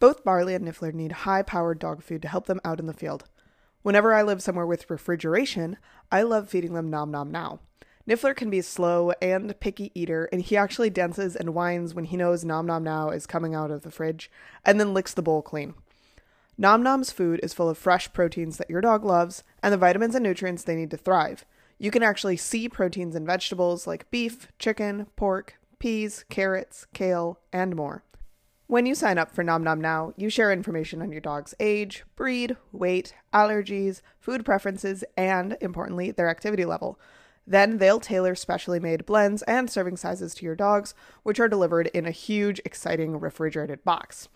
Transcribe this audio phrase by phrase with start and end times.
[0.00, 2.94] Both Barley and Niffler need high powered dog food to help them out in the
[2.94, 3.24] field.
[3.82, 5.76] Whenever I live somewhere with refrigeration,
[6.10, 7.60] I love feeding them Nom Nom Now.
[8.08, 12.06] Niffler can be a slow and picky eater, and he actually dances and whines when
[12.06, 14.30] he knows Nom Nom Now is coming out of the fridge,
[14.64, 15.74] and then licks the bowl clean.
[16.56, 20.14] Nom Nom's food is full of fresh proteins that your dog loves, and the vitamins
[20.14, 21.44] and nutrients they need to thrive.
[21.78, 27.76] You can actually see proteins in vegetables like beef, chicken, pork, peas, carrots, kale, and
[27.76, 28.02] more.
[28.70, 32.04] When you sign up for Nom Nom Now, you share information on your dog's age,
[32.14, 36.96] breed, weight, allergies, food preferences, and, importantly, their activity level.
[37.44, 41.88] Then they'll tailor specially made blends and serving sizes to your dogs, which are delivered
[41.88, 44.28] in a huge, exciting refrigerated box.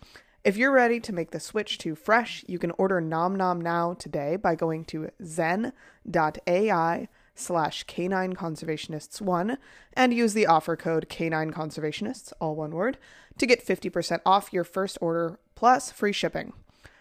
[0.43, 3.95] If you're ready to make the switch to fresh, you can order Nom Nom Now
[3.95, 9.59] today by going to zen.ai slash canine conservationists one
[9.95, 12.99] and use the offer code canine conservationists, all one word,
[13.39, 16.53] to get 50% off your first order plus free shipping.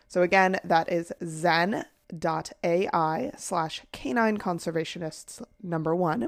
[0.08, 1.86] So again, that is zen.ai
[3.38, 6.28] slash canine conservationists number one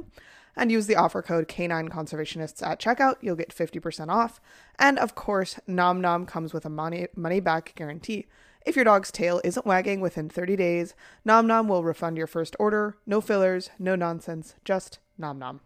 [0.55, 3.15] and use the offer code canine conservationists at checkout.
[3.21, 4.39] You'll get 50% off.
[4.79, 8.27] And of course, Nom Nom comes with a money money back guarantee.
[8.65, 12.55] If your dog's tail isn't wagging within 30 days, Nom Nom will refund your first
[12.59, 12.97] order.
[13.05, 15.61] No fillers, no nonsense, just Nom Nom.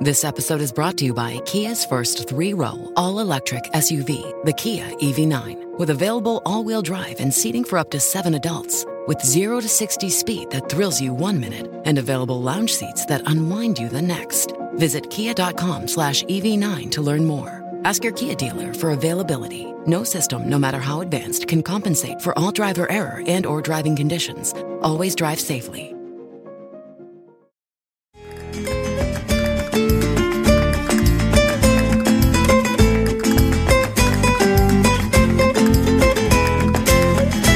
[0.00, 4.54] This episode is brought to you by Kia's first three row, all electric SUV, the
[4.54, 8.86] Kia EV9, with available all wheel drive and seating for up to seven adults.
[9.06, 13.28] With 0 to 60 speed that thrills you one minute and available lounge seats that
[13.28, 14.52] unwind you the next.
[14.76, 17.59] Visit kia.com slash EV9 to learn more.
[17.82, 19.72] Ask your Kia dealer for availability.
[19.86, 23.96] No system, no matter how advanced, can compensate for all driver error and or driving
[23.96, 24.52] conditions.
[24.82, 25.94] Always drive safely.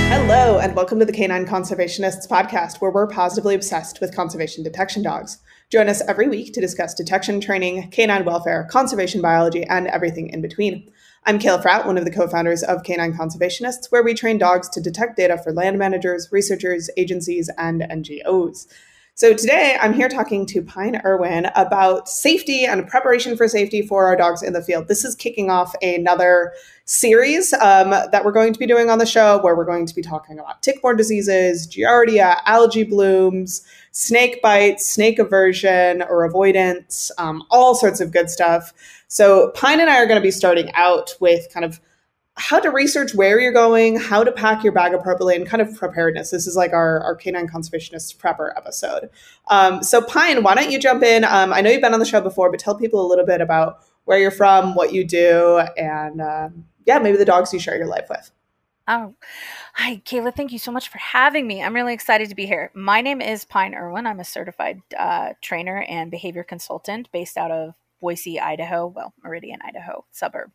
[0.08, 5.02] Hello, and welcome to the Canine Conservationists podcast, where we're positively obsessed with conservation detection
[5.02, 5.36] dogs.
[5.74, 10.40] Join us every week to discuss detection training, canine welfare, conservation biology, and everything in
[10.40, 10.89] between.
[11.24, 14.68] I'm Kayla Fratt, one of the co founders of Canine Conservationists, where we train dogs
[14.68, 18.68] to detect data for land managers, researchers, agencies, and NGOs.
[19.17, 24.07] So today I'm here talking to Pine Irwin about safety and preparation for safety for
[24.07, 24.86] our dogs in the field.
[24.86, 26.52] This is kicking off another
[26.84, 29.95] series um, that we're going to be doing on the show where we're going to
[29.95, 33.64] be talking about tick-borne diseases, giardia, algae blooms,
[33.95, 38.73] snake bites, snake aversion or avoidance, um, all sorts of good stuff.
[39.07, 41.81] So Pine and I are going to be starting out with kind of
[42.37, 45.73] how to research where you're going, how to pack your bag appropriately, and kind of
[45.77, 46.31] preparedness.
[46.31, 49.11] This is like our, our canine conservationist prepper episode.
[49.47, 51.23] Um, so, Pine, why don't you jump in?
[51.23, 53.41] Um, I know you've been on the show before, but tell people a little bit
[53.41, 56.49] about where you're from, what you do, and uh,
[56.85, 58.33] yeah, maybe the dogs you share your life with.
[58.89, 59.15] Oh,
[59.74, 60.35] hi, Kayla.
[60.35, 61.62] Thank you so much for having me.
[61.62, 62.70] I'm really excited to be here.
[62.74, 64.07] My name is Pine Irwin.
[64.07, 69.58] I'm a certified uh, trainer and behavior consultant based out of Boise, Idaho, well, Meridian,
[69.64, 70.52] Idaho suburb.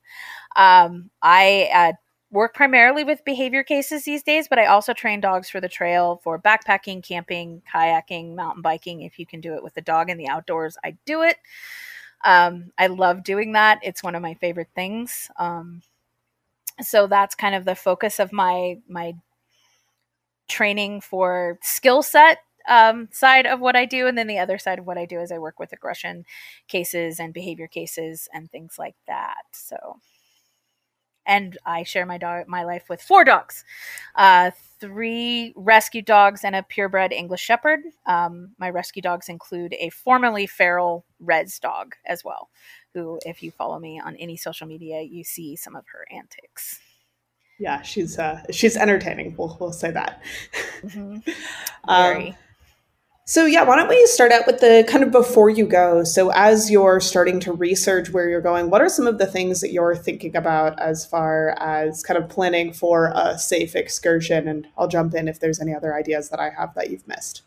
[0.55, 1.93] Um, I uh,
[2.31, 6.21] work primarily with behavior cases these days, but I also train dogs for the trail
[6.23, 9.01] for backpacking, camping, kayaking, mountain biking.
[9.01, 11.37] If you can do it with a dog in the outdoors, I do it.
[12.23, 13.79] Um, I love doing that.
[13.83, 15.29] It's one of my favorite things.
[15.37, 15.81] Um,
[16.81, 19.13] so that's kind of the focus of my my
[20.47, 24.07] training for skill set um, side of what I do.
[24.07, 26.25] And then the other side of what I do is I work with aggression
[26.67, 29.43] cases and behavior cases and things like that.
[29.51, 29.97] So,
[31.25, 33.63] and I share my dog, my life with four dogs,
[34.15, 37.81] uh, three rescue dogs and a purebred English Shepherd.
[38.07, 42.49] Um, my rescue dogs include a formerly feral Rez dog as well,
[42.93, 46.79] who, if you follow me on any social media, you see some of her antics
[47.61, 49.35] yeah, she's uh, she's entertaining.
[49.37, 50.23] We'll we'll say that.
[50.81, 51.29] Mm-hmm.
[51.89, 52.33] um,
[53.29, 56.03] so, yeah, why don't we start out with the kind of before you go?
[56.03, 59.61] So, as you're starting to research where you're going, what are some of the things
[59.61, 64.47] that you're thinking about as far as kind of planning for a safe excursion?
[64.47, 67.43] And I'll jump in if there's any other ideas that I have that you've missed.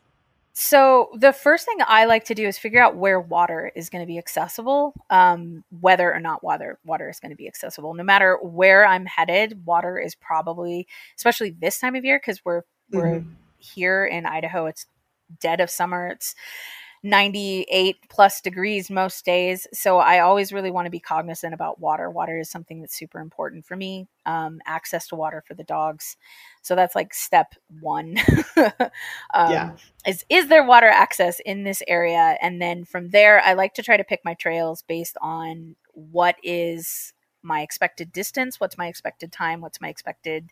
[0.55, 4.03] So, the first thing I like to do is figure out where water is going
[4.03, 7.95] to be accessible, um, whether or not water water is going to be accessible.
[7.95, 12.63] No matter where I'm headed, water is probably, especially this time of year, because we're
[12.91, 13.31] we're mm-hmm.
[13.59, 14.67] here in Idaho.
[14.67, 14.87] It's
[15.41, 16.09] dead of summer.
[16.09, 16.35] It's
[17.03, 19.67] 98 plus degrees most days.
[19.73, 22.09] So I always really want to be cognizant about water.
[22.11, 24.07] Water is something that's super important for me.
[24.25, 26.17] Um, access to water for the dogs.
[26.63, 28.19] So that's like step one.
[28.57, 29.73] um, yeah.
[30.07, 32.37] Is is there water access in this area?
[32.41, 36.37] And then from there, I like to try to pick my trails based on what
[36.43, 37.13] is
[37.43, 40.51] my expected distance, what's my expected time, what's my expected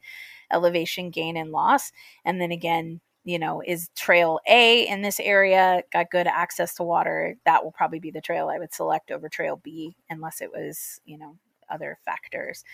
[0.50, 1.92] elevation gain and loss.
[2.24, 6.82] And then again, you know, is trail A in this area got good access to
[6.82, 7.36] water?
[7.44, 11.00] That will probably be the trail I would select over trail B, unless it was,
[11.04, 11.36] you know,
[11.68, 12.64] other factors.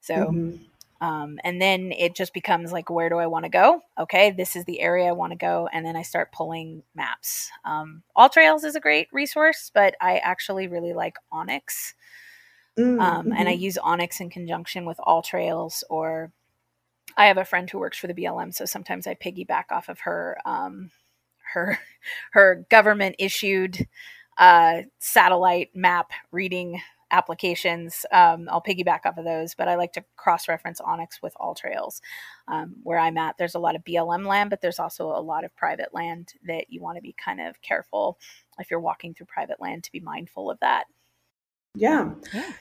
[0.00, 1.06] So, mm-hmm.
[1.06, 3.82] um, and then it just becomes like, where do I want to go?
[3.98, 5.68] Okay, this is the area I want to go.
[5.72, 7.50] And then I start pulling maps.
[7.64, 11.94] Um, AllTrails is a great resource, but I actually really like onX.
[12.78, 13.00] Mm-hmm.
[13.00, 13.62] Um, and I mm-hmm.
[13.62, 16.32] use onX in conjunction with All Trails or
[17.16, 20.00] I have a friend who works for the BLM, so sometimes I piggyback off of
[20.00, 20.90] her um,
[21.52, 21.78] her
[22.32, 23.86] her government issued
[24.38, 26.80] uh, satellite map reading
[27.10, 28.06] applications.
[28.12, 32.00] Um, I'll piggyback off of those, but I like to cross reference onX with AllTrails.
[32.48, 35.44] Um, where I'm at, there's a lot of BLM land, but there's also a lot
[35.44, 38.18] of private land that you want to be kind of careful
[38.58, 40.84] if you're walking through private land to be mindful of that.
[41.74, 42.12] Yeah.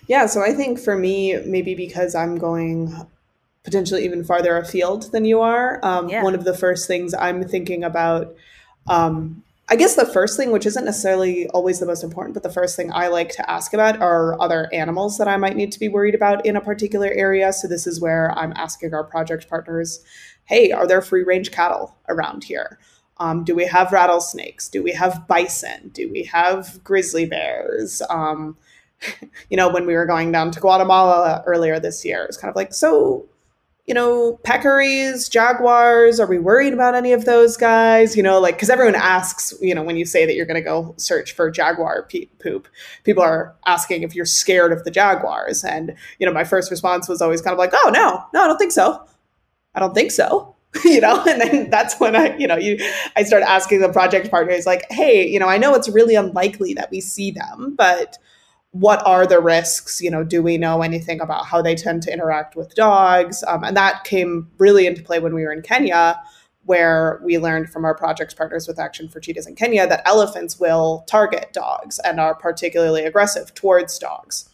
[0.08, 0.26] Yeah.
[0.28, 2.94] So I think for me, maybe because I'm going
[3.64, 5.80] potentially even farther afield than you are.
[5.84, 6.24] Um, yeah.
[6.24, 8.36] One of the first things I'm thinking about,
[8.88, 12.52] um, I guess the first thing, which isn't necessarily always the most important, but the
[12.52, 15.80] first thing I like to ask about are other animals that I might need to
[15.80, 17.54] be worried about in a particular area.
[17.54, 20.04] So this is where I'm asking our project partners,
[20.46, 22.80] hey, are there free range cattle around here?
[23.18, 24.70] Um, do we have rattlesnakes?
[24.70, 25.90] Do we have bison?
[25.90, 28.02] Do we have grizzly bears?
[28.10, 28.58] Um,
[29.50, 32.56] you know, when we were going down to Guatemala earlier this year, it's kind of
[32.56, 33.28] like, so
[33.90, 38.16] you know, peccaries, jaguars, are we worried about any of those guys?
[38.16, 40.62] You know, like, because everyone asks, you know, when you say that you're going to
[40.62, 42.68] go search for jaguar pe- poop,
[43.04, 45.64] people are asking if you're scared of the jaguars.
[45.64, 48.48] And, you know, my first response was always kind of like, oh, no, no, I
[48.48, 49.04] don't think so.
[49.74, 50.56] I don't think so.
[50.86, 52.78] you know, and then that's when I, you know, you,
[53.16, 56.76] I start asking the project partners, like, hey, you know, I know it's really unlikely
[56.76, 58.20] that we see them, but
[58.72, 60.00] what are the risks?
[60.02, 63.44] You know, do we know anything about how they tend to interact with dogs?
[63.48, 66.22] Um, and that came really into play when we were in Kenya,
[66.66, 70.60] where we learned from our project partners with Action for Cheetahs in Kenya that elephants
[70.60, 74.48] will target dogs and are particularly aggressive towards dogs.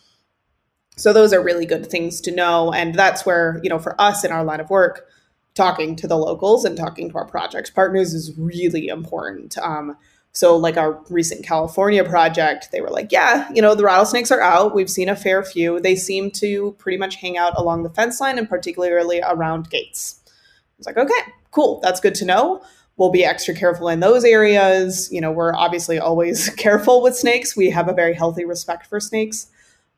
[0.95, 2.71] So those are really good things to know.
[2.71, 5.07] And that's where, you know, for us in our line of work,
[5.55, 9.57] talking to the locals and talking to our project partners is really important.
[9.57, 9.97] Um,
[10.35, 14.41] so, like our recent California project, they were like, yeah, you know, the rattlesnakes are
[14.41, 14.75] out.
[14.75, 15.79] We've seen a fair few.
[15.79, 20.19] They seem to pretty much hang out along the fence line and particularly around gates.
[20.27, 20.31] I
[20.77, 21.79] was like, okay, cool.
[21.81, 22.61] That's good to know.
[22.97, 25.09] We'll be extra careful in those areas.
[25.09, 27.55] You know, we're obviously always careful with snakes.
[27.55, 29.47] We have a very healthy respect for snakes,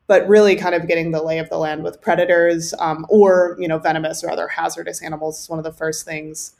[0.06, 3.68] but really kind of getting the lay of the land with predators um, or, you
[3.68, 6.54] know, venomous or other hazardous animals is one of the first things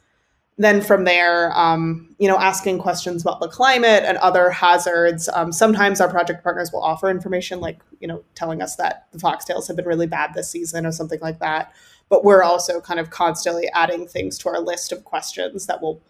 [0.58, 5.28] then from there, um, you know, asking questions about the climate and other hazards.
[5.32, 9.18] Um, sometimes our project partners will offer information, like you know, telling us that the
[9.18, 11.72] foxtails have been really bad this season or something like that.
[12.08, 16.00] But we're also kind of constantly adding things to our list of questions that we'll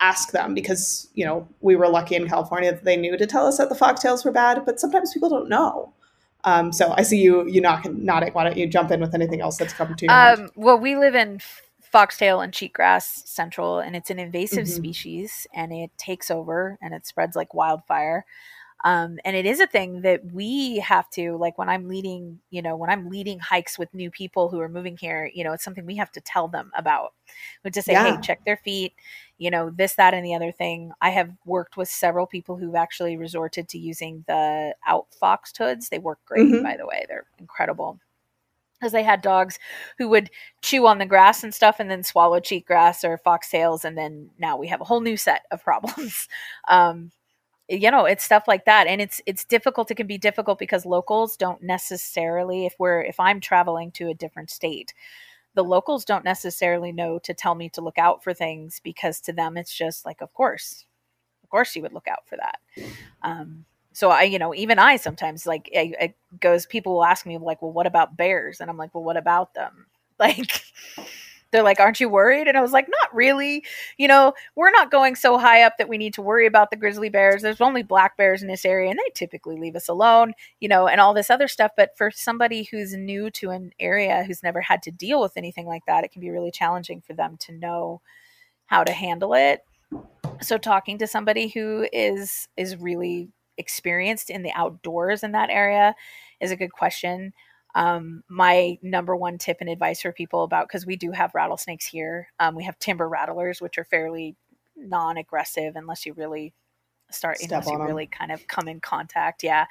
[0.00, 3.46] ask them because you know we were lucky in California that they knew to tell
[3.46, 5.92] us that the foxtails were bad, but sometimes people don't know.
[6.44, 8.32] Um, so I see you you knocking nodding.
[8.32, 10.10] Why don't you jump in with anything else that's come to you?
[10.10, 11.40] Um, well, we live in
[11.90, 14.76] foxtail and cheatgrass central and it's an invasive mm-hmm.
[14.76, 18.24] species and it takes over and it spreads like wildfire
[18.84, 22.62] um, and it is a thing that we have to like when i'm leading you
[22.62, 25.64] know when i'm leading hikes with new people who are moving here you know it's
[25.64, 27.12] something we have to tell them about
[27.64, 28.14] we just say yeah.
[28.14, 28.92] hey check their feet
[29.38, 32.74] you know this that and the other thing i have worked with several people who've
[32.74, 36.62] actually resorted to using the Outfox hoods they work great mm-hmm.
[36.62, 37.98] by the way they're incredible
[38.78, 39.58] because they had dogs
[39.98, 40.30] who would
[40.62, 44.56] chew on the grass and stuff and then swallow cheatgrass or foxtails and then now
[44.56, 46.28] we have a whole new set of problems.
[46.68, 47.12] Um,
[47.68, 50.86] you know it's stuff like that and it's it's difficult it can be difficult because
[50.86, 54.92] locals don't necessarily if we're if i'm traveling to a different state
[55.58, 59.32] the locals don't necessarily know to tell me to look out for things because to
[59.32, 60.86] them it's just like of course.
[61.42, 62.58] Of course you would look out for that.
[63.22, 63.64] Um,
[63.98, 66.66] so I, you know, even I sometimes like it, it goes.
[66.66, 69.54] People will ask me like, "Well, what about bears?" And I'm like, "Well, what about
[69.54, 69.86] them?"
[70.20, 70.62] Like,
[71.50, 73.64] they're like, "Aren't you worried?" And I was like, "Not really.
[73.96, 76.76] You know, we're not going so high up that we need to worry about the
[76.76, 77.42] grizzly bears.
[77.42, 80.32] There's only black bears in this area, and they typically leave us alone.
[80.60, 81.72] You know, and all this other stuff.
[81.76, 85.66] But for somebody who's new to an area who's never had to deal with anything
[85.66, 88.00] like that, it can be really challenging for them to know
[88.66, 89.64] how to handle it."
[90.40, 95.94] So talking to somebody who is is really experienced in the outdoors in that area
[96.40, 97.32] is a good question.
[97.74, 101.86] Um, my number one tip and advice for people about because we do have rattlesnakes
[101.86, 102.28] here.
[102.40, 104.36] Um, we have timber rattlers, which are fairly
[104.76, 106.54] non-aggressive unless you really
[107.10, 109.42] start Step unless you really kind of come in contact.
[109.42, 109.66] Yeah,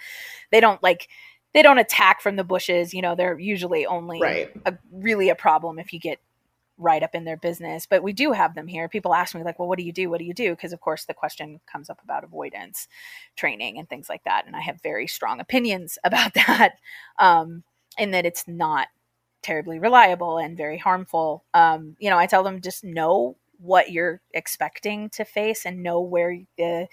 [0.51, 1.09] they don't like
[1.53, 2.93] they don't attack from the bushes.
[2.93, 4.49] You know, they're usually only Right.
[4.65, 6.19] a, really a problem if you get
[6.77, 7.85] right up in their business.
[7.85, 8.87] But we do have them here.
[8.89, 10.09] People ask me like, "Well, what do you do?
[10.09, 12.87] What do you do?" Because of course the question comes up about avoidance
[13.35, 16.75] training and things like that, and I have very strong opinions about that.
[17.19, 17.63] Um,
[17.99, 18.89] that it's not
[19.41, 21.45] terribly reliable and very harmful.
[21.53, 26.01] Um, you know, I tell them just know what you're expecting to face and know
[26.01, 26.87] where the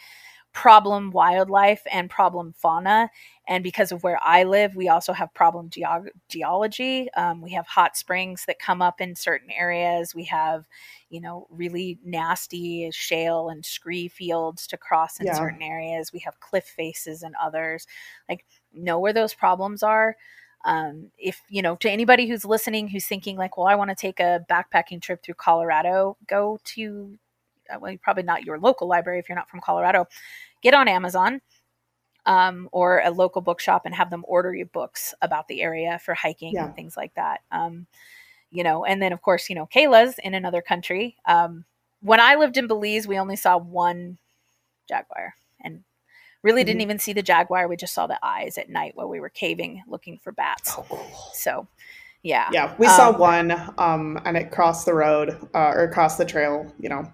[0.54, 3.10] problem wildlife and problem fauna.
[3.46, 7.10] And because of where I live, we also have problem geog- geology.
[7.14, 10.14] Um, we have hot springs that come up in certain areas.
[10.14, 10.64] We have,
[11.10, 15.34] you know, really nasty shale and scree fields to cross in Yeah.
[15.34, 16.12] certain areas.
[16.12, 17.86] We have cliff faces and others.
[18.28, 20.16] Like, know where those problems are
[20.64, 23.94] um, if you know to anybody who's listening who's thinking like well i want to
[23.94, 27.18] take a backpacking trip through colorado go to
[27.80, 30.06] well probably not your local library if you're not from colorado
[30.62, 31.40] get on amazon
[32.26, 36.14] um, or a local bookshop and have them order you books about the area for
[36.14, 36.66] hiking Yeah.
[36.66, 37.86] and things like that um,
[38.50, 41.64] you know and then of course you know kayla's in another country um,
[42.00, 44.18] when i lived in belize we only saw one
[44.88, 45.82] jaguar and
[46.42, 46.84] really didn't Mhm.
[46.84, 49.82] even see the jaguar we just saw the eyes at night while we were caving
[49.86, 51.66] looking for bats Oh, so
[52.22, 56.16] yeah Yeah, we saw Um, one, um, and it crossed the road uh, or across
[56.16, 56.72] the trail.
[56.78, 57.12] You know,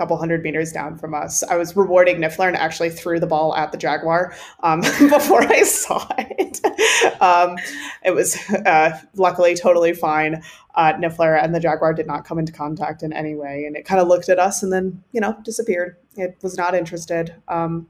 [0.00, 1.42] couple hundred meters down from us.
[1.42, 4.80] I was rewarding Niffler and actually threw the ball at the jaguar um,
[5.10, 6.58] before I saw it.
[7.20, 7.58] um,
[8.02, 10.42] it was uh, luckily totally fine.
[10.74, 13.84] Uh, Niffler and the jaguar did not come into contact in any way, and it
[13.84, 15.96] kind of looked at us and then you know disappeared.
[16.16, 17.34] It was not interested.
[17.46, 17.86] Um,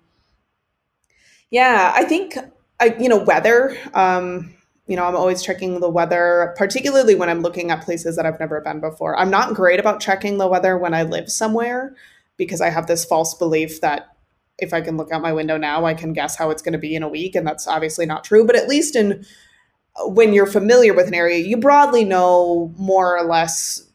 [1.52, 2.36] yeah, I think
[2.80, 3.78] I, you know, weather.
[3.94, 4.52] Um,
[4.90, 8.40] you know, I'm always checking the weather, particularly when I'm looking at places that I've
[8.40, 9.16] never been before.
[9.16, 11.94] I'm not great about checking the weather when I live somewhere
[12.36, 14.16] because I have this false belief that
[14.58, 16.78] if I can look out my window now, I can guess how it's going to
[16.78, 18.44] be in a week, and that's obviously not true.
[18.44, 19.24] But at least in
[20.06, 23.88] when you're familiar with an area, you broadly know more or less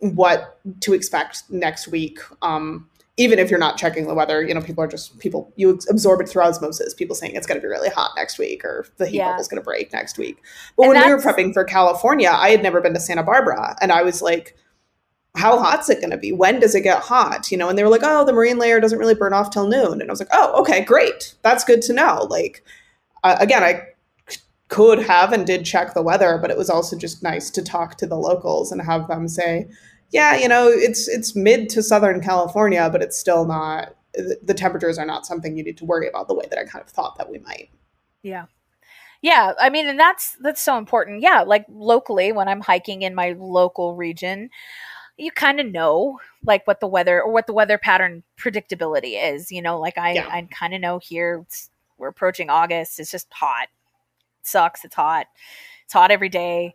[0.00, 2.18] what to expect next week.
[2.42, 5.78] Um, even if you're not checking the weather, you know, people are just people you
[5.88, 6.92] absorb it through osmosis.
[6.92, 9.30] People saying it's going to be really hot next week or the heat Yeah.
[9.30, 10.36] bubble's going to break next week.
[10.76, 13.76] But And when we were prepping for California, I had never been to Santa Barbara,
[13.80, 14.54] and I was like,
[15.34, 16.32] "How hot's it going to be?
[16.32, 18.80] When does it get hot?" You know, and they were like, "Oh, the marine layer
[18.80, 21.80] doesn't really burn off till noon," and I was like, "Oh, okay, great, that's good
[21.82, 22.62] to know." Like,
[23.24, 23.82] uh, again, I
[24.68, 27.96] could have and did check the weather, but it was also just nice to talk
[27.96, 29.68] to the locals and have them say,
[30.10, 34.98] "Yeah, you know, it's it's mid to southern California, but it's still not." the- temperatures
[34.98, 37.18] are not something you need to worry about the way that I kind of thought
[37.18, 37.68] that we might.
[38.22, 38.46] Yeah.
[39.22, 41.20] Yeah, I mean and that's that's so important.
[41.20, 44.50] Yeah, like locally when I'm hiking in my local region,
[45.16, 49.50] you kind of know like what the weather or what the weather pattern predictability is,
[49.50, 50.28] you know, like I Yeah.
[50.30, 53.68] I kind of know here it's, we're approaching August, it's just hot.
[54.40, 55.26] It sucks, it's hot.
[55.84, 56.74] It's hot every day.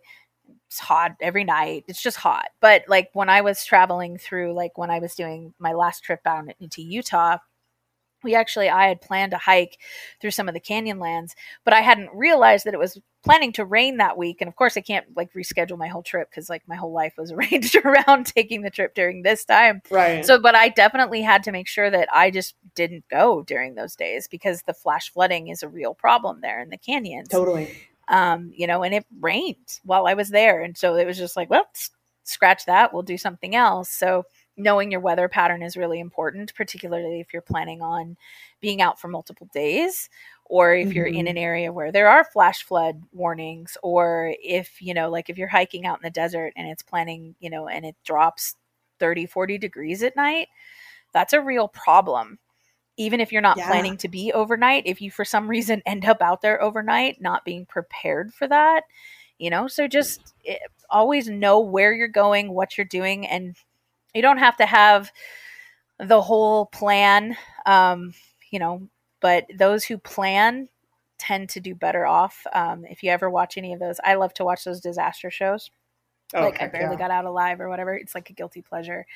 [0.72, 1.84] It's hot every night.
[1.86, 2.48] It's just hot.
[2.62, 6.24] But like when I was traveling through like when I was doing my last trip
[6.24, 7.36] down into Utah,
[8.24, 9.76] we actually I had planned to hike
[10.18, 11.36] through some of the canyon lands,
[11.66, 14.40] but I hadn't realized that it was planning to rain that week.
[14.40, 17.12] And of course, I can't like reschedule my whole trip because like my whole life
[17.18, 19.82] was arranged around taking the trip during this time.
[19.90, 20.24] Right.
[20.24, 23.94] So, but I definitely had to make sure that I just didn't go during those
[23.94, 27.28] days because the flash flooding is a real problem there in the canyons.
[27.28, 27.76] totally.
[28.12, 30.62] Um, you know, and it rained while I was there.
[30.62, 31.66] And so it was just like, well,
[32.24, 32.92] scratch that.
[32.94, 33.90] We'll do something else.
[33.90, 34.24] So
[34.56, 38.16] knowing your weather pattern is really important, particularly if you're planning on
[38.60, 40.10] being out for multiple days
[40.44, 41.30] or if you're in Mhm.
[41.30, 45.48] an area where there are flash flood warnings or if, you know, like if you're
[45.48, 48.56] hiking out in the desert and it's planning, you know, and it drops
[49.00, 50.48] 30, 40 degrees at night,
[51.12, 52.38] that's a real problem.
[52.96, 53.66] Even if you're not Yeah.
[53.66, 57.44] planning to be overnight, if you for some reason end up out there overnight, not
[57.44, 58.84] being prepared for that,
[59.38, 60.58] you know, so just eh,
[60.90, 63.56] always know where you're going, what you're doing, and
[64.14, 65.10] you don't have to have
[65.98, 68.14] the whole plan, um,
[68.50, 68.88] you know,
[69.20, 70.68] but those who plan
[71.18, 72.46] tend to do better off.
[72.52, 75.70] Um, if you ever watch any of those, I love to watch those disaster shows
[76.34, 76.98] Oh, like I barely yeah.
[76.98, 77.94] got out alive or whatever.
[77.94, 79.06] It's like a guilty pleasure.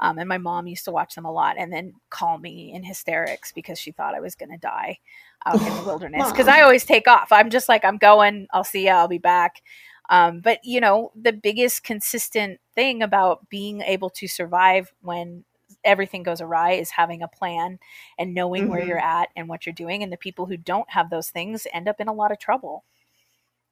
[0.00, 2.82] Um, and my mom used to watch them a lot and then call me in
[2.82, 4.98] hysterics because she thought I was going to die
[5.46, 6.30] out in the wilderness.
[6.30, 7.32] Because I always take off.
[7.32, 8.46] I'm just like, I'm going.
[8.52, 8.98] I'll see ya.
[8.98, 9.62] I'll be back.
[10.10, 15.44] Um, but you know, the biggest consistent thing about being able to survive when
[15.84, 17.78] everything goes awry is having a plan
[18.18, 18.86] and knowing where Mhm.
[18.88, 20.02] you're at and what you're doing.
[20.02, 22.84] And the people who don't have those things end up in a lot of trouble.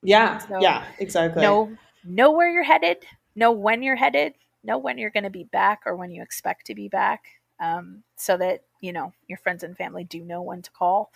[0.03, 1.43] Yeah, So, yeah, exactly.
[1.43, 2.99] know know where you're headed
[3.35, 6.67] know when you're headed know when you're going to be back or when you expect
[6.67, 7.25] to be back
[7.61, 11.13] um, so that you know your friends and family do know when to call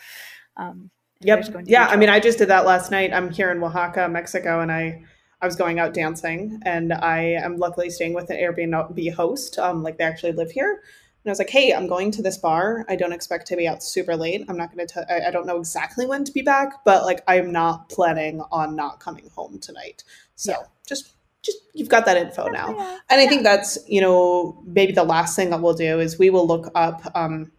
[0.56, 1.64] um, Yep.
[1.64, 1.86] Yeah.
[1.86, 3.12] I mean, I just did that last night.
[3.12, 5.02] I'm here in Oaxaca, Mexico, and I
[5.40, 9.58] I was going out dancing, and I am luckily staying with an Airbnb host.
[9.58, 10.70] Um, like they actually live here.
[10.72, 12.84] And I was like, hey, I'm going to this bar.
[12.86, 14.44] I don't expect to be out super late.
[14.46, 17.50] I'm not going to, I don't know exactly when to be back, but like, I'm
[17.50, 20.04] not planning on not coming home tonight.
[20.34, 20.66] So yeah.
[20.86, 22.74] Just, just, you've got that info now.
[22.76, 22.98] Yeah.
[23.10, 26.30] And I think that's, you know, maybe the last thing that we'll do is we
[26.30, 27.52] will look up um,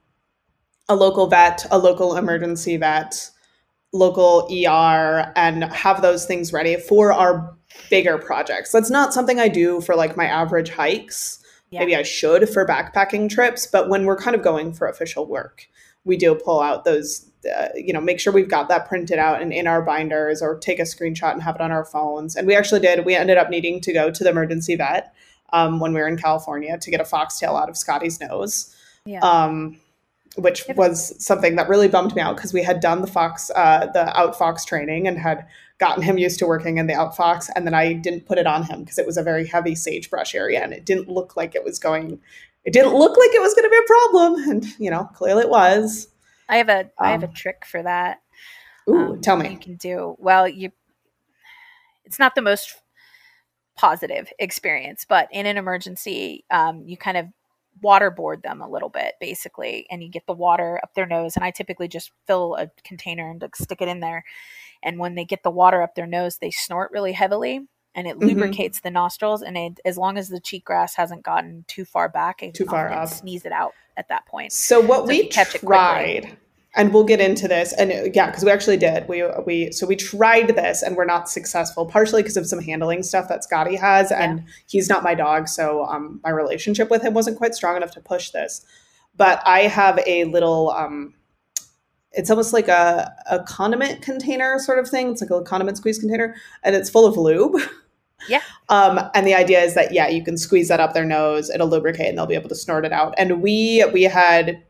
[0.89, 3.29] a local vet, a local emergency vet,
[3.94, 7.55] local ER, and have those things ready for our
[7.89, 8.72] bigger projects.
[8.72, 11.41] That's not something I do for like my average hikes
[11.75, 11.79] yeah.
[11.79, 13.67] maybe I should for backpacking trips.
[13.67, 15.67] But when we're kind of going for official work,
[16.06, 19.42] we do pull out those, uh, you know, make sure we've got that printed out
[19.42, 22.36] and in our binders or take a screenshot and have it on our phones.
[22.36, 23.06] And we actually did.
[23.06, 25.14] We ended up needing to go to the emergency vet
[25.52, 28.74] um, when we were in California to get a foxtail out of Scotty's nose.
[29.06, 29.20] Yeah.
[29.20, 29.80] Um,
[30.38, 33.88] which was something that really bummed me out because we had done the fox, uh,
[33.94, 35.48] the outfox training and had
[35.78, 38.64] gotten him used to working in the outfox and then i didn't put it on
[38.64, 41.64] him because it was a very heavy sagebrush area and it didn't look like it
[41.64, 42.20] was going
[42.65, 45.43] it didn't look like it was going to be a problem and you know clearly
[45.43, 46.10] it was.
[46.50, 48.22] I have a um, I have a um, trick for that.
[48.89, 49.51] ooh um, tell me.
[49.51, 50.72] you can do well you
[52.03, 52.75] it's not the most
[53.77, 57.27] positive experience but in an emergency um, you kind of
[57.84, 61.43] waterboard them a little bit basically and you get the water up their nose and
[61.43, 64.24] i typically just fill a container and like, stick it in there
[64.81, 68.18] and when they get the water up their nose they snort really heavily and it
[68.18, 68.28] mm-hmm.
[68.28, 72.44] lubricates the nostrils and it, as long as the cheatgrass hasn't gotten too far back
[72.54, 73.10] too far up.
[73.10, 74.52] sneeze it out at that point.
[74.52, 76.38] So what so we tried
[76.75, 79.08] and we'll get into this and uh, yeah because we actually did.
[79.08, 83.02] We we so we tried this and we're not successful partially because of some handling
[83.02, 84.46] stuff that scotty has and yeah.
[84.68, 88.02] he's not my dog so um, my relationship with him wasn't quite strong enough to
[88.02, 88.64] push this.
[89.18, 91.14] But i have a little um,
[92.12, 95.12] it's almost like a, a condiment container sort of thing.
[95.12, 97.62] It's like a condiment squeeze container and it's full of lube
[98.27, 98.41] yeah.
[98.70, 101.67] Um, and the idea is that yeah, you can squeeze that up their nose, it'll
[101.67, 103.13] lubricate, and they'll be able to snort it out.
[103.17, 104.63] And we we had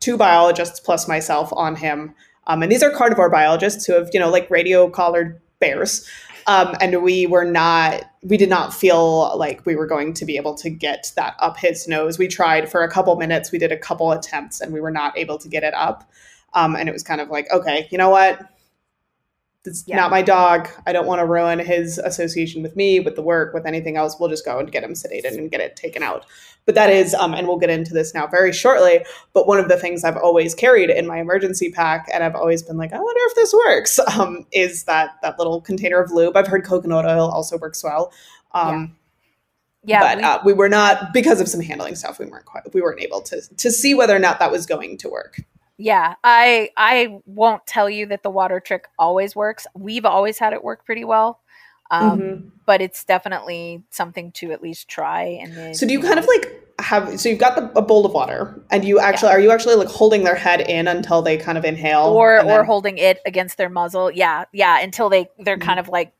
[0.00, 2.14] two biologists plus myself on him.
[2.46, 6.08] Um, and these are carnivore biologists who have, you know, like radio collared bears.
[6.46, 10.36] Um, and we were not, we did not feel like we were going to be
[10.36, 12.18] able to get that up his nose.
[12.18, 15.16] We tried for a couple minutes, we did a couple attempts, and we were not
[15.16, 16.10] able to get it up.
[16.54, 18.40] Um, and it was kind of like, okay, you know what?
[19.64, 19.96] It's yeah.
[19.96, 20.68] not my dog.
[20.86, 24.16] I don't want to ruin his association with me, with the work, with anything else.
[24.18, 26.24] We'll just go and get him sedated and get it taken out.
[26.64, 29.04] But that is, um, and we'll get into this now very shortly.
[29.34, 32.62] But one of the things I've always carried in my emergency pack, and I've always
[32.62, 36.36] been like, I wonder if this works, um, is that that little container of lube.
[36.36, 38.12] I've heard coconut oil also works well.
[38.52, 38.96] Um,
[39.84, 40.00] yeah.
[40.00, 40.14] yeah.
[40.14, 42.18] but we, uh, we were not because of some handling stuff.
[42.18, 42.72] We weren't quite.
[42.72, 45.42] We weren't able to to see whether or not that was going to work
[45.80, 50.52] yeah i i won't tell you that the water trick always works we've always had
[50.52, 51.40] it work pretty well
[51.92, 52.48] um, mm-hmm.
[52.66, 56.16] but it's definitely something to at least try and then, so do you, you kind
[56.16, 59.28] know, of like have so you've got the, a bowl of water and you actually
[59.28, 59.36] yeah.
[59.36, 62.44] are you actually like holding their head in until they kind of inhale or or
[62.44, 62.64] then...
[62.64, 65.66] holding it against their muzzle yeah yeah until they they're mm-hmm.
[65.66, 66.12] kind of like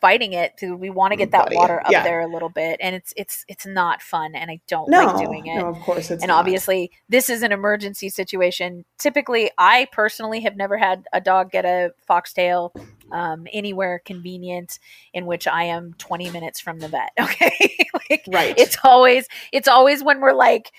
[0.00, 2.02] fighting it we want to get that water up yeah.
[2.02, 5.22] there a little bit and it's it's it's not fun and I don't no, like
[5.22, 5.58] doing it.
[5.58, 6.30] No, of course And not.
[6.30, 8.86] obviously this is an emergency situation.
[8.98, 12.72] Typically I personally have never had a dog get a foxtail
[13.12, 14.78] um, anywhere convenient
[15.12, 17.12] in which I am 20 minutes from the vet.
[17.20, 17.76] Okay.
[18.10, 18.54] like, right.
[18.58, 20.72] It's always, it's always when we're like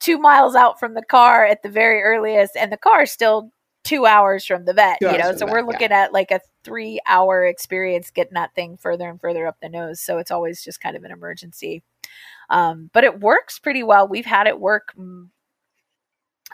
[0.00, 3.50] two miles out from the car at the very earliest and the car is still
[3.84, 5.34] two hours from the vet, two you know?
[5.36, 6.04] So we're vet, looking yeah.
[6.04, 10.00] at like a three hour experience getting that thing further and further up the nose.
[10.00, 11.82] So it's always just kind of an emergency.
[12.50, 14.08] Um, but it works pretty well.
[14.08, 15.28] We've had it work mm,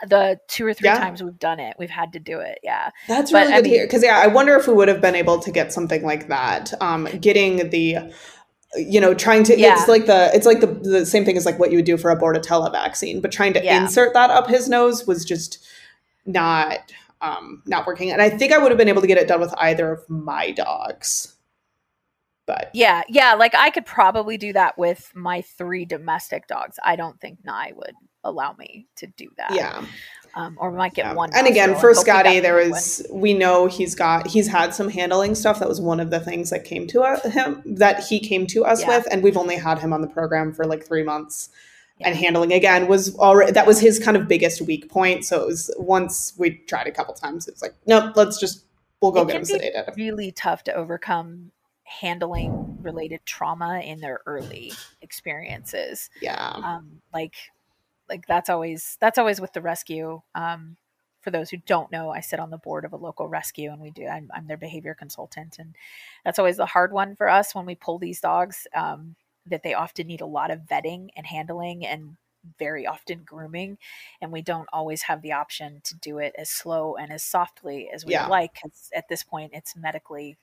[0.07, 0.97] the two or three yeah.
[0.97, 3.81] times we've done it we've had to do it yeah that's really good I mean,
[3.85, 6.73] because yeah i wonder if we would have been able to get something like that
[6.81, 7.97] um getting the
[8.75, 9.73] you know trying to yeah.
[9.73, 11.97] it's like the it's like the the same thing as like what you would do
[11.97, 13.81] for a bordetella vaccine but trying to yeah.
[13.81, 15.65] insert that up his nose was just
[16.25, 19.27] not um not working and i think i would have been able to get it
[19.27, 21.35] done with either of my dogs
[22.45, 26.95] but yeah yeah like i could probably do that with my three domestic dogs i
[26.95, 29.53] don't think nye would allow me to do that.
[29.53, 29.85] Yeah.
[30.35, 31.13] Um, or we might get yeah.
[31.13, 31.31] one.
[31.33, 33.21] And again, for Scotty, there was one.
[33.21, 35.59] we know he's got he's had some handling stuff.
[35.59, 38.63] That was one of the things that came to us, him that he came to
[38.63, 38.97] us yeah.
[38.97, 41.49] with, and we've only had him on the program for like three months.
[41.97, 42.09] Yeah.
[42.09, 45.25] And handling again was already that was his kind of biggest weak point.
[45.25, 48.63] So it was once we tried a couple times, it was like, nope, let's just
[49.01, 49.95] we'll go it get him sedated.
[49.97, 51.51] Really tough to overcome
[51.83, 56.09] handling related trauma in their early experiences.
[56.21, 56.37] Yeah.
[56.37, 57.33] Um, like
[58.09, 60.77] like that's always that's always with the rescue um
[61.21, 63.81] for those who don't know, I sit on the board of a local rescue and
[63.81, 65.57] we do, I'm, I'm their behavior consultant.
[65.59, 65.75] And
[66.23, 69.73] that's always the hard one for us when we pull these dogs, um, that they
[69.73, 72.15] often need a lot of vetting and handling and
[72.57, 73.77] very often grooming.
[74.21, 77.89] And we don't always have the option to do it as slow and as softly
[77.93, 78.27] as we Yeah.
[78.27, 78.53] like.
[78.53, 80.37] Because at this point, it's medically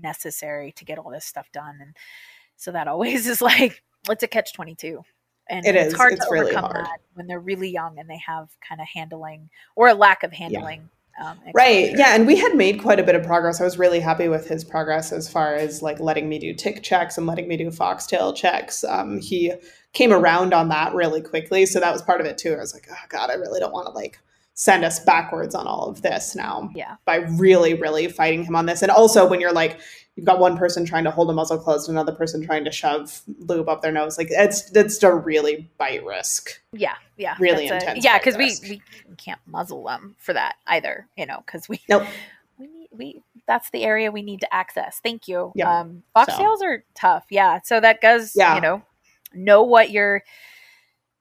[0.00, 1.78] necessary to get all this stuff done.
[1.80, 1.96] And
[2.56, 5.02] so that always is like, it's a catch 22
[5.50, 5.94] and It it's is.
[5.94, 6.86] hard It's to really overcome hard.
[6.86, 10.32] that when they're really young and they have kind of handling or a lack of
[10.32, 10.88] handling
[11.22, 11.92] um, Right.
[11.96, 12.14] Yeah.
[12.14, 13.60] And we had made quite a bit of progress.
[13.60, 16.82] I was really happy with his progress as far as like letting me do tick
[16.82, 18.84] checks and letting me do foxtail checks.
[18.84, 19.52] Um, he
[19.92, 21.66] came around on that really quickly.
[21.66, 22.54] So that was part of it too.
[22.54, 24.18] I was like, oh God, I really don't want to like
[24.54, 28.66] send us backwards on all of this now yeah by really, really fighting him on
[28.66, 28.82] this.
[28.82, 29.80] And also when you're like,
[30.16, 33.22] you've got one person trying to hold a muzzle closed, another person trying to shove
[33.38, 36.60] lube up their nose, like it's it's a really bite risk.
[36.72, 38.82] yeah yeah Really That's a- intense yeah because we, we
[39.16, 42.04] can't muzzle them for that either you know because we Nope.
[42.58, 45.80] we need we that's the area we need to access thank you Yeah.
[45.80, 48.54] um foxtails are tough yeah so that does Yeah.
[48.56, 48.82] you know
[49.34, 50.22] know what you're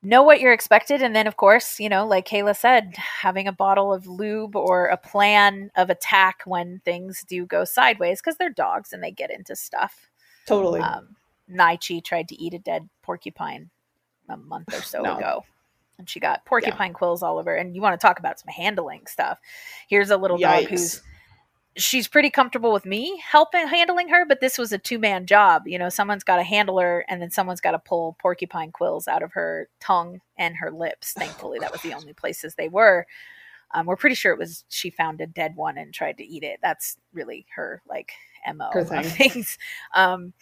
[0.01, 3.51] know what you're expected and then of course you know like kayla said having a
[3.51, 8.49] bottle of lube or a plan of attack when things do go sideways because they're
[8.49, 10.09] dogs and they get into stuff
[10.45, 10.79] Totally.
[10.81, 11.15] um,
[11.51, 13.69] Naichi tried to eat a dead porcupine
[14.29, 15.17] a month or so No.
[15.17, 15.43] ago.
[15.97, 17.53] And she got porcupine quills all over.
[17.55, 19.37] And you want to talk about some handling stuff.
[19.87, 21.01] Here's a little dog who's Yikes.
[21.81, 25.67] She's pretty comfortable with me helping handling her, but this was a two man job.
[25.67, 29.07] You know, someone's got to handle her and then someone's got to pull porcupine quills
[29.07, 31.13] out of her tongue and her lips.
[31.13, 33.05] Thankfully, that was the only places they were.
[33.71, 36.43] Um, we're pretty sure it was she found a dead one and tried to eat
[36.43, 36.59] it.
[36.61, 38.11] That's really her like
[38.53, 39.03] mo Her thing.
[39.31, 39.57] things.
[39.93, 40.33] Um,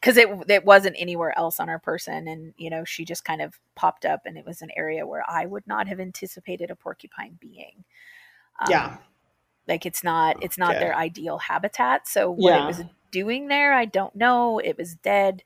[0.00, 3.42] because it it wasn't anywhere else on her person, and you know she just kind
[3.42, 6.76] of popped up, and it was an area where I would not have anticipated a
[6.76, 7.82] porcupine being.
[8.60, 8.96] Um, yeah.
[9.68, 10.80] Like it's not it's not Okay.
[10.80, 12.64] their ideal habitat so what Yeah.
[12.64, 15.42] it was doing there i don't know it was dead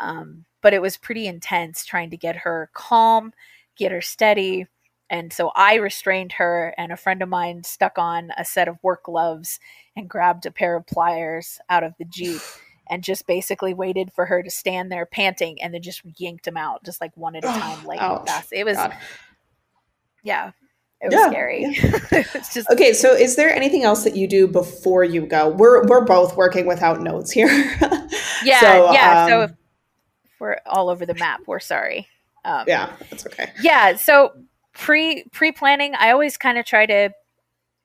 [0.00, 3.32] um, but it was pretty intense trying to get her calm
[3.76, 4.66] get her steady
[5.10, 8.76] and so i restrained her and a friend of mine stuck on a set of
[8.82, 9.58] work gloves
[9.96, 12.40] and grabbed a pair of pliers out of the jeep
[12.90, 16.56] and just basically waited for her to stand there panting and then just yanked them
[16.56, 18.96] out just like one at a time like fast it was God.
[20.22, 20.50] yeah
[21.00, 21.64] it was Yeah, scary
[22.34, 25.48] it's just Okay, so is there anything else that you do before you go?
[25.50, 27.48] We're we're both working without notes here.
[28.40, 29.26] Yeah, So, yeah.
[29.26, 29.56] so um,
[30.24, 32.06] if we're all over the map, we're sorry.
[32.44, 33.52] Um, yeah, that's okay.
[33.60, 33.96] yeah.
[33.96, 34.32] So
[34.72, 37.10] pre pre planning, I always kind of try to.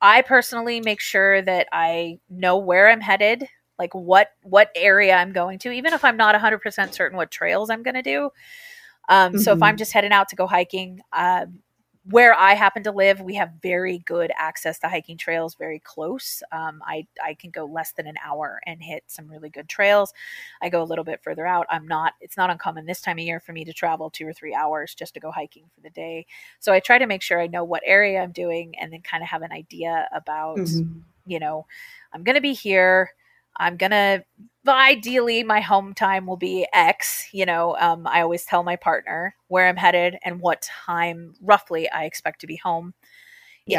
[0.00, 3.48] I personally make sure that I know where I'm headed,
[3.78, 7.30] like what what area I'm going to, even if I'm not 100 percent certain what
[7.30, 8.30] trails I'm going to do.
[9.08, 9.62] Um, So if.
[9.62, 11.60] I'm just heading out to go hiking, um,
[12.10, 16.42] where I happen to live, we have very good access to hiking trails, very close.
[16.52, 20.12] Um, I I can go less than an hour and hit some really good trails.
[20.62, 21.66] I go a little bit further out.
[21.70, 22.14] I'm not.
[22.20, 24.94] It's not uncommon this time of year for me to travel two or three hours
[24.94, 26.26] just to go hiking for the day.
[26.60, 29.22] So I try to make sure I know what area I'm doing, and then kind
[29.22, 31.02] of have an idea about Mhm.
[31.26, 31.66] you know,
[32.12, 33.10] I'm going to be here.
[33.56, 34.24] I'm to,
[34.66, 37.28] ideally, my home time will be X.
[37.32, 41.88] You know, um, I always tell my partner where I'm headed and what time roughly
[41.90, 42.94] I expect to be home.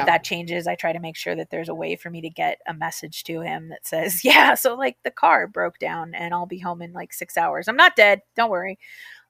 [0.01, 2.29] If that changes, I try to make sure that there's a way for me to
[2.29, 6.33] get a message to him that says, Yeah, so like the car broke down and
[6.33, 7.67] I'll be home in like six hours.
[7.67, 8.21] I'm not dead.
[8.35, 8.79] Don't worry.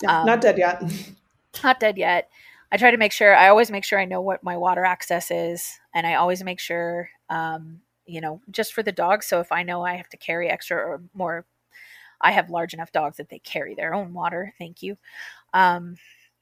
[0.02, 0.82] Yeah, Um, not dead yet.
[1.64, 2.30] Not dead yet.
[2.70, 5.32] I try to make sure, I always make sure I know what my water access
[5.32, 5.80] is.
[5.94, 9.26] And I always make sure, um, you know, just for the dogs.
[9.28, 11.46] So if I know I have to carry extra or more,
[12.22, 14.54] I have large enough dogs that they carry their own water.
[14.58, 14.98] Thank you.
[15.54, 15.98] Um,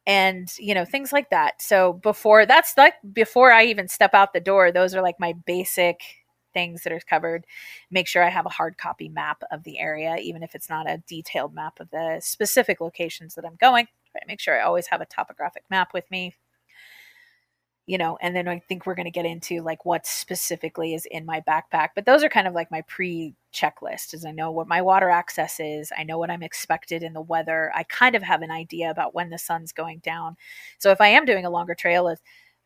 [0.05, 4.33] and you know things like that so before that's like before i even step out
[4.33, 6.01] the door those are like my basic
[6.53, 7.45] things that are covered
[7.89, 10.89] make sure i have a hard copy map of the area even if it's not
[10.89, 14.87] a detailed map of the specific locations that i'm going to make sure i always
[14.87, 16.35] have a topographic map with me
[17.85, 21.05] you know and then i think we're going to get into like what specifically is
[21.11, 24.51] in my backpack but those are kind of like my pre checklist is i know
[24.51, 28.15] what my water access is i know what i'm expected in the weather i kind
[28.15, 30.35] of have an idea about when the sun's going down
[30.77, 32.17] so if i am doing a longer trail a,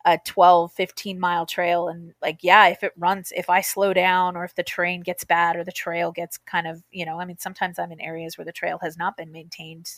[0.06, 4.38] a 12 15 mile trail and like yeah if it runs if i slow down
[4.38, 7.26] or if the terrain gets bad or the trail gets kind of you know i
[7.26, 9.90] mean sometimes i'm in areas where the trail has not been maintained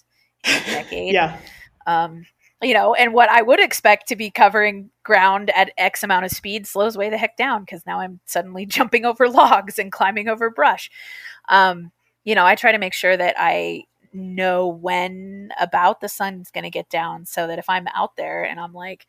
[0.46, 1.38] in a decade yeah.
[1.86, 2.26] um,
[2.62, 6.32] you know, and what I would expect to be covering ground at X amount of
[6.32, 10.28] speed slows way the heck down because now I'm suddenly jumping over logs and climbing
[10.28, 10.92] over brush.
[11.50, 11.92] Um,
[12.24, 16.64] you know, I try to make sure that I know when about the sun's going
[16.64, 19.06] to get down so that if I'm out there and I'm like,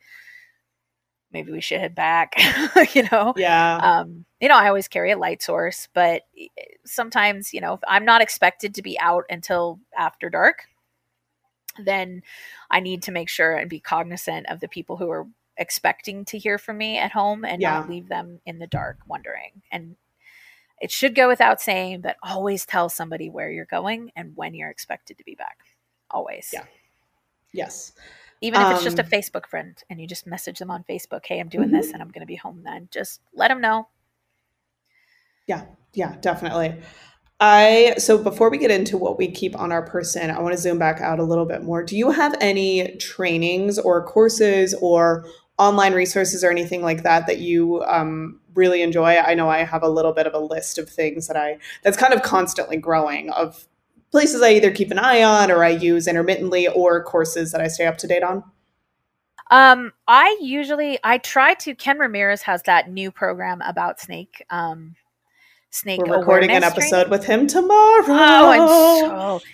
[1.33, 2.35] maybe we should head back.
[2.93, 3.77] you know, yeah.
[3.77, 6.23] Um, you know, I always carry a light source, but
[6.85, 10.67] sometimes, you know, I'm not expected to be out until after dark,
[11.77, 12.23] then
[12.69, 16.37] I need to make sure and be cognizant of the people who are expecting to
[16.37, 17.79] hear from me at home and yeah.
[17.79, 19.61] not leave them in the dark wondering.
[19.71, 19.95] And
[20.81, 24.71] it should go without saying, but always tell somebody where you're going and when you're
[24.71, 25.57] expected to be back.
[26.09, 26.49] Always.
[26.51, 26.65] Yeah.
[27.53, 27.93] Yes.
[28.41, 31.25] Even if it's just a um, Facebook friend and you just message them on Facebook,
[31.25, 31.75] hey, I'm doing mm-hmm.
[31.75, 32.89] this and I'm going to be home then.
[32.91, 33.87] Just let them know.
[35.47, 35.65] Yeah.
[35.93, 36.81] Yeah, definitely.
[37.41, 40.61] I so before we get into what we keep on our person, I want to
[40.61, 41.83] zoom back out a little bit more.
[41.83, 45.25] Do you have any trainings or courses or
[45.57, 49.17] online resources or anything like that that you um, really enjoy?
[49.17, 51.97] I know I have a little bit of a list of things that I that's
[51.97, 53.67] kind of constantly growing of
[54.11, 57.69] places I either keep an eye on or I use intermittently or courses that I
[57.69, 58.43] stay up to date on.
[59.49, 61.73] Um, I usually I try to.
[61.73, 64.45] Ken Ramirez has that new program about snake.
[64.51, 64.95] Um,
[65.71, 66.01] snake.
[66.05, 68.05] We're recording an episode with him tomorrow.
[68.07, 69.47] Oh, I'm so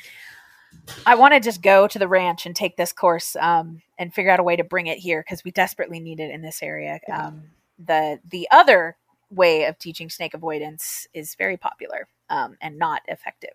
[1.06, 4.32] I want to just go to the ranch and take this course um, and figure
[4.32, 7.00] out a way to bring it here because we desperately need it in this area.
[7.12, 7.44] Um,
[7.80, 8.98] the the other
[9.30, 13.54] way of teaching snake avoidance is very popular um, and not effective.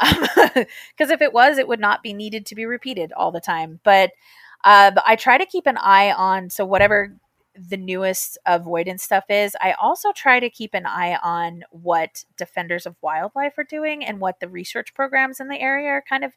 [0.94, 3.80] Because if it was, it would not be needed to be repeated all the time.
[3.84, 4.10] But
[4.64, 7.14] uh, I try to keep an eye on so whatever
[7.54, 12.86] the newest avoidance stuff is, I also try to keep an eye on what defenders
[12.86, 16.32] of wildlife are doing and what the research programs in the area are kind of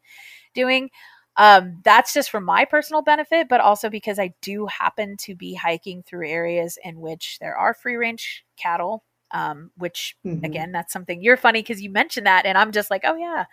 [0.54, 0.90] doing.
[1.38, 5.54] Um, that's just for my personal benefit, but also because I do happen to be
[5.54, 9.04] hiking through areas in which there are free range cattle.
[9.32, 10.46] Um, which mm-hmm.
[10.46, 13.46] again, that's something you're funny because you mentioned that, and I'm just like, oh yeah,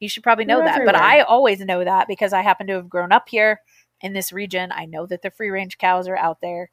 [0.00, 0.84] you should probably know that.
[0.84, 3.60] But I always know that because I happen to have grown up here
[4.04, 4.70] in this region.
[4.70, 6.70] I know that the free range cows are out there,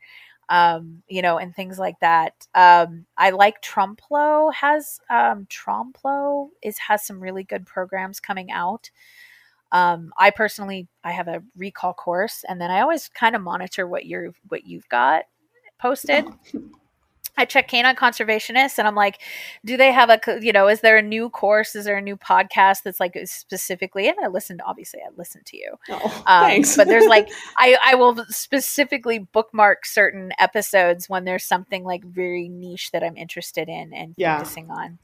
[0.50, 2.34] um, you know, and things like that.
[2.54, 8.92] Um, I like Trumplo has um, Tromplo is has some really good programs coming out.
[9.72, 13.88] Um, I personally I have a recall course, and then I always kind of monitor
[13.88, 15.24] what you're what you've got
[15.80, 16.26] posted.
[17.38, 19.22] I check canine conservationists and I'm like,
[19.64, 21.76] do they have a, you know, is there a new course?
[21.76, 25.58] Is there a new podcast that's like specifically, and I listened, obviously I listened to
[25.58, 25.76] you.
[25.90, 26.76] Oh, um, thanks.
[26.76, 32.50] but there's like, I, I will specifically bookmark certain episodes when there's something like very
[32.50, 34.38] niche that I'm interested in and yeah.
[34.38, 35.00] focusing on.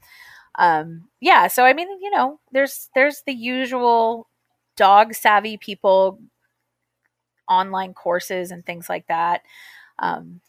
[0.58, 1.46] Um, yeah.
[1.46, 4.28] So, I mean, you know, there's, there's the usual
[4.76, 6.20] dog savvy people
[7.48, 9.42] online courses and things like that.
[9.98, 10.40] Um,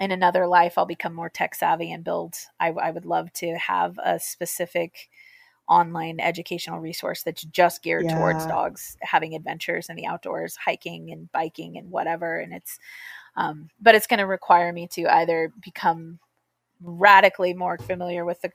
[0.00, 2.34] in another life I'll become more tech savvy and build.
[2.58, 5.08] I, I, would love to have a specific
[5.68, 8.18] online educational resource that's just geared yeah.
[8.18, 12.38] towards dogs having adventures in the outdoors, hiking and biking and whatever.
[12.38, 12.78] And it's,
[13.36, 16.18] um, but it's going to require me to either become
[16.82, 18.52] radically more familiar with the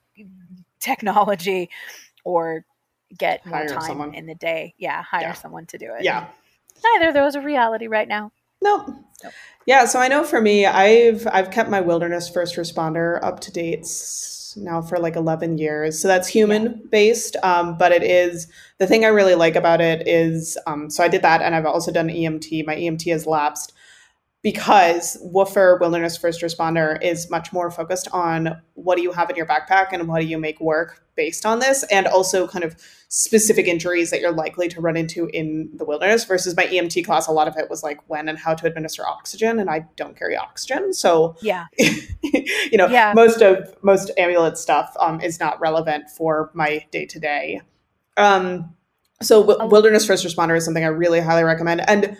[0.80, 1.70] technology
[2.24, 2.66] or
[3.18, 4.14] get more time someone.
[4.14, 4.76] in the day.
[4.78, 5.34] Yeah, hire yeah.
[5.34, 6.04] someone to do it.
[6.04, 6.28] Yeah.
[6.84, 8.32] Neither of those are reality right now.
[8.62, 8.88] Nope.
[9.24, 9.34] nope.
[9.66, 13.52] Yeah, so I know for me, I've I've kept my wilderness first responder up to
[13.52, 13.86] date
[14.58, 16.02] now for like 11 years.
[16.02, 16.76] So that's human yeah.
[16.92, 21.04] based, um, but it is the thing I really like about it is um, so
[21.04, 22.66] I did that, and I've also done EMT.
[22.66, 23.74] My EMT has lapsed,
[24.42, 29.36] because Woofer Wilderness First Responder is much more focused on what do you have in
[29.36, 32.78] your backpack and what do you make work based on this, and also kind of
[33.10, 36.24] specific injuries that you're likely to run into in the wilderness.
[36.24, 39.06] Versus my EMT class, a lot of it was like when and how to administer
[39.06, 43.12] oxygen, and I don't carry oxygen, so yeah, you know, yeah.
[43.14, 47.62] most of most amulet stuff um, is not relevant for my day to day.
[48.16, 48.74] Um,
[49.22, 49.68] so w- oh.
[49.68, 52.16] Wilderness First Responder is something I really highly recommend, and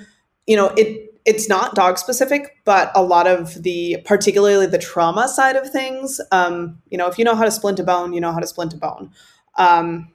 [0.46, 5.28] you know it it's not dog specific, but a lot of the, particularly the trauma
[5.28, 8.20] side of things, um, you know, if you know how to splint a bone, you
[8.20, 9.12] know how to splint a bone.
[9.56, 10.12] Um,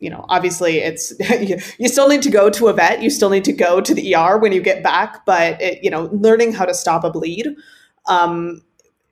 [0.00, 1.14] you know, obviously, it's
[1.78, 3.02] you still need to go to a vet.
[3.02, 5.90] You still need to go to the ER when you get back, but it, you
[5.90, 7.48] know, learning how to stop a bleed
[8.06, 8.62] um,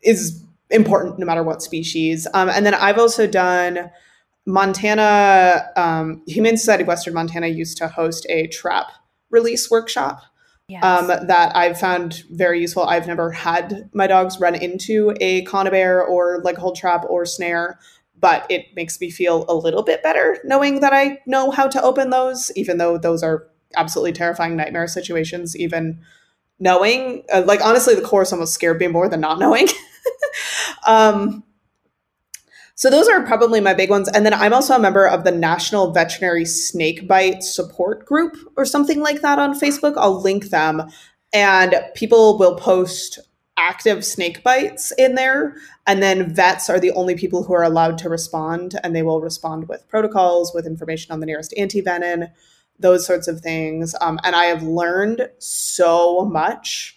[0.02, 2.26] is important no matter what species.
[2.34, 3.90] Um, and then I've also done
[4.44, 8.86] Montana um, Humane Society Western Montana used to host a trap
[9.30, 10.20] release workshop
[10.68, 10.84] yes.
[10.84, 12.84] um, that I've found very useful.
[12.84, 17.78] I've never had my dogs run into a conibear or leg hold trap or snare,
[18.20, 21.82] but it makes me feel a little bit better knowing that I know how to
[21.82, 26.00] open those, even though those are absolutely terrifying nightmare situations, even
[26.58, 27.24] knowing.
[27.32, 29.68] Uh, like, honestly, the course almost scared me more than not knowing.
[30.86, 31.42] um,
[32.78, 34.08] so those are probably my big ones.
[34.08, 38.64] And then I'm also a member of the National Veterinary Snake Bite Support Group or
[38.64, 39.94] something like that on Facebook.
[39.96, 40.88] I'll link them.
[41.32, 43.18] And people will post
[43.56, 45.56] active snake bites in there.
[45.88, 49.20] And then vets are the only people who are allowed to respond, and they will
[49.20, 52.30] respond with protocols, with information on the nearest antivenin,
[52.78, 53.96] those sorts of things.
[54.00, 56.96] Um, and I have learned so much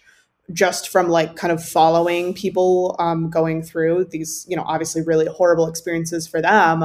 [0.52, 5.26] just from like kind of following people um, going through these, you know, obviously really
[5.26, 6.84] horrible experiences for them.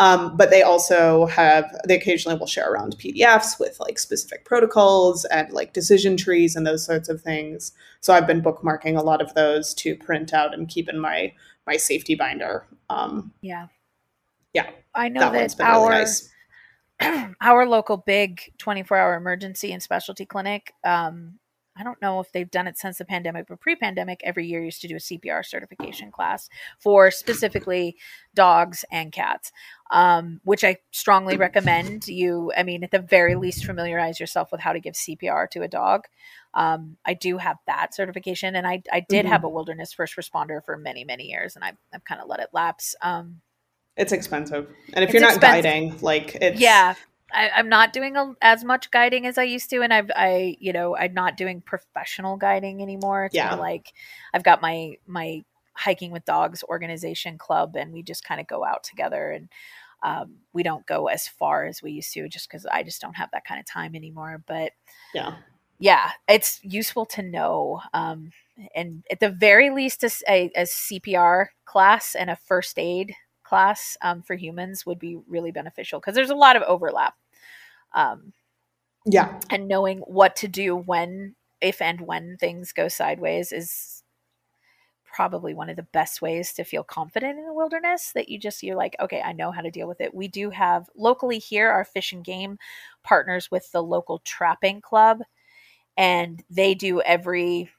[0.00, 5.24] Um, but they also have, they occasionally will share around PDFs with like specific protocols
[5.24, 7.72] and like decision trees and those sorts of things.
[8.00, 11.32] So I've been bookmarking a lot of those to print out and keep in my
[11.66, 12.64] my safety binder.
[12.88, 13.66] Um, yeah,
[14.54, 16.30] yeah, I know that, that our really nice.
[17.40, 21.38] our local big 24 hour emergency and specialty clinic um,
[21.78, 24.62] I don't know if they've done it since the pandemic, but pre pandemic, every year
[24.62, 27.96] used to do a CPR certification class for specifically
[28.34, 29.52] dogs and cats,
[29.90, 32.08] um, which I strongly recommend.
[32.08, 35.62] You, I mean, at the very least, familiarize yourself with how to give CPR to
[35.62, 36.04] a dog.
[36.54, 39.32] Um, I do have that certification, and I, I did mm-hmm.
[39.32, 42.40] have a wilderness first responder for many, many years, and I've, I've kind of let
[42.40, 42.96] it lapse.
[43.02, 43.40] Um,
[43.96, 45.64] it's expensive, and if you're not expensive.
[45.64, 46.94] guiding, like it's yeah,
[47.32, 50.56] I, am not doing a, as much guiding as I used to, and I've I
[50.60, 53.26] you know I'm not doing professional guiding anymore.
[53.26, 53.54] It's yeah.
[53.54, 53.92] like
[54.32, 58.64] I've got my my hiking with dogs organization club, and we just kind of go
[58.64, 59.48] out together, and
[60.02, 63.16] um, we don't go as far as we used to, just because I just don't
[63.16, 64.42] have that kind of time anymore.
[64.46, 64.72] But
[65.14, 65.36] yeah,
[65.78, 67.80] yeah, it's useful to know.
[67.94, 68.32] Um,
[68.74, 73.14] and at the very least, a, a, a CPR class and a first aid
[73.48, 77.14] class um, for humans would be really beneficial because there's a lot of overlap.
[77.94, 78.32] Um,
[79.06, 79.40] yeah.
[79.48, 84.02] And knowing what to do when, if and when things go sideways is
[85.04, 88.62] probably one of the best ways to feel confident in the wilderness that you just,
[88.62, 90.14] you're like, okay, I know how to deal with it.
[90.14, 92.58] We do have locally here, our fish and game
[93.02, 95.22] partners with the local trapping club.
[95.96, 97.70] And they do every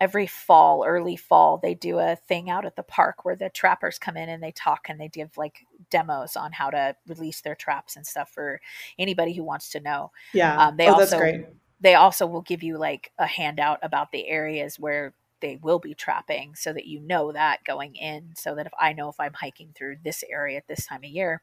[0.00, 3.98] every fall, early fall, they do a thing out at the park where the trappers
[3.98, 7.54] come in and they talk and they give like demos on how to release their
[7.54, 8.60] traps and stuff for
[8.98, 10.10] anybody who wants to know.
[10.32, 10.56] Yeah.
[10.58, 11.44] Um, they oh, also
[11.80, 15.94] they also will give you like a handout about the areas where they will be
[15.94, 19.34] trapping so that you know that going in so that if I know if I'm
[19.34, 21.42] hiking through this area at this time of year,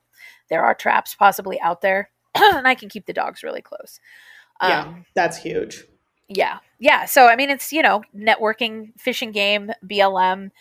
[0.49, 3.99] there are traps possibly out there and I can keep the dogs really close.
[4.59, 5.85] Um, yeah, that's huge
[6.35, 6.59] yeah.
[6.79, 7.05] Yeah.
[7.05, 10.51] So i mean it's you know networking fishing game blm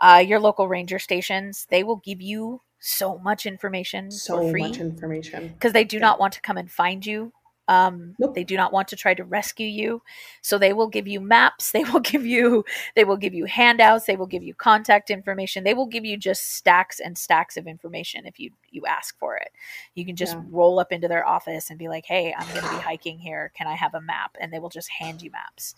[0.00, 5.48] uh, your local ranger stations they will give you so much information so much information.
[5.48, 6.02] Because they do yeah.
[6.02, 7.32] not want to come and find you
[7.68, 8.34] um, nope.
[8.34, 10.02] They do not want to try to rescue you,
[10.40, 11.72] so they will give you maps.
[11.76, 14.06] They will give you they will give you handouts.
[14.06, 15.62] They will give you contact information.
[15.62, 19.36] They will give you just stacks and stacks of information if you you ask for
[19.36, 19.50] it.
[19.94, 20.42] You can just yeah.
[20.48, 23.52] roll up into their office and be like, "Hey, I'm going to be hiking here.
[23.54, 25.74] Can I have a map?" And they will just hand you maps.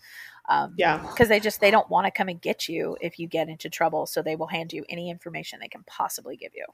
[0.47, 3.27] Um, yeah, because they just they don't want to come and get you if you
[3.27, 4.05] get into trouble.
[4.05, 6.65] So they will hand you any information they can possibly give you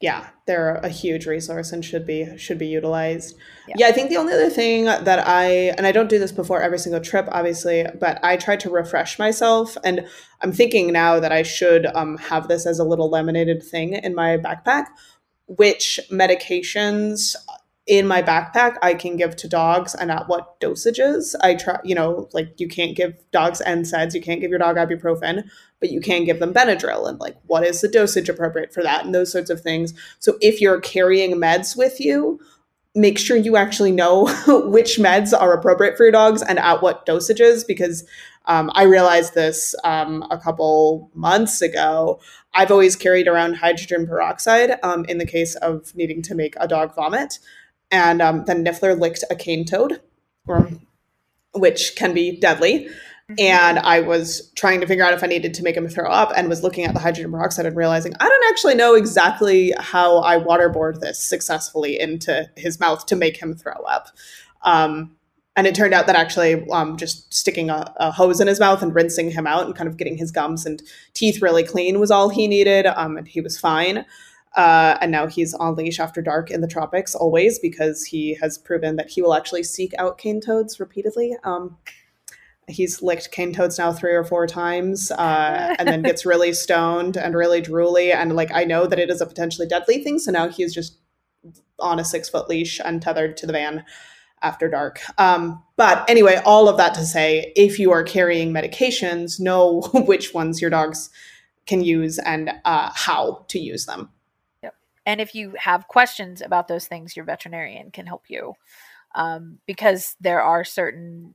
[0.00, 3.36] yeah, they're a huge resource and should be should be utilized.
[3.68, 3.74] Yeah.
[3.78, 3.86] yeah.
[3.88, 6.78] I think the only other thing that I and I don't do this before every
[6.78, 10.06] single trip, obviously, but I try to refresh myself, and
[10.40, 14.14] I'm thinking now that I should um, have this as a little laminated thing in
[14.14, 14.86] my backpack.
[15.46, 17.34] Which medications
[17.90, 21.34] in my backpack I can give to dogs and at what dosages.
[21.42, 24.76] I try, you know, like you can't give dogs NSAIDs, you can't give your dog
[24.76, 25.50] ibuprofen,
[25.80, 29.04] but you can give them Benadryl and like what is the dosage appropriate for that
[29.04, 29.92] and those sorts of things.
[30.20, 32.38] So if you're carrying meds with you,
[32.94, 34.26] make sure you actually know
[34.70, 38.06] which meds are appropriate for your dogs and at what dosages because
[38.46, 42.20] um, I realized this um, a couple months ago.
[42.54, 46.68] I've always carried around hydrogen peroxide um, in the case of needing to make a
[46.68, 47.40] dog vomit
[47.90, 50.00] and um, then Niffler licked a cane toad,
[50.46, 50.68] or,
[51.54, 52.88] which can be deadly.
[53.30, 53.34] Mm-hmm.
[53.38, 56.32] And I was trying to figure out if I needed to make him throw up
[56.34, 60.18] and was looking at the hydrogen peroxide and realizing I don't actually know exactly how
[60.18, 64.08] I waterboard this successfully into his mouth to make him throw up.
[64.62, 65.16] Um,
[65.56, 68.82] and it turned out that actually um, just sticking a, a, hose in his mouth
[68.82, 72.10] and rinsing him out and kind of getting his gums and teeth really clean was
[72.10, 72.86] all he needed.
[72.86, 74.04] Um, and he was fine.
[74.56, 78.58] Uh, and now he's on leash after dark in the tropics always because he has
[78.58, 81.36] proven that he will actually seek out cane toads repeatedly.
[81.44, 81.76] Um,
[82.68, 87.16] he's licked cane toads now three or four times uh, and then gets really stoned
[87.16, 88.14] and really drooly.
[88.14, 90.18] And like, I know that it is a potentially deadly thing.
[90.18, 90.98] So now he's just
[91.78, 93.84] on a six foot leash and tethered to the van
[94.42, 95.00] after dark.
[95.18, 100.34] Um, but anyway, all of that to say, if you are carrying medications, know which
[100.34, 101.10] ones your dogs
[101.66, 104.10] can use and uh, how to use them.
[105.10, 108.54] And if you have questions about those things, your veterinarian can help you
[109.16, 111.34] um, because there are certain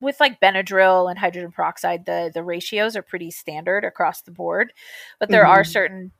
[0.00, 4.72] with like Benadryl and hydrogen peroxide, the the ratios are pretty standard across the board,
[5.18, 5.58] but there mm-hmm.
[5.58, 6.12] are certain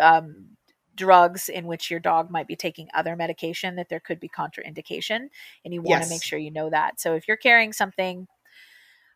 [0.00, 0.46] um,
[0.94, 5.28] drugs in which your dog might be taking other medication that there could be contraindication,
[5.66, 6.10] and you want to yes.
[6.10, 6.98] make sure you know that.
[6.98, 8.26] So if you're carrying something,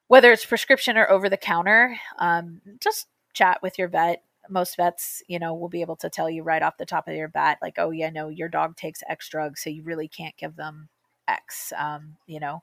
[0.09, 5.23] whether it's prescription or over the counter, um, just chat with your vet most vets,
[5.29, 7.59] you know, will be able to tell you right off the top of your bat,
[7.63, 10.89] like, oh yeah, no, your dog takes X drugs, so you really can't give them
[11.29, 11.73] X.
[11.79, 12.63] Um, you know,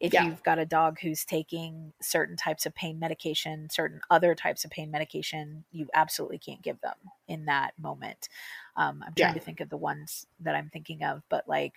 [0.00, 0.24] if yeah.
[0.24, 4.70] you've got a dog who's taking certain types of pain medication, certain other types of
[4.70, 6.96] pain medication, you absolutely can't give them
[7.28, 8.28] in that moment.
[8.76, 9.34] Um, I'm trying yeah.
[9.34, 11.74] to think of the ones that I'm thinking of, but like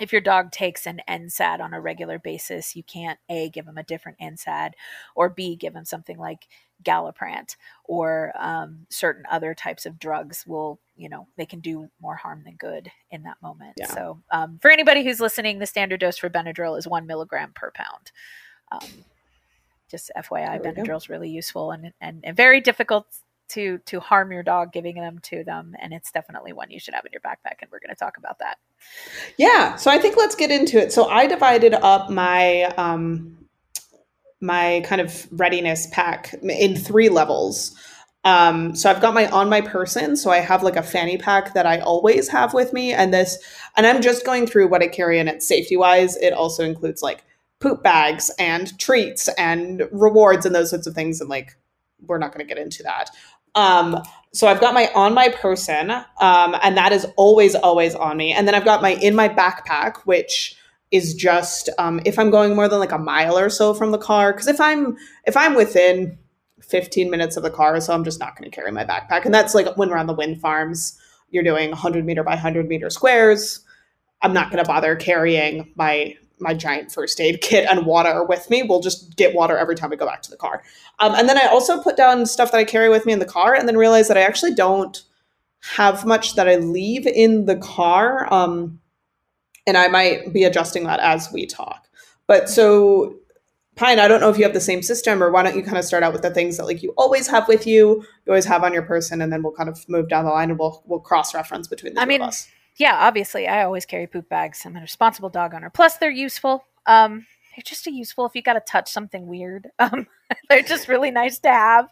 [0.00, 3.78] if your dog takes an NSAID on a regular basis, you can't A, give them
[3.78, 4.72] a different NSAID,
[5.14, 6.48] or B, give them something like
[6.82, 12.16] Galliprant or um, certain other types of drugs will, you know, they can do more
[12.16, 13.74] harm than good in that moment.
[13.76, 13.86] Yeah.
[13.86, 17.70] So, um, for anybody who's listening, the standard dose for Benadryl is one milligram per
[17.70, 18.10] pound.
[18.72, 19.04] Um,
[19.88, 23.06] just FYI, Benadryl is really useful and, and, and very difficult
[23.48, 26.94] to to harm your dog giving them to them and it's definitely one you should
[26.94, 28.58] have in your backpack and we're going to talk about that
[29.36, 33.36] yeah so i think let's get into it so i divided up my um
[34.40, 37.74] my kind of readiness pack in three levels
[38.24, 40.16] um, so I've got my on my person.
[40.16, 42.92] So I have like a fanny pack that I always have with me.
[42.92, 43.38] And this,
[43.76, 46.16] and I'm just going through what I carry in it safety wise.
[46.16, 47.24] It also includes like
[47.60, 51.20] poop bags and treats and rewards and those sorts of things.
[51.20, 51.56] And like,
[52.06, 53.10] we're not going to get into that.
[53.54, 54.02] Um,
[54.32, 58.32] so I've got my on my person, um, and that is always, always on me.
[58.32, 60.56] And then I've got my in my backpack, which
[60.90, 63.98] is just um, if I'm going more than like a mile or so from the
[63.98, 64.32] car.
[64.32, 66.18] Because if I'm if I'm within
[66.62, 69.24] 15 minutes of the car, so I'm just not going to carry my backpack.
[69.24, 70.98] And that's like when we're on the wind farms,
[71.30, 73.60] you're doing 100 meter by 100 meter squares.
[74.22, 78.48] I'm not going to bother carrying my my giant first aid kit and water with
[78.50, 78.62] me.
[78.62, 80.62] We'll just get water every time we go back to the car.
[80.98, 83.24] Um, and then I also put down stuff that I carry with me in the
[83.24, 85.02] car and then realize that I actually don't
[85.76, 88.32] have much that I leave in the car.
[88.32, 88.80] Um,
[89.66, 91.88] and I might be adjusting that as we talk.
[92.26, 93.16] But so,
[93.76, 95.78] Pine, I don't know if you have the same system or why don't you kind
[95.78, 98.44] of start out with the things that like you always have with you, you always
[98.44, 100.82] have on your person, and then we'll kind of move down the line and we'll
[100.86, 104.06] we'll cross reference between the I two mean, of us yeah, obviously, I always carry
[104.06, 104.62] poop bags.
[104.64, 105.70] I'm a responsible dog owner.
[105.70, 106.64] Plus, they're useful.
[106.86, 109.68] Um, they're just useful if you got to touch something weird.
[109.78, 110.06] Um,
[110.48, 111.88] they're just really nice to have.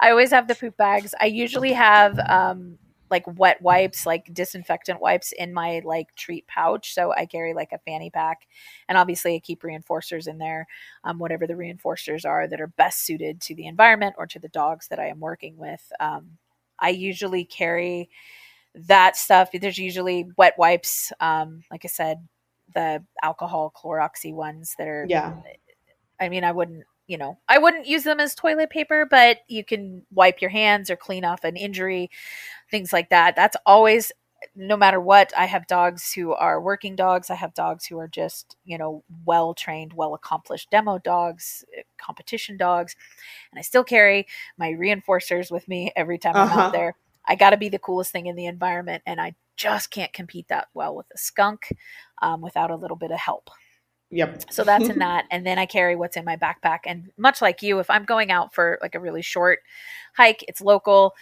[0.00, 1.14] I always have the poop bags.
[1.20, 2.78] I usually have um,
[3.10, 6.92] like wet wipes, like disinfectant wipes in my like treat pouch.
[6.92, 8.46] So I carry like a fanny pack,
[8.88, 10.66] and obviously I keep reinforcers in there,
[11.04, 14.48] um, whatever the reinforcers are that are best suited to the environment or to the
[14.48, 15.92] dogs that I am working with.
[16.00, 16.32] Um,
[16.78, 18.10] I usually carry
[18.76, 22.18] that stuff there's usually wet wipes um, like i said
[22.74, 25.34] the alcohol chloroxy ones that are yeah
[26.20, 29.64] i mean i wouldn't you know i wouldn't use them as toilet paper but you
[29.64, 32.10] can wipe your hands or clean off an injury
[32.70, 34.12] things like that that's always
[34.54, 38.08] no matter what i have dogs who are working dogs i have dogs who are
[38.08, 42.94] just you know well trained well accomplished demo dogs eh, competition dogs
[43.52, 44.26] and i still carry
[44.58, 46.52] my reinforcers with me every time uh-huh.
[46.52, 46.70] i'm out uh-huh.
[46.72, 46.96] there
[47.26, 50.48] I got to be the coolest thing in the environment, and I just can't compete
[50.48, 51.72] that well with a skunk
[52.22, 53.50] um, without a little bit of help.
[54.10, 54.52] Yep.
[54.52, 56.80] so that's in that, and then I carry what's in my backpack.
[56.86, 59.60] And much like you, if I'm going out for like a really short
[60.14, 61.14] hike, it's local.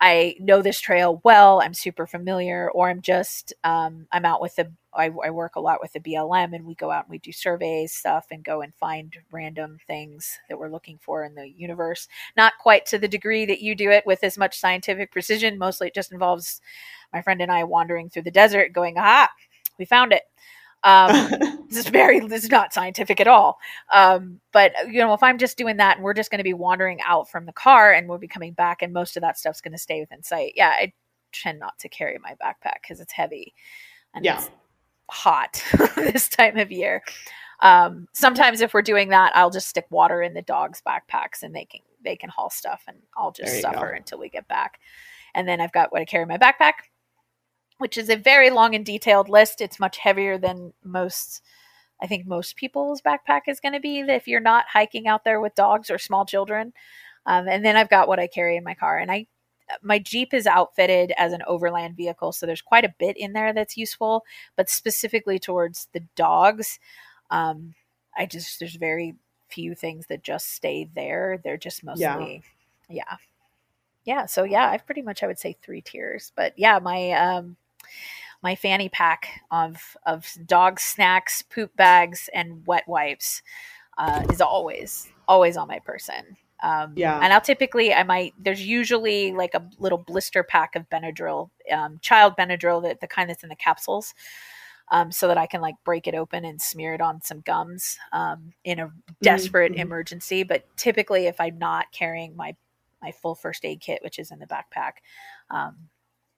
[0.00, 1.60] I know this trail well.
[1.60, 5.60] I'm super familiar, or I'm just um, I'm out with the I, I, work a
[5.60, 8.62] lot with the BLM, and we go out and we do surveys stuff and go
[8.62, 12.08] and find random things that we're looking for in the universe.
[12.36, 15.58] Not quite to the degree that you do it with as much scientific precision.
[15.58, 16.60] Mostly, it just involves
[17.12, 19.28] my friend and I wandering through the desert, going, "Aha,
[19.78, 20.22] we found it."
[20.84, 21.30] Um,
[21.68, 23.58] this is very, this is not scientific at all.
[23.92, 26.54] Um, but you know, if I'm just doing that and we're just going to be
[26.54, 29.60] wandering out from the car and we'll be coming back and most of that stuff's
[29.60, 30.52] going to stay within sight.
[30.56, 30.92] Yeah, I
[31.32, 33.54] tend not to carry my backpack because it's heavy
[34.14, 34.38] and yeah.
[34.38, 34.50] it's
[35.10, 35.62] hot
[35.96, 37.02] this time of year.
[37.60, 41.54] Um, sometimes if we're doing that, I'll just stick water in the dog's backpacks and
[41.54, 43.96] they can they can haul stuff and I'll just suffer go.
[43.96, 44.78] until we get back.
[45.34, 46.74] And then I've got what I carry in my backpack
[47.78, 49.60] which is a very long and detailed list.
[49.60, 51.42] It's much heavier than most,
[52.02, 55.40] I think, most people's backpack is going to be if you're not hiking out there
[55.40, 56.72] with dogs or small children.
[57.26, 59.26] Um, and then I've got what I carry in my car, and I
[59.82, 63.52] my Jeep is outfitted as an overland vehicle, so there's quite a bit in there
[63.52, 64.24] that's useful,
[64.56, 66.78] but specifically towards the dogs,
[67.30, 67.74] um,
[68.16, 69.14] I just there's very
[69.48, 71.40] few things that just stay there.
[71.42, 72.42] They're just mostly,
[72.88, 72.94] yeah.
[73.10, 73.16] yeah.
[74.04, 77.56] Yeah, so yeah, I've pretty much I would say three tiers, but yeah, my um,
[78.42, 83.42] my fanny pack of of dog snacks, poop bags, and wet wipes.
[83.98, 86.36] uh, is always always on my person.
[86.62, 87.18] Um, Yeah.
[87.20, 91.98] and I'll typically I might there's usually like a little blister pack of Benadryl, um,
[92.00, 94.14] child Benadryl, that the kind that's in the capsules.
[94.90, 97.98] Um, so that I can like break it open and smear it on some gums
[98.12, 99.80] um, in a desperate Mhm.
[99.80, 100.44] emergency.
[100.44, 102.54] But typically, if I'm not carrying my
[103.02, 104.92] my full first aid kit, which is in the backpack,
[105.50, 105.88] um,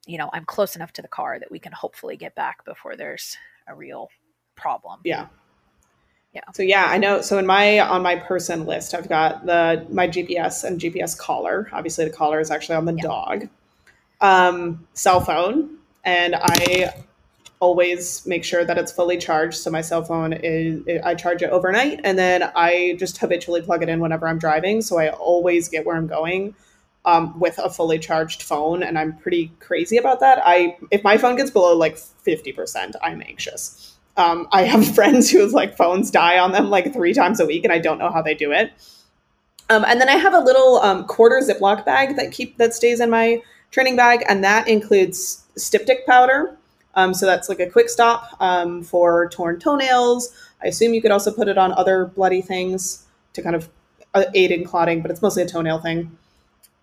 [0.07, 2.97] you know, I'm close enough to the car that we can hopefully get back before
[2.97, 3.37] there's
[3.67, 4.09] a real
[4.57, 5.01] problem.
[5.05, 5.27] Yeah.
[6.33, 6.43] Yeah.
[6.55, 7.23] So yeah, I know.
[7.23, 11.69] So in my on my person list, I've got the my GPS and GPS collar.
[11.73, 13.03] Obviously, the collar is actually on the Yeah.
[13.03, 13.49] dog.
[14.21, 16.93] Um, cell phone, and I
[17.59, 19.59] always make sure that it's fully charged.
[19.59, 23.83] So my cell phone is I charge it overnight, and then I just habitually plug
[23.83, 24.83] it in whenever I'm driving.
[24.83, 26.55] So I always get where I'm going.
[27.07, 30.43] Um, with a fully charged phone, and I'm pretty crazy about that.
[30.45, 33.97] I if my phone gets below like fifty percent, I'm anxious.
[34.19, 37.65] Um, I have friends whose like phones die on them like three times a week,
[37.65, 38.73] and I don't know how they do it.
[39.71, 43.01] Um, and then I have a little um, quarter Ziploc bag that keep that stays
[43.01, 43.41] in my
[43.71, 46.57] training bag, and that includes styptic powder.
[46.97, 50.35] Um, so that's like a quick stop um, for torn toenails.
[50.63, 53.71] I assume you could also put it on other bloody things to kind of
[54.13, 56.19] uh, aid in clotting, but it's mostly a toenail thing.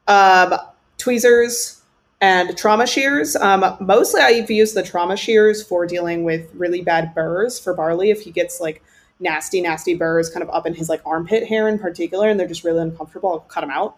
[0.08, 0.56] Um,
[0.98, 1.82] tweezers
[2.22, 3.36] and trauma shears.
[3.36, 8.10] Um, mostly, I've used the trauma shears for dealing with really bad burrs for Barley
[8.10, 8.84] if he gets like
[9.20, 12.48] nasty, nasty burrs kind of up in his like armpit hair in particular, and they're
[12.48, 13.30] just really uncomfortable.
[13.30, 13.98] I'll cut them out.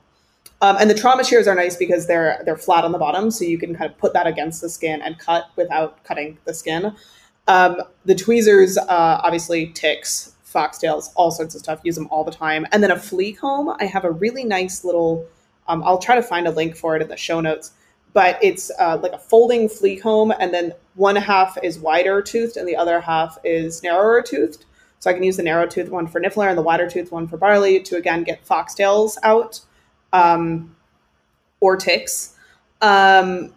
[0.61, 3.45] Um, and the trauma shears are nice because they're they're flat on the bottom, so
[3.45, 6.93] you can kind of put that against the skin and cut without cutting the skin.
[7.47, 11.79] Um, the tweezers, uh, obviously, ticks, foxtails, all sorts of stuff.
[11.83, 12.67] Use them all the time.
[12.71, 13.75] And then a flea comb.
[13.79, 15.25] I have a really nice little.
[15.69, 17.71] Um, I'll try to find a link for it in the show notes.
[18.11, 22.57] But it's uh, like a folding flea comb, and then one half is wider toothed,
[22.57, 24.65] and the other half is narrower toothed.
[24.97, 27.27] So I can use the narrow tooth one for Niffler and the wider tooth one
[27.27, 29.61] for Barley to again get foxtails out
[30.11, 30.75] um,
[31.61, 32.35] or ticks.
[32.81, 33.53] Um,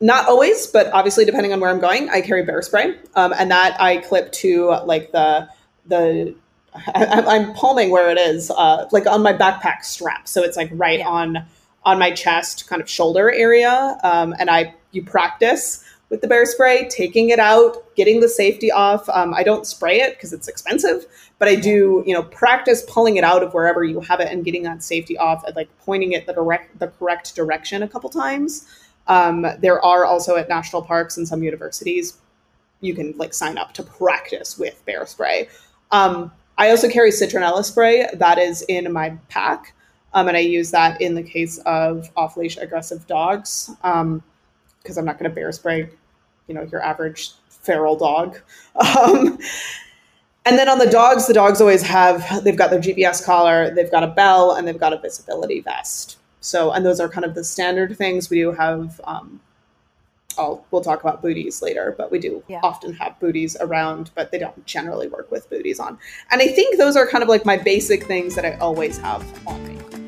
[0.00, 3.50] not always, but obviously depending on where I'm going, I carry bear spray, um, and
[3.50, 5.48] that I clip to like the
[5.86, 6.34] the.
[6.74, 10.70] I, I'm palming where it is, uh, like on my backpack strap, so it's like
[10.72, 11.08] right Yeah.
[11.08, 11.44] on
[11.84, 16.44] on my chest, kind of shoulder area, um, and I you practice with the bear
[16.44, 19.08] spray, taking it out, getting the safety off.
[19.08, 21.06] Um, I don't spray it because it's expensive,
[21.38, 24.44] but I do, you know, practice pulling it out of wherever you have it and
[24.44, 28.10] getting that safety off and like pointing it the direct, the correct direction a couple
[28.10, 28.66] times.
[29.06, 32.18] Um, there are also at national parks and some universities,
[32.80, 35.48] you can like sign up to practice with bear spray.
[35.92, 39.74] Um, I also carry citronella spray that is in my pack.
[40.12, 45.06] Um, and I use that in the case of off leash aggressive dogs because I'm
[45.06, 45.88] not going to bear spray,
[46.48, 48.38] you know, your average feral dog.
[48.76, 49.38] Um,
[50.44, 53.90] and then on the dogs, the dogs always have, they've got their GPS collar, they've
[53.90, 56.18] got a bell, and they've got a visibility vest.
[56.40, 58.28] So, and those are kind of the standard things.
[58.28, 59.40] We do have, um,
[60.38, 62.60] I'll, we'll talk about booties later, but we do Yeah.
[62.62, 65.98] often have booties around, but they don't generally work with booties on.
[66.30, 69.24] And I think those are kind of like my basic things that I always have
[69.46, 69.99] on me.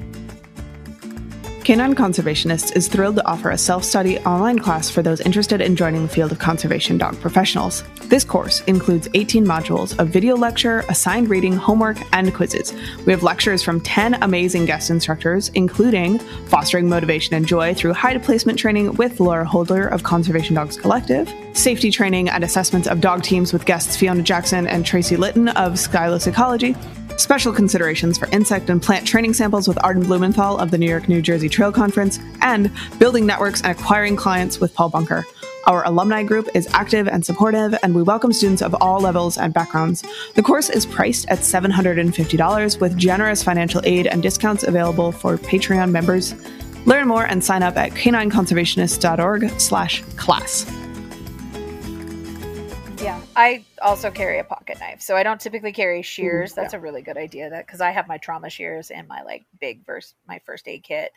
[1.64, 5.76] Canine Conservationist is thrilled to offer a self study online class for those interested in
[5.76, 7.84] joining the field of conservation dog professionals.
[8.06, 12.74] This course includes 18 modules of video lecture, assigned reading, homework, and quizzes.
[13.06, 18.20] We have lectures from 10 amazing guest instructors, including fostering motivation and joy through hide
[18.24, 23.22] placement training with Laura Holder of Conservation Dogs Collective, safety training and assessments of dog
[23.22, 26.74] teams with guests Fiona Jackson and Tracy Litton of Skyless Ecology,
[27.16, 31.08] Special considerations for insect and plant training samples with Arden Blumenthal of the New York,
[31.08, 35.24] New Jersey Trail Conference, and building networks and acquiring clients with Paul Bunker.
[35.66, 39.54] Our alumni group is active and supportive, and we welcome students of all levels and
[39.54, 40.02] backgrounds.
[40.34, 45.90] The course is priced at $750 with generous financial aid and discounts available for Patreon
[45.92, 46.34] members.
[46.84, 50.81] Learn more and sign up at canineconservationist.org slash class.
[53.02, 56.52] Yeah, I also carry a pocket knife, so I don't typically carry shears.
[56.52, 57.50] Mm, That's a really good idea.
[57.50, 60.84] That because I have my trauma shears and my like big verse my first aid
[60.84, 61.10] kit,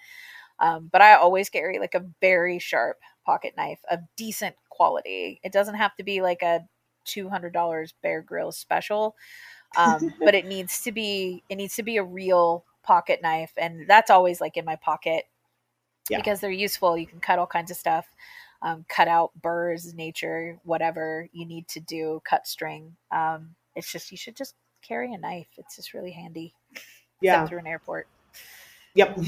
[0.59, 5.39] um, but I always carry like a very sharp pocket knife of decent quality.
[5.43, 6.61] It doesn't have to be like a
[7.05, 9.15] two hundred dollars Bear Grylls special,
[9.77, 13.87] um, but it needs to be it needs to be a real pocket knife, and
[13.87, 15.25] that's always like in my pocket
[16.09, 16.17] Yeah.
[16.17, 16.97] because they're useful.
[16.97, 18.07] You can cut all kinds of stuff
[18.61, 22.95] um, cut out burrs, nature, whatever you need to do, cut string.
[23.11, 25.47] Um, it's just you should just carry a knife.
[25.57, 26.53] It's just really handy.
[27.21, 27.45] Yeah.
[27.47, 28.07] Through an airport.
[28.95, 29.19] Yep.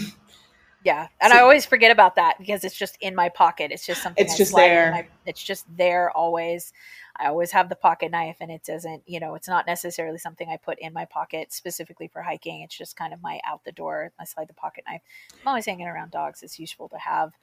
[0.83, 3.71] Yeah, and so, I always forget about that because it's just in my pocket.
[3.71, 4.23] It's just something.
[4.23, 4.91] It's I just there.
[4.91, 6.71] My, it's just there always.
[7.17, 9.03] I always have the pocket knife, and it doesn't.
[9.05, 12.61] You know, it's not necessarily something I put in my pocket specifically for hiking.
[12.61, 14.13] It's just kind of my out the door.
[14.19, 15.01] I slide the pocket knife.
[15.41, 16.41] I'm always hanging around dogs.
[16.43, 17.33] It's useful to have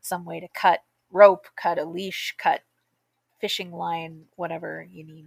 [0.00, 2.60] some way to cut rope, cut a leash, cut
[3.40, 5.26] fishing line, whatever you need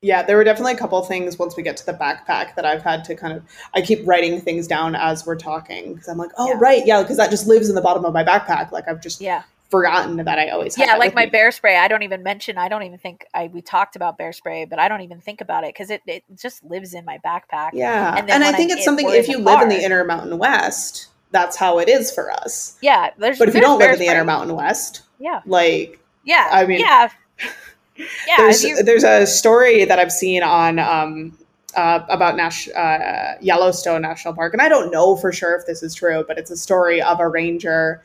[0.00, 2.82] yeah, there were definitely a couple things once we get to the backpack that I've
[2.82, 3.42] had to kind of
[3.74, 6.58] I keep writing things down as we're talking because I'm like, oh yeah.
[6.58, 8.70] right, yeah, because that just lives in the bottom of my backpack.
[8.70, 11.30] Like I've just yeah forgotten that I always have yeah like my me.
[11.30, 11.76] bear spray.
[11.76, 12.58] I don't even mention.
[12.58, 15.40] I don't even think I we talked about bear spray, but I don't even think
[15.40, 17.70] about it because it it just lives in my backpack.
[17.72, 20.38] Yeah, and, and I think I'm, it's something if you live car, in the Intermountain
[20.38, 22.76] West, that's how it is for us.
[22.80, 26.66] Yeah, there's but if you don't live in the Intermountain West, yeah, like yeah, I
[26.66, 27.10] mean yeah
[27.96, 31.36] yeah, there's you- there's a story that I've seen on um,
[31.76, 35.82] uh, about Nash, uh, Yellowstone National Park, and I don't know for sure if this
[35.82, 38.02] is true, but it's a story of a ranger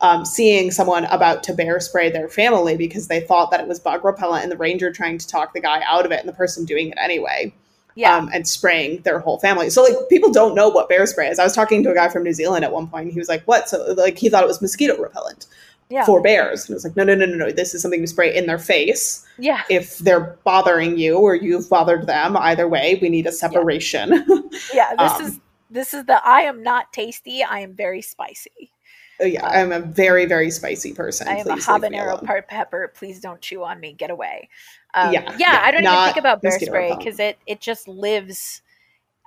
[0.00, 3.78] um, seeing someone about to bear spray their family because they thought that it was
[3.78, 6.32] bug repellent, and the ranger trying to talk the guy out of it, and the
[6.32, 7.52] person doing it anyway.
[7.94, 8.16] Yeah.
[8.16, 9.68] Um, and spraying their whole family.
[9.70, 11.38] So like people don't know what bear spray is.
[11.38, 13.12] I was talking to a guy from New Zealand at one point.
[13.12, 15.46] He was like, "What?" So like he thought it was mosquito repellent
[15.90, 16.06] yeah.
[16.06, 16.64] for bears.
[16.64, 17.50] And it was like, no, no, no, no, no.
[17.50, 19.26] This is something you spray in their face.
[19.38, 19.62] Yeah.
[19.68, 24.10] If they're bothering you or you've bothered them, either way, we need a separation.
[24.10, 24.36] Yeah,
[24.74, 25.40] yeah this um, is
[25.72, 27.42] this is the I am not tasty.
[27.42, 28.72] I am very spicy.
[29.20, 31.28] Oh, yeah, um, I'm a very, very spicy person.
[31.28, 32.90] I am Please a habanero part pepper.
[32.94, 33.92] Please don't chew on me.
[33.92, 34.48] Get away.
[34.94, 37.88] Um, yeah, yeah, yeah, I don't even think about bear spray because it it just
[37.88, 38.62] lives.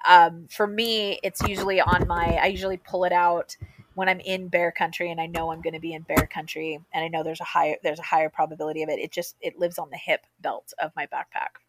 [0.07, 2.37] Um, for me, it's usually on my.
[2.41, 3.55] I usually pull it out
[3.95, 6.79] when I'm in bear country and I know I'm going to be in bear country
[6.93, 8.99] and I know there's a higher there's a higher probability of it.
[8.99, 11.59] It just it lives on the hip belt of my backpack.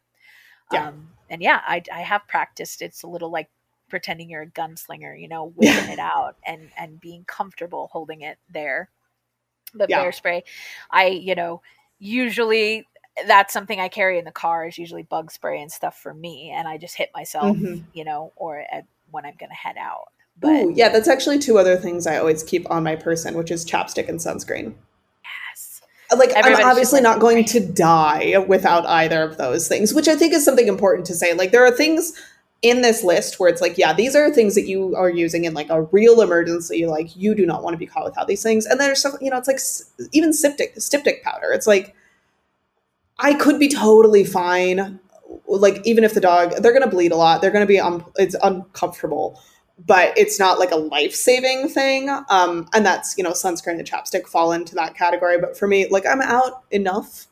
[0.73, 0.89] Yeah.
[0.89, 2.83] Um, and yeah, I I have practiced.
[2.83, 3.49] It's a little like
[3.89, 8.39] pretending you're a gunslinger, you know, whipping it out and and being comfortable holding it
[8.51, 8.89] there.
[9.75, 10.03] But yeah.
[10.03, 10.45] bear spray,
[10.91, 11.63] I you know
[11.99, 12.87] usually
[13.27, 16.51] that's something I carry in the car is usually bug spray and stuff for me,
[16.55, 17.83] and I just hit myself, mm-hmm.
[17.93, 20.09] you know, or at, when I'm going to head out.
[20.41, 23.51] But Ooh, yeah, that's actually two other things I always keep on my person, which
[23.51, 24.75] is chapstick and sunscreen.
[25.23, 25.81] Yes.
[26.11, 30.17] Like Everybody's I'm obviously not going to die without either of those things, which I
[30.17, 31.35] think is something important to say.
[31.35, 32.21] Like there are things
[32.63, 35.55] in this list where it's like, yeah, these are things that you are using in
[35.55, 36.87] like a real emergency.
[36.87, 38.67] Like you do not want to be caught without these things.
[38.67, 39.61] And there's stuff, you know, it's like
[40.13, 41.53] even styptic, styptic powder.
[41.53, 41.95] It's like
[43.25, 45.01] I could be totally fine.
[45.47, 47.41] Like even if the dog, they're to bleed a lot.
[47.41, 49.41] They're to be, um, it's uncomfortable.
[49.87, 52.09] But it's not like a life-saving thing.
[52.29, 55.39] Um and that's you know sunscreen and chapstick fall into that category.
[55.41, 57.27] But for me like i'm out enough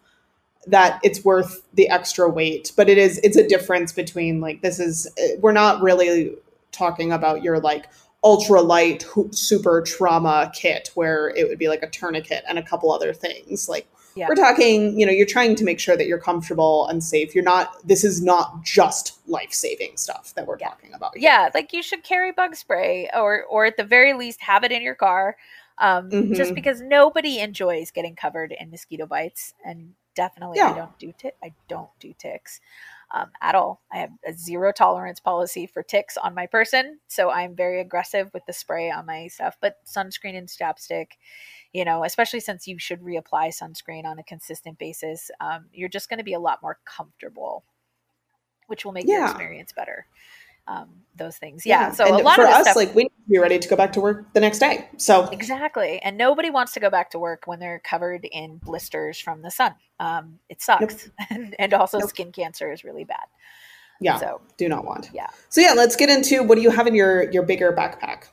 [0.67, 2.73] that it's worth the extra weight.
[2.77, 6.35] But it is it's a difference between like this is we're not really
[6.73, 7.87] talking about your like
[8.25, 12.91] ultra light super trauma kit where it would be like a tourniquet and a couple
[12.91, 13.69] other things.
[13.69, 14.27] Like yeah.
[14.29, 17.45] we're talking you know you're trying to make sure that you're comfortable and safe you're
[17.45, 21.31] not this is not just life-saving stuff that we're talking about here.
[21.31, 24.73] yeah like you should carry bug spray or or at the very least have it
[24.73, 25.37] in your car
[25.79, 26.35] um, mm-hmm.
[26.35, 30.73] just because nobody enjoys getting covered in mosquito bites and definitely yeah.
[30.73, 32.61] i don't do t- i don't do ticks
[33.15, 37.31] um, at all i have a zero tolerance policy for ticks on my person so
[37.31, 41.13] i'm very aggressive with the spray on my stuff but sunscreen and chapstick
[41.73, 46.09] you know, especially since you should reapply sunscreen on a consistent basis, um, you're just
[46.09, 47.65] going to be a lot more comfortable,
[48.67, 49.19] which will make yeah.
[49.19, 50.07] your experience better.
[50.69, 51.89] Um, those things, yeah.
[51.89, 51.93] yeah.
[51.93, 53.69] So and a lot for of us, stuff, like we need to be ready to
[53.69, 54.89] go back to work the next day.
[54.97, 59.19] So exactly, and nobody wants to go back to work when they're covered in blisters
[59.19, 59.75] from the sun.
[59.99, 61.15] Um, it sucks, nope.
[61.31, 62.11] and, and, also nope.
[62.11, 63.25] skin cancer is really bad.
[64.01, 65.11] Yeah, so do not want.
[65.13, 65.27] Yeah.
[65.49, 68.27] So yeah, let's get into what do you have in your your bigger backpack?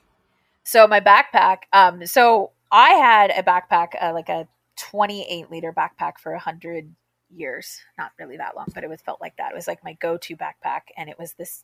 [0.64, 1.62] So my backpack.
[1.74, 4.47] Um, so I had a backpack, uh, like a
[4.78, 6.93] 28 liter backpack for 100
[7.30, 7.82] years.
[7.97, 9.51] Not really that long, but it was felt like that.
[9.51, 10.82] It was like my go to backpack.
[10.97, 11.63] And it was this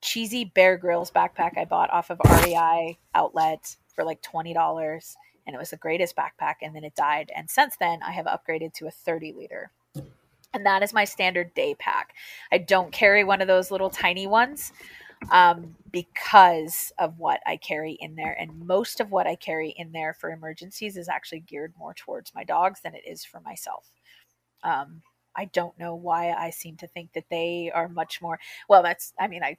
[0.00, 5.16] cheesy Bear Grylls backpack I bought off of REI outlet for like $20.
[5.46, 6.56] And it was the greatest backpack.
[6.62, 7.30] And then it died.
[7.34, 9.70] And since then, I have upgraded to a 30 liter.
[10.52, 12.14] And that is my standard day pack.
[12.50, 14.72] I don't carry one of those little tiny ones
[15.30, 18.36] um, because of what I carry in there.
[18.38, 22.34] And most of what I carry in there for emergencies is actually geared more towards
[22.34, 23.90] my dogs than it is for myself.
[24.62, 25.02] Um,
[25.36, 29.12] I don't know why I seem to think that they are much more, well, that's,
[29.18, 29.56] I mean, I,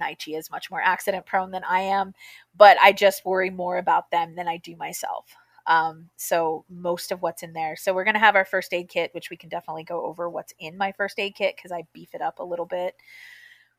[0.00, 2.14] Naichi is much more accident prone than I am,
[2.56, 5.26] but I just worry more about them than I do myself.
[5.66, 7.76] Um, so most of what's in there.
[7.76, 10.28] So we're going to have our first aid kit, which we can definitely go over
[10.28, 12.96] what's in my first aid kit because I beef it up a little bit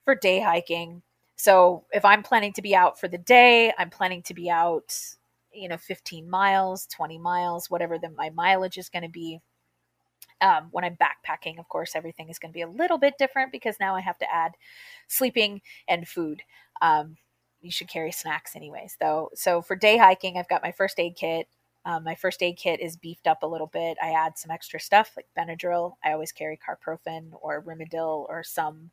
[0.06, 1.02] for day hiking.
[1.36, 4.96] So if I'm planning to be out for the day, I'm planning to be out
[5.56, 9.40] you know 15 miles 20 miles whatever the, my mileage is going to be.
[10.42, 13.52] Um, when i'm backpacking of course everything is going to be a little bit different
[13.52, 14.54] because now i have to add
[15.08, 16.42] sleeping and food.
[16.82, 17.18] Um,
[17.62, 19.30] you should carry snacks anyways though.
[19.36, 21.48] So for day hiking i've got my first aid kit.
[21.86, 23.98] Um, my first aid kit is beefed up a little bit.
[24.02, 25.94] I add some extra stuff like benadryl.
[26.04, 28.92] I always carry carprofen or rimadyl or some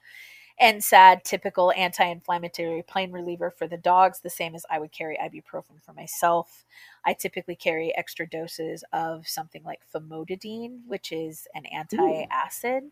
[0.60, 5.80] NSAID, typical anti-inflammatory pain reliever for the dogs, the same as I would carry ibuprofen
[5.82, 6.64] for myself.
[7.04, 12.84] I typically carry extra doses of something like famotidine, which is an anti-acid.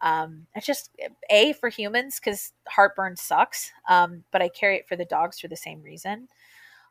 [0.00, 0.90] Um, it's just
[1.30, 5.48] a for humans because heartburn sucks, um, but I carry it for the dogs for
[5.48, 6.28] the same reason.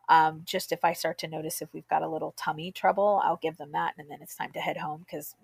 [0.10, 3.38] Um, just if I start to notice if we've got a little tummy trouble, I'll
[3.38, 5.36] give them that, and then it's time to head home because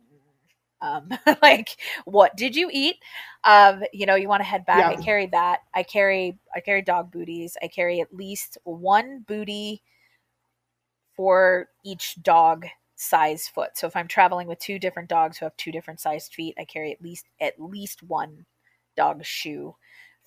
[0.84, 1.10] um,
[1.42, 2.98] like what did you eat?
[3.44, 4.80] Um, you know you want to head back.
[4.80, 5.00] Yeah.
[5.00, 5.62] i carry that.
[5.74, 7.58] I carry i carry dog booties.
[7.64, 9.82] I carry at least one booty
[11.16, 13.72] for each dog size foot.
[13.76, 16.66] So if i'm traveling with two different dogs who have two different sized feet i
[16.66, 18.46] carry at least at least one
[18.96, 19.76] dog shoe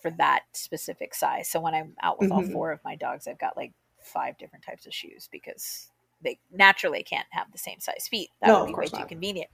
[0.03, 1.49] for that specific size.
[1.49, 2.47] So when i'm out with mm-hmm.
[2.47, 5.91] all four of my dogs i've got like five different types of shoes because
[6.23, 8.31] they naturally can't have the same size feet.
[8.41, 9.03] That no, would be way not.
[9.03, 9.51] too convenient.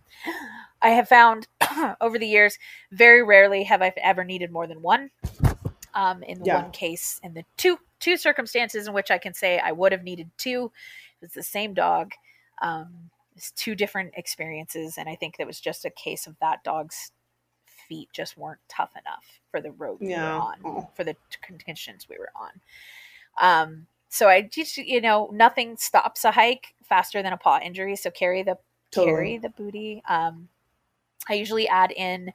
[0.80, 1.48] I have found
[2.00, 2.58] over the years,
[2.90, 5.10] very rarely have I ever needed more than one.
[5.94, 6.62] Um, in yeah.
[6.62, 10.02] one case, in the two two circumstances in which I can say I would have
[10.02, 10.72] needed two,
[11.20, 12.12] it's the same dog.
[12.62, 16.64] Um, it's two different experiences, and I think that was just a case of that
[16.64, 17.12] dog's
[17.88, 20.06] feet just weren't tough enough for the road yeah.
[20.06, 20.88] we were on, oh.
[20.94, 22.60] for the conditions we were on.
[23.40, 27.96] Um, so I just, you know, nothing stops a hike faster than a paw injury.
[27.96, 28.58] So carry the
[28.90, 29.10] totally.
[29.10, 30.02] carry the booty.
[30.06, 30.50] Um,
[31.30, 32.30] I usually add in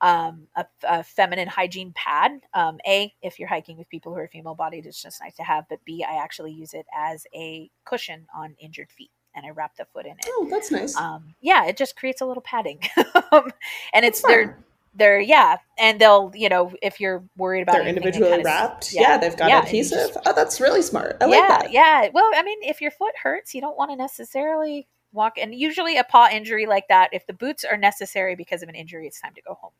[0.00, 2.40] um, a, a, feminine hygiene pad.
[2.54, 5.44] Um, a, if you're hiking with people who are female bodied, it's just nice to
[5.44, 5.64] have.
[5.68, 9.12] But B, I actually use it as a cushion on injured feet.
[9.36, 10.26] And I wrap the foot in it.
[10.26, 10.96] Oh, that's nice.
[10.96, 12.80] Um, yeah, it just creates a little padding,
[13.32, 13.50] um,
[13.94, 14.58] and it's they're
[14.94, 19.02] they're yeah and they'll you know if you're worried about they're individually wrapped yeah.
[19.02, 19.18] yeah.
[19.18, 21.72] they've got yeah, adhesive oh that's really smart I yeah like that.
[21.72, 25.54] yeah well i mean if your foot hurts you don't want to necessarily walk and
[25.54, 29.06] usually a paw injury like that if the boots are necessary because of an injury
[29.06, 29.72] it's time to go home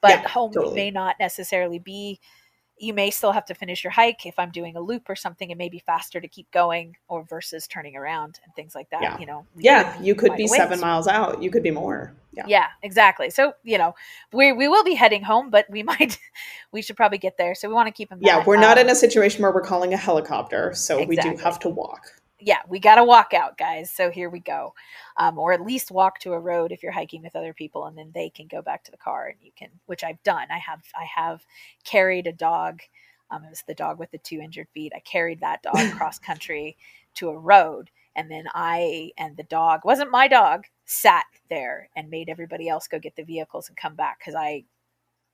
[0.00, 0.74] but yeah, home totally.
[0.74, 2.20] may not necessarily be
[2.82, 5.50] you may still have to finish your hike if i'm doing a loop or something
[5.50, 9.02] it may be faster to keep going or versus turning around and things like that
[9.02, 9.18] yeah.
[9.18, 12.44] you know yeah you could be seven miles out you could be more yeah.
[12.46, 13.94] yeah exactly so you know
[14.32, 16.18] we, we will be heading home but we might
[16.72, 18.86] we should probably get there so we want to keep them yeah we're not um,
[18.86, 21.30] in a situation where we're calling a helicopter so exactly.
[21.30, 22.02] we do have to walk
[22.44, 23.90] yeah, we got to walk out, guys.
[23.90, 24.74] So here we go.
[25.16, 27.96] Um, or at least walk to a road if you're hiking with other people, and
[27.96, 30.46] then they can go back to the car, and you can, which I've done.
[30.50, 31.44] I have, I have
[31.84, 32.80] carried a dog.
[33.30, 34.92] Um, it was the dog with the two injured feet.
[34.94, 36.76] I carried that dog cross country
[37.14, 42.10] to a road, and then I and the dog wasn't my dog sat there and
[42.10, 44.64] made everybody else go get the vehicles and come back because I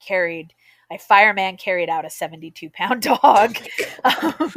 [0.04, 0.54] carried.
[0.90, 3.56] I fireman carried out a 72 pound dog.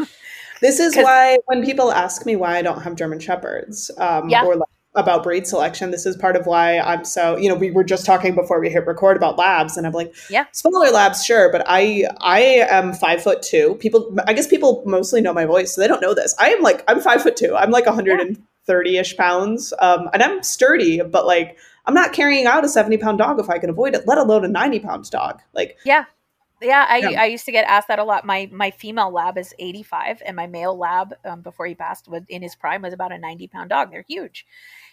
[0.62, 4.46] This is why when people ask me why I don't have German Shepherds um, yeah.
[4.46, 7.72] or like about breed selection, this is part of why I'm so, you know, we
[7.72, 11.24] were just talking before we hit record about labs and I'm like, yeah, smaller labs,
[11.24, 11.52] sure.
[11.52, 13.76] But I, I am five foot two.
[13.76, 16.36] People, I guess people mostly know my voice, so they don't know this.
[16.40, 17.56] I am like, I'm five foot two.
[17.56, 19.74] I'm like 130 ish pounds.
[19.80, 23.50] Um, and I'm sturdy, but like, I'm not carrying out a 70 pound dog if
[23.50, 25.42] I can avoid it, let alone a 90 pound dog.
[25.54, 26.06] Like, yeah,
[26.62, 27.22] yeah, I, yeah.
[27.22, 28.26] I used to get asked that a lot.
[28.26, 32.24] My my female lab is 85, and my male lab, um, before he passed, was
[32.30, 33.92] in his prime was about a 90 pound dog.
[33.92, 34.46] They're huge,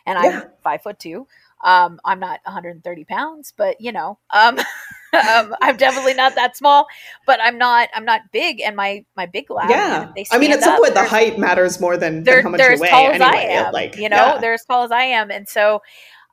[0.07, 0.41] and yeah.
[0.43, 1.27] I'm five foot two.
[1.65, 4.59] Um, I'm not 130 pounds, but you know, um,
[5.29, 6.87] um, I'm definitely not that small.
[7.27, 9.71] But I'm not I'm not big, and my my big lab.
[9.71, 12.81] Yeah, I mean, at some point, the height matters more than, than how much you
[12.81, 12.91] weigh.
[12.91, 14.39] Anyway, like you know, yeah.
[14.39, 15.83] they're as tall as I am, and so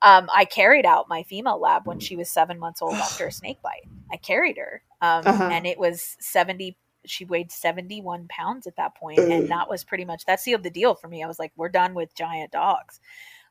[0.01, 3.31] um, I carried out my female lab when she was seven months old after a
[3.31, 3.87] snake bite.
[4.11, 5.49] I carried her, um, uh-huh.
[5.51, 10.05] and it was 70 she weighed 71 pounds at that point and that was pretty
[10.05, 12.99] much that sealed the deal for me i was like we're done with giant dogs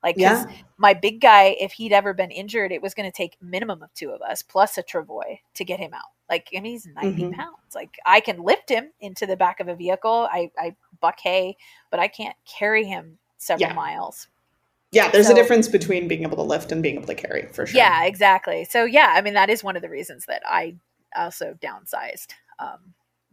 [0.03, 0.45] like yeah.
[0.77, 3.93] my big guy if he'd ever been injured it was going to take minimum of
[3.95, 7.23] two of us plus a travois to get him out like I mean, he's 90
[7.23, 7.33] mm-hmm.
[7.33, 11.21] pounds like i can lift him into the back of a vehicle i i buck
[11.21, 11.57] hay
[11.91, 13.75] but i can't carry him several yeah.
[13.75, 14.29] miles
[14.95, 17.47] yeah, there's so, a difference between being able to lift and being able to carry
[17.49, 17.77] for sure.
[17.77, 18.65] Yeah, exactly.
[18.65, 20.77] So yeah, I mean that is one of the reasons that I
[21.17, 22.79] also downsized um,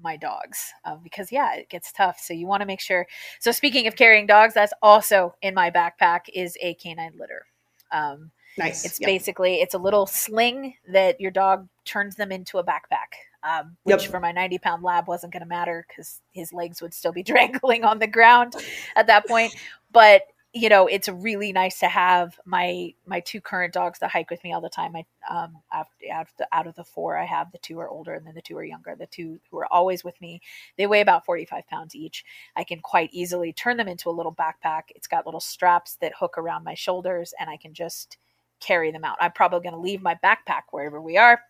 [0.01, 2.19] my dogs um, because yeah, it gets tough.
[2.19, 3.07] So you want to make sure.
[3.39, 7.45] So speaking of carrying dogs, that's also in my backpack is a canine litter.
[7.91, 8.86] Um, nice.
[8.86, 9.07] It's yep.
[9.07, 13.13] basically it's a little sling that your dog turns them into a backpack.
[13.43, 14.11] um, which yep.
[14.11, 17.23] for my 90 pound lab wasn't going to matter because his legs would still be
[17.34, 18.55] dangling on the ground
[18.95, 19.55] at that point.
[19.91, 20.23] But
[20.54, 24.43] you know, it's really nice to have my my two current dogs that hike with
[24.43, 24.95] me all the time.
[24.95, 27.88] I um out, out of the out of the four, I have the two are
[27.89, 28.95] older and then the two are younger.
[28.97, 30.41] The two who are always with me,
[30.78, 32.26] they weigh about forty five pounds each.
[32.56, 34.84] I can quite easily turn them into a little backpack.
[34.89, 38.18] It's got little straps that hook around my shoulders, and I can just
[38.60, 39.18] carry them out.
[39.22, 41.41] I'm probably going to leave my backpack wherever we are,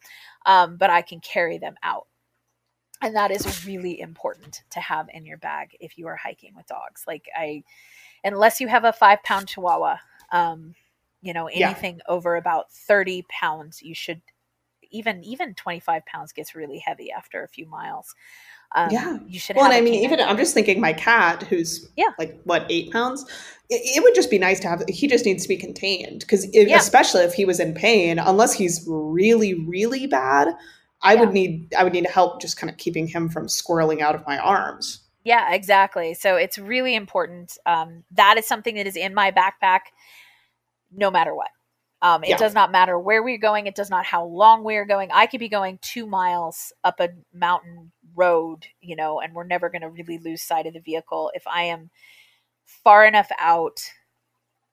[0.46, 2.08] um, but I can carry them out.
[3.02, 6.68] And that is really important to have in your bag if you are hiking with
[6.68, 7.04] dogs.
[7.08, 7.64] Like I
[8.24, 9.98] unless you have a five pound chihuahua
[10.32, 10.76] um,
[11.22, 12.14] you know anything yeah.
[12.14, 14.22] over about 30 pounds you should
[14.92, 18.14] even even 25 pounds gets really heavy after a few miles
[18.74, 21.90] um, yeah you should well and i mean even i'm just thinking my cat who's
[21.98, 23.24] yeah like what eight pounds
[23.70, 26.48] it, it would just be nice to have he just needs to be contained because
[26.54, 26.78] yeah.
[26.78, 30.50] especially if he was in pain unless he's really really bad
[31.02, 31.20] i yeah.
[31.20, 34.26] would need i would need help just kind of keeping him from squirreling out of
[34.26, 36.14] my arms yeah, exactly.
[36.14, 37.58] So it's really important.
[37.66, 39.82] Um, that is something that is in my backpack
[40.92, 41.50] no matter what.
[42.02, 42.38] Um, it yeah.
[42.38, 43.68] does not matter where we're going.
[43.68, 45.10] It does not how long we are going.
[45.14, 49.70] I could be going two miles up a mountain road, you know, and we're never
[49.70, 51.32] going to really lose sight of the vehicle.
[51.36, 51.92] If I am
[52.66, 53.82] far enough out,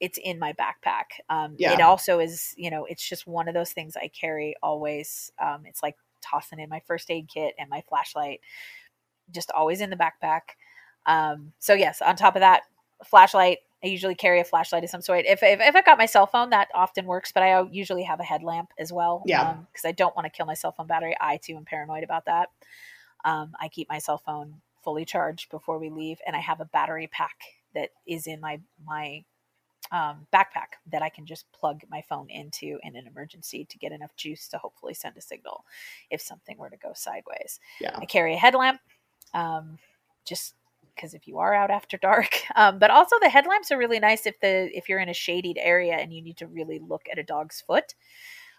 [0.01, 1.21] it's in my backpack.
[1.29, 1.75] Um, yeah.
[1.75, 5.31] It also is, you know, it's just one of those things I carry always.
[5.43, 8.41] Um, it's like tossing in my first aid kit and my flashlight
[9.33, 10.41] just always in the backpack.
[11.07, 12.63] Um, so yes, on top of that,
[13.05, 13.59] flashlight.
[13.83, 15.25] I usually carry a flashlight of some sort.
[15.25, 18.19] If, if, if I've got my cell phone, that often works, but I usually have
[18.19, 19.23] a headlamp as well.
[19.25, 19.55] Yeah.
[19.73, 21.17] Because um, I don't want to kill my cell phone battery.
[21.21, 22.49] I too am paranoid about that.
[23.25, 26.65] Um, I keep my cell phone fully charged before we leave, and I have a
[26.65, 27.37] battery pack
[27.75, 29.25] that is in my my
[29.93, 33.93] um, backpack that I can just plug my phone into in an emergency to get
[33.93, 35.65] enough juice to hopefully send a signal
[36.11, 37.61] if something were to go sideways.
[37.81, 37.97] Yeah.
[37.97, 38.81] I carry a headlamp
[39.35, 39.79] um,
[40.25, 40.55] just
[40.95, 42.35] because if you are out after dark.
[42.57, 45.59] Um, but also the headlamps are really nice if the if you're in a shaded
[45.61, 47.95] area and you need to really look at a dog's foot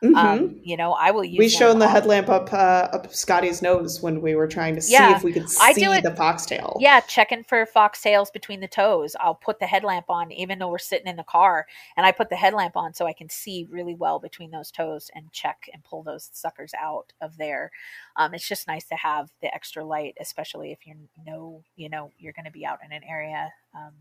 [0.04, 0.16] Mm-hmm.
[0.16, 1.38] Um, you know, I will use.
[1.38, 4.94] We shone the headlamp up uh, up Scotty's nose when we were trying to see
[4.94, 6.78] yeah, if we could see it, the foxtail.
[6.80, 9.14] Yeah, checking for foxtails between the toes.
[9.20, 12.30] I'll put the headlamp on, even though we're sitting in the car, and I put
[12.30, 15.84] the headlamp on so I can see really well between those toes and check and
[15.84, 17.70] pull those suckers out of there.
[18.16, 20.96] Um, it's just nice to have the extra light, especially if you
[21.26, 23.52] know you know you're going to be out in an area.
[23.76, 23.92] Um,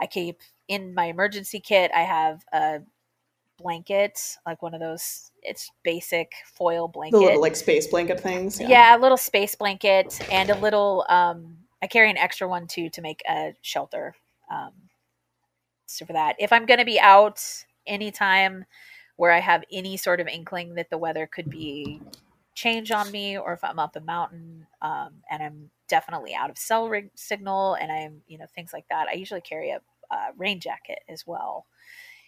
[0.00, 1.90] I keep in my emergency kit.
[1.94, 2.80] I have a
[3.56, 5.30] blanket, like one of those.
[5.42, 8.60] It's basic foil blanket, the little like space blanket things.
[8.60, 8.68] Yeah.
[8.68, 11.04] yeah, a little space blanket and a little.
[11.08, 14.14] Um, I carry an extra one too to make a shelter.
[14.50, 14.72] Um,
[15.86, 17.42] so for that, if I'm going to be out
[17.86, 18.64] anytime
[19.16, 22.00] where I have any sort of inkling that the weather could be
[22.54, 26.58] change on me, or if I'm up a mountain um, and I'm definitely out of
[26.58, 29.80] cell rig signal and I'm you know things like that, I usually carry a,
[30.10, 31.66] a rain jacket as well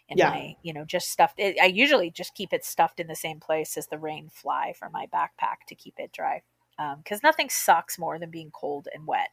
[0.08, 0.30] in yeah.
[0.30, 1.38] my, you know, just stuffed.
[1.38, 4.74] It, I usually just keep it stuffed in the same place as the rain fly
[4.78, 6.42] for my backpack to keep it dry.
[6.76, 9.28] Because um, nothing sucks more than being cold and wet.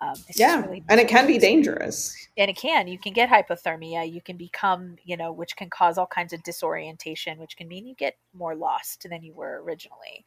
[0.00, 2.16] Um, yeah, really and it can be dangerous.
[2.36, 2.88] And it can.
[2.88, 4.10] You can get hypothermia.
[4.10, 7.86] You can become, you know, which can cause all kinds of disorientation, which can mean
[7.86, 10.24] you get more lost than you were originally.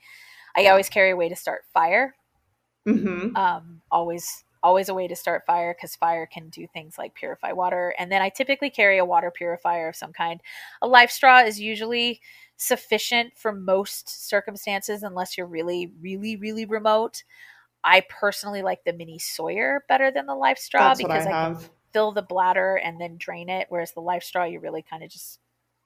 [0.55, 2.15] I always carry a way to start fire.
[2.87, 3.35] Mm-hmm.
[3.35, 7.51] Um, always always a way to start fire because fire can do things like purify
[7.51, 7.93] water.
[7.99, 10.41] And then I typically carry a water purifier of some kind.
[10.81, 12.19] A LifeStraw is usually
[12.57, 17.23] sufficient for most circumstances, unless you're really, really, really remote.
[17.83, 21.57] I personally like the mini Sawyer better than the LifeStraw That's because I, I can
[21.93, 23.67] fill the bladder and then drain it.
[23.69, 25.39] Whereas the LifeStraw you really kind of just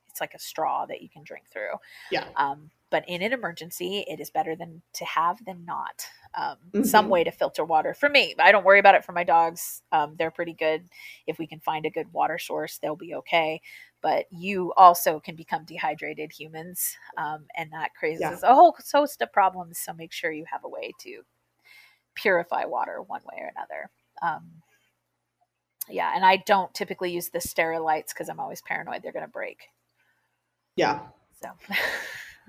[0.10, 1.76] it's like a straw that you can drink through.
[2.12, 2.26] Yeah.
[2.38, 6.06] Um, but in an emergency, it is better than to have than not.
[6.36, 6.84] Um, mm-hmm.
[6.84, 8.36] Some way to filter water for me.
[8.40, 9.82] I don't worry about it for my dogs.
[9.92, 10.84] Um, they're pretty good.
[11.26, 13.62] If we can find a good water source, they'll be okay.
[14.02, 18.38] But you also can become dehydrated humans, um, and that creates yeah.
[18.44, 19.80] a whole host of problems.
[19.80, 21.24] So make sure you have a way to
[22.16, 23.90] purify water one way or another.
[24.22, 24.62] Um,
[25.90, 29.32] yeah, and I don't typically use the Sterilites because I'm always paranoid they're going to
[29.32, 29.64] break.
[30.76, 31.00] Yeah.
[31.42, 31.50] So.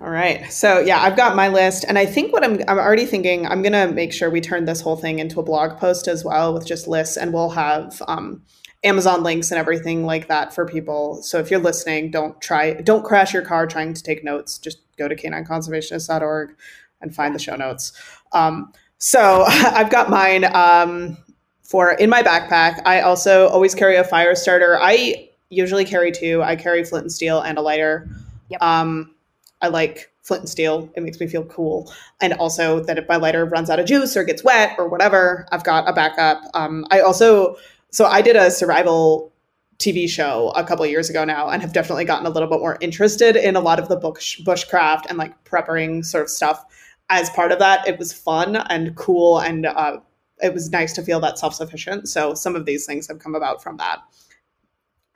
[0.03, 0.51] All right.
[0.51, 3.61] So yeah, I've got my list, and I think what I'm I'm already thinking I'm
[3.61, 6.67] gonna make sure we turn this whole thing into a blog post as well with
[6.67, 8.43] just lists, and we'll have um,
[8.83, 11.23] Amazon links and everything like that for people.
[11.23, 14.57] So if you're listening, don't try don't crash your car trying to take notes.
[14.57, 16.57] Just go to canineconservationist.org
[17.03, 17.93] and find the show notes.
[18.33, 21.19] Um, so I've got mine um,
[21.63, 22.81] for in my backpack.
[22.87, 24.79] I also always carry a fire starter.
[24.81, 26.43] I usually carry two.
[26.43, 28.09] I carry flint and steel and a lighter.
[28.49, 28.63] Yep.
[28.63, 29.15] Um,
[29.63, 30.91] I like flint and steel.
[30.95, 31.93] It makes me feel cool.
[32.21, 35.47] And also that if my lighter runs out of juice or gets wet or whatever,
[35.53, 36.43] I've got a backup.
[36.55, 37.57] Um, I also,
[37.91, 39.33] so I did a survival
[39.79, 42.77] TV show a couple years ago now and have definitely gotten a little bit more
[42.81, 46.65] interested in a lot of the bush, bushcraft and like prepping sort of stuff.
[47.09, 49.99] As part of that, it was fun and cool and uh,
[50.43, 52.09] it was nice to feel that self sufficient.
[52.09, 54.01] So some of these things have come about from that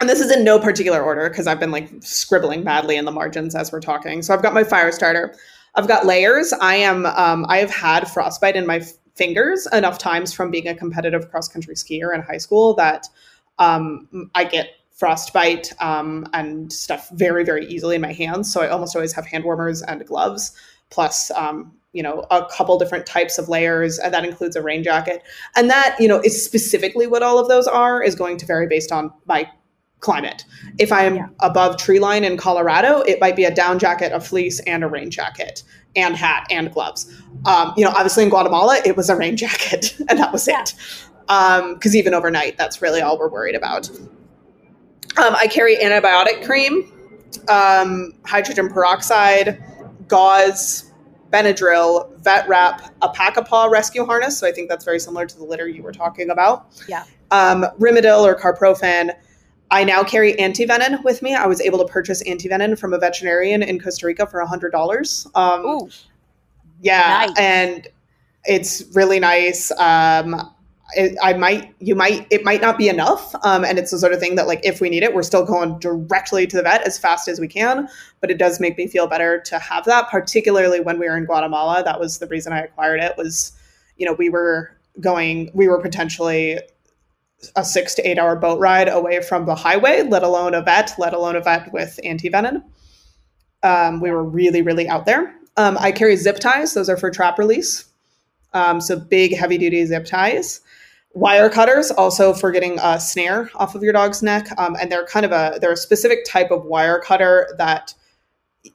[0.05, 3.11] and this is in no particular order because I've been like scribbling badly in the
[3.11, 4.21] margins as we're talking.
[4.21, 5.35] So I've got my fire starter.
[5.77, 6.53] I've got layers.
[6.53, 10.69] I am um, I have had frostbite in my f- fingers enough times from being
[10.69, 13.09] a competitive cross country skier in high school that
[13.59, 18.53] um, I get frostbite um, and stuff very very easily in my hands.
[18.53, 20.53] So I almost always have hand warmers and gloves
[20.91, 24.83] plus um, you know a couple different types of layers and that includes a rain
[24.83, 25.23] jacket
[25.57, 28.67] and that you know is specifically what all of those are is going to vary
[28.67, 29.49] based on my
[30.01, 30.45] climate.
[30.79, 31.29] If I am yeah.
[31.41, 34.89] above tree line in Colorado, it might be a down jacket, a fleece, and a
[34.89, 35.63] rain jacket,
[35.97, 37.11] and hat and gloves.
[37.47, 40.63] Um, you know, obviously in Guatemala, it was a rain jacket, and that was yeah.
[40.63, 40.75] it.
[41.27, 43.89] Because um, even overnight, that's really all we're worried about.
[45.17, 46.93] Um, I carry antibiotic cream,
[47.49, 49.63] um, hydrogen peroxide,
[50.09, 50.91] gauze,
[51.35, 54.39] Benadryl, vet wrap, a pack-a-paw rescue harness.
[54.39, 56.67] So I think that's very similar to the litter you were talking about.
[56.89, 57.05] Yeah.
[57.33, 59.13] Um, Rimadyl or carprofen,
[59.71, 61.35] I now carry antivenin with me.
[61.35, 65.27] I was able to purchase antivenin from a veterinarian in Costa Rica for hundred dollars.
[65.35, 65.91] Um,
[66.81, 67.39] yeah, nice.
[67.39, 67.89] and
[68.45, 69.71] it's really nice.
[69.73, 70.51] Um,
[70.97, 73.35] it, I might, you might, it might not be enough.
[73.43, 75.45] Um, and it's the sort of thing that, like, if we need it, we're still
[75.45, 77.89] going directly to the vet as fast as we can.
[78.21, 81.25] But it does make me feel better to have that, particularly when we were in
[81.25, 81.83] Guatemala.
[81.83, 83.17] That was the reason I acquired it.
[83.17, 83.53] Was,
[83.97, 86.61] you know, we were going, we were potentially
[87.57, 90.93] a six to eight hour boat ride away from the highway, let alone a vet,
[90.99, 92.63] let alone a vet with antivenin.
[93.63, 95.35] Um, we were really, really out there.
[95.57, 97.87] Um, I carry zip ties; those are for trap release.
[98.53, 100.61] Um, so big, heavy duty zip ties.
[101.15, 105.07] Wire cutters, also for getting a snare off of your dog's neck, um, and they're
[105.07, 107.95] kind of a they're a specific type of wire cutter that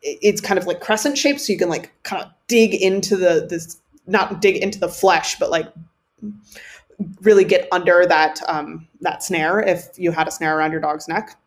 [0.01, 3.45] it's kind of like crescent shaped, so you can like kind of dig into the
[3.49, 5.67] this not dig into the flesh, but like
[7.21, 11.07] really get under that um, that snare if you had a snare around your dog's
[11.07, 11.37] neck.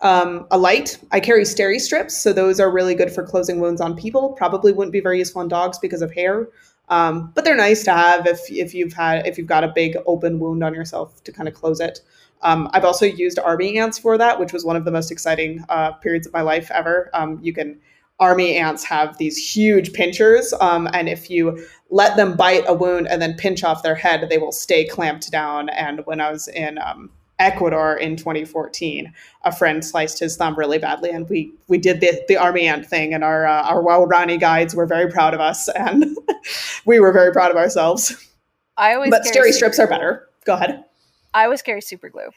[0.00, 0.98] Um, a light.
[1.12, 4.32] I carry steri strips, so those are really good for closing wounds on people.
[4.32, 6.48] Probably wouldn't be very useful on dogs because of hair,
[6.88, 9.96] um, but they're nice to have if if you've had if you've got a big
[10.06, 12.00] open wound on yourself to kind of close it.
[12.42, 15.64] Um, I've also used army ants for that, which was one of the most exciting
[15.70, 17.08] uh, periods of my life ever.
[17.14, 17.80] Um, you can
[18.20, 23.06] army ants have these huge pinchers, um, and if you let them bite a wound
[23.06, 25.68] and then pinch off their head, they will stay clamped down.
[25.68, 29.14] And when I was in um, Ecuador in 2014,
[29.44, 32.84] a friend sliced his thumb really badly, and we we did the, the army ant
[32.84, 36.18] thing, and our uh, our Waorani guides were very proud of us, and
[36.84, 38.28] we were very proud of ourselves.
[38.76, 39.84] I always but steri strips glue.
[39.84, 40.28] are better.
[40.44, 40.84] Go ahead.
[41.32, 42.30] I always carry super glue.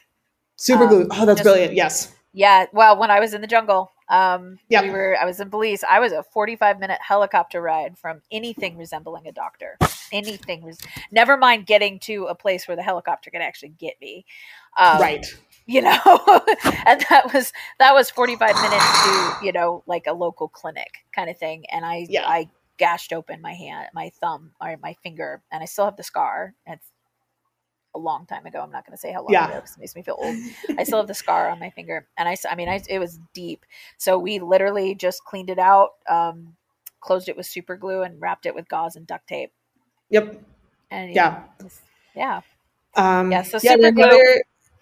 [0.54, 1.08] Super um, glue.
[1.10, 1.74] Oh, that's brilliant.
[1.74, 2.14] Yes.
[2.32, 2.66] Yeah.
[2.72, 4.84] Well, when I was in the jungle, um, yep.
[4.84, 5.84] we were, I was in Belize.
[5.88, 9.76] I was a 45 minute helicopter ride from anything resembling a doctor.
[10.12, 10.78] Anything was,
[11.10, 14.24] never mind getting to a place where the helicopter could actually get me.
[14.78, 15.26] Um, right.
[15.66, 15.98] You know,
[16.86, 21.28] and that was, that was 45 minutes to, you know, like a local clinic kind
[21.28, 21.66] of thing.
[21.70, 22.26] And I, yeah.
[22.26, 22.48] I
[22.78, 26.54] gashed open my hand, my thumb or my finger, and I still have the scar.
[26.66, 26.90] It's
[27.94, 28.60] a long time ago.
[28.60, 29.46] I'm not going to say how long yeah.
[29.46, 30.36] ago because it makes me feel old.
[30.78, 33.18] I still have the scar on my finger, and I, I mean, I, it was
[33.34, 33.64] deep.
[33.96, 36.54] So we literally just cleaned it out, um,
[37.00, 39.52] closed it with super glue, and wrapped it with gauze and duct tape.
[40.10, 40.42] Yep.
[40.90, 41.42] And yeah,
[42.14, 42.40] yeah,
[42.94, 43.42] um, yeah.
[43.42, 44.40] So super yeah, glue.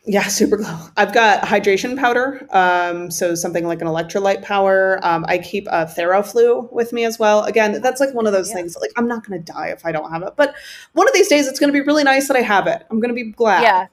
[0.09, 0.79] Yeah, super glow.
[0.97, 5.01] I've got hydration powder, um, so something like an electrolyte power.
[5.03, 7.43] Um, I keep a Theraflu with me as well.
[7.43, 8.55] Again, that's like one of those yeah.
[8.55, 8.77] things.
[8.81, 10.55] Like I'm not going to die if I don't have it, but
[10.93, 12.87] one of these days it's going to be really nice that I have it.
[12.89, 13.63] I'm going to be glad.
[13.63, 13.87] Yeah,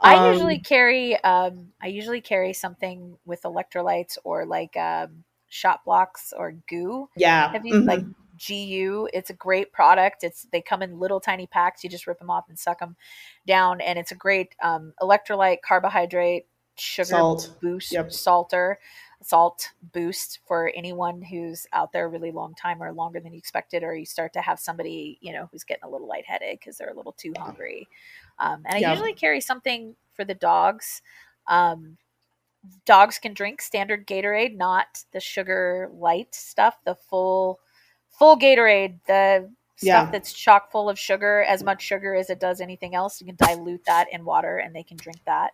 [0.00, 1.22] I um, usually carry.
[1.22, 7.10] Um, I usually carry something with electrolytes or like um, Shot Bloks or GU.
[7.14, 7.88] Yeah, have you mm-hmm.
[7.88, 8.04] like
[8.46, 9.08] GU.
[9.12, 10.24] It's a great product.
[10.24, 11.82] It's they come in little tiny packs.
[11.82, 12.96] You just rip them off and suck them
[13.46, 17.54] down, and it's a great um, electrolyte, carbohydrate, sugar salt.
[17.60, 18.12] boost, yep.
[18.12, 18.78] salter,
[19.22, 23.38] salt boost for anyone who's out there a really long time or longer than you
[23.38, 26.76] expected, or you start to have somebody you know who's getting a little lightheaded because
[26.76, 27.88] they're a little too hungry.
[28.38, 31.02] Um, and I usually carry something for the dogs.
[31.48, 31.96] Um,
[32.84, 37.60] dogs can drink standard Gatorade, not the sugar light stuff, the full
[38.18, 40.10] full Gatorade, the stuff yeah.
[40.10, 43.20] that's chock full of sugar, as much sugar as it does anything else.
[43.20, 45.50] You can dilute that in water and they can drink that.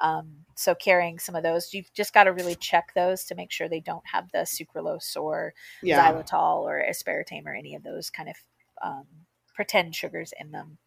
[0.00, 3.52] Um, so carrying some of those, you've just got to really check those to make
[3.52, 6.10] sure they don't have the sucralose or Yeah.
[6.10, 8.36] xylitol or aspartame or any of those kind of
[8.82, 9.06] um,
[9.54, 10.78] pretend sugars in them.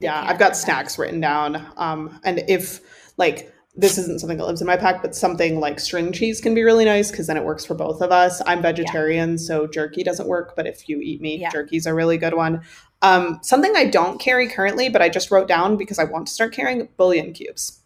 [0.00, 1.64] Yeah, I've got snacks written down.
[1.76, 2.80] Um, and if
[3.16, 6.54] like this isn't something that lives in my pack, but something like string cheese can
[6.54, 8.40] be really nice because then it works for both of us.
[8.46, 11.50] I'm vegetarian, so jerky doesn't work, but if you eat meat, Yeah.
[11.50, 12.62] jerky's a really good one.
[13.02, 16.32] Um, something I don't carry currently, but I just wrote down because I want to
[16.32, 17.80] start carrying bouillon cubes.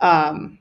[0.00, 0.58] Um,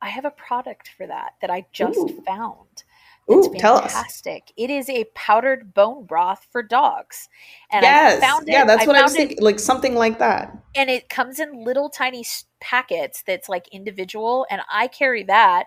[0.00, 2.22] I have a product for that that I just Ooh.
[2.26, 2.84] found.
[3.28, 3.92] It's tell us.
[3.92, 4.52] fantastic.
[4.56, 7.28] It is a powdered bone broth for dogs.
[7.70, 8.52] And yes, I found it.
[8.52, 9.44] yeah, that's I what I was found it- thinking.
[9.44, 10.56] Like something like that.
[10.74, 12.24] and it comes in little tiny
[12.60, 15.64] packets that's like individual and i carry that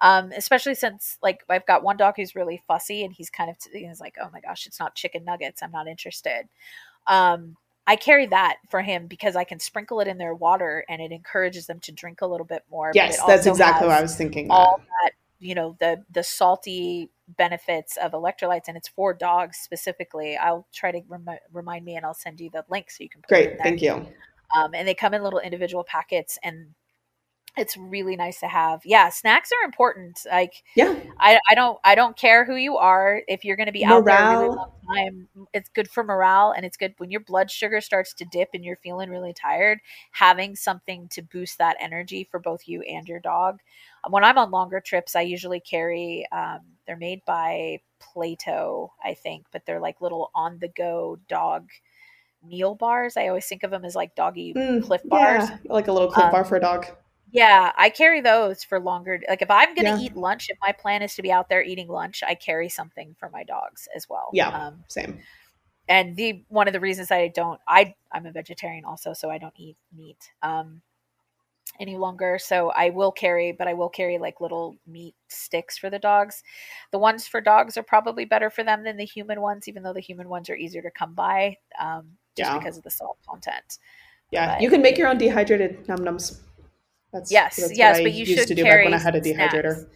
[0.00, 3.56] um, especially since like i've got one dog who's really fussy and he's kind of
[3.72, 6.48] he's like oh my gosh it's not chicken nuggets i'm not interested
[7.06, 11.02] um, i carry that for him because i can sprinkle it in their water and
[11.02, 14.16] it encourages them to drink a little bit more Yes, that's exactly what I was
[14.16, 14.50] thinking.
[14.50, 14.86] all that.
[15.04, 20.36] that you know the the salty benefits of electrolytes and it's for dogs specifically.
[20.36, 23.22] I'll try to remi- remind me and i'll send you the link so you can
[23.22, 24.06] put it in Great, thank you.
[24.56, 26.74] um, and they come in little individual packets and
[27.56, 28.80] it's really nice to have.
[28.84, 33.22] Yeah snacks are important like Yeah, i, I don't i don't care who you are.
[33.28, 34.56] If you're going to be out there a really Morale.
[34.56, 38.24] long time it's good for morale and it's good when your blood sugar starts to
[38.32, 39.78] dip and you're feeling really tired
[40.12, 43.58] having something to boost that energy for both you and your dog
[44.08, 49.46] when i'm on longer trips i usually carry um, they're made by plato i think
[49.52, 51.68] but they're like little on the go dog
[52.46, 55.88] meal bars i always think of them as like doggy Mm, Clif bars yeah, like
[55.88, 56.86] a little Clif Um, bar for a dog.
[57.32, 59.20] yeah, I carry those for longer.
[59.28, 59.98] Like if I'm going to Yeah.
[60.00, 63.14] eat lunch, if my plan is to be out there eating lunch, I carry something
[63.20, 64.30] for my dogs as well.
[64.32, 64.48] Yeah.
[64.68, 65.20] Um, Same.
[65.88, 69.38] and the one of the reasons I don't, I I'm a vegetarian also, so I
[69.38, 70.82] don't eat meat um,
[71.78, 72.38] any longer.
[72.38, 76.42] So I will carry, but I will carry like little meat sticks for the dogs.
[76.90, 79.92] The ones for dogs are probably better for them than the human ones, even though
[79.92, 82.58] the human ones are easier to come by, um, just Yeah.
[82.58, 83.78] because of the salt content.
[84.30, 86.40] Yeah, But- you can make your own dehydrated num nums.
[87.12, 88.94] That's Yes, that's yes, what I but you used should to do carry back when
[88.94, 89.86] I had a snacks.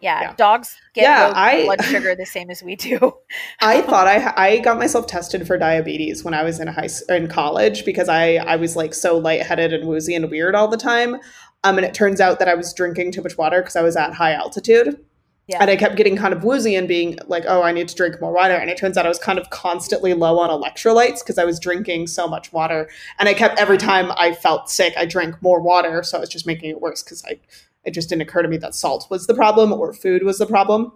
[0.00, 0.34] Yeah, Yeah.
[0.36, 3.14] dogs get Yeah, low I- blood sugar the same as we do.
[3.60, 7.28] I thought I I got myself tested for diabetes when I was in high in
[7.28, 11.16] college because I I was like so lightheaded and woozy and weird all the time.
[11.62, 13.94] Um, and it turns out that I was drinking too much water because I was
[13.94, 14.98] at high altitude.
[15.46, 15.58] Yeah.
[15.60, 18.20] And I kept getting kind of woozy and being like, oh, I need to drink
[18.20, 18.54] more water.
[18.54, 21.58] And it turns out I was kind of constantly low on electrolytes because I was
[21.58, 22.88] drinking so much water.
[23.18, 26.04] And I kept every time I felt sick, I drank more water.
[26.04, 27.40] So I was just making it worse because I
[27.84, 30.46] it just didn't occur to me that salt was the problem or food was the
[30.46, 30.92] problem.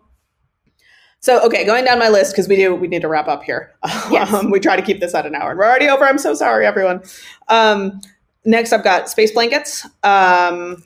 [1.20, 3.74] So okay, going down my list because we do we need to wrap up here.
[4.10, 4.32] Yes.
[4.32, 6.04] Um, we try to keep this at an hour, and we're already over.
[6.04, 7.02] I'm so sorry, everyone.
[7.48, 8.02] Um,
[8.44, 9.86] next, I've got space blankets.
[10.02, 10.84] Um,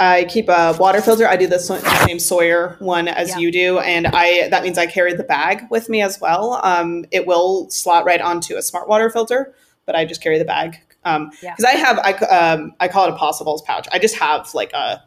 [0.00, 1.28] I keep a water filter.
[1.28, 3.38] I do the so- same Sawyer one as Yeah.
[3.38, 6.58] you do, and I that means I carry the bag with me as well.
[6.64, 9.54] Um, it will slot right onto a smart water filter,
[9.86, 11.54] but I just carry the bag because Yeah.
[11.68, 13.86] I have I um, I call it a possibles pouch.
[13.92, 15.00] I just have like a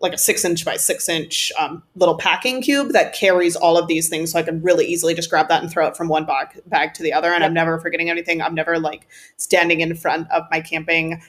[0.00, 3.86] like a six inch by six inch um, little packing cube that carries all of
[3.86, 6.26] these things, so I can really easily just grab that and throw it from one
[6.26, 7.48] bag bag to the other, and Yep.
[7.48, 8.42] I'm never forgetting anything.
[8.42, 11.22] I'm never like standing in front of my camping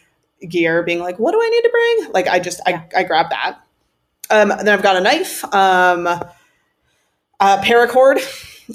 [0.50, 2.12] gear being like, what do I need to bring?
[2.14, 2.84] Like I just Yeah.
[2.96, 3.60] I, I grab that.
[4.30, 8.20] Um, then I've got a knife, um, uh, paracord.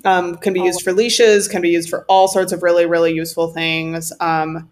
[0.04, 0.66] Um, can be Oh.
[0.66, 4.12] used for leashes, can be used for all sorts of really, really useful things.
[4.20, 4.70] Um,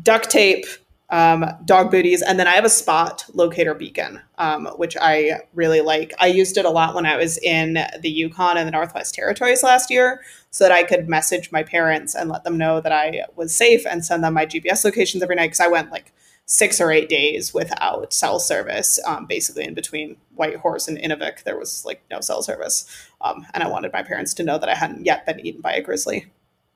[0.00, 0.64] duct tape,
[1.10, 5.80] um, dog booties, and then I have a spot locator beacon, um, which I really
[5.80, 6.12] like.
[6.18, 9.62] I used it a lot when I was in the Yukon and the Northwest Territories
[9.62, 13.24] last year, so that I could message my parents and let them know that I
[13.36, 16.12] was safe and send them my GPS locations every night because I went like
[16.46, 18.98] six or eight days without cell service.
[19.06, 22.86] Um, basically, in between Whitehorse and Inuvik, there was like no cell service,
[23.20, 25.74] um, and I wanted my parents to know that I hadn't yet been eaten by
[25.74, 26.26] a grizzly.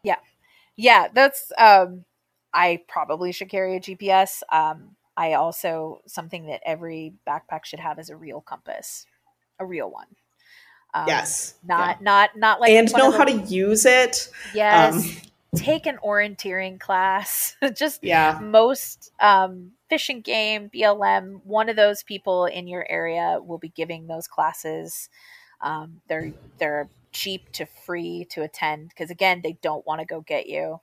[0.03, 0.17] yeah,
[0.77, 2.05] yeah, that's um
[2.53, 4.43] I probably should carry a GPS.
[4.51, 9.07] Um I also something that every backpack should have is a real compass.
[9.59, 10.07] A real one.
[10.95, 14.29] Um, yes, Not not not like and know how to use it.
[14.55, 14.95] Yes.
[14.95, 17.57] um, take an orienteering class.
[17.75, 23.39] Just Yeah, most um, fish and game blm one of those people in your area
[23.43, 25.09] will be giving those classes
[25.61, 30.21] um, they're they're cheap to free to attend because again they don't want to go
[30.21, 30.81] get you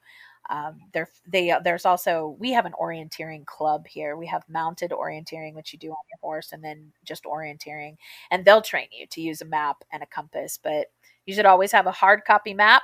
[0.50, 5.54] um, they're they there's also we have an orienteering club here we have mounted orienteering
[5.54, 7.96] which you do on your horse and then just orienteering
[8.32, 10.88] and they'll train you to use a map and a compass but
[11.26, 12.84] you should always have a hard copy map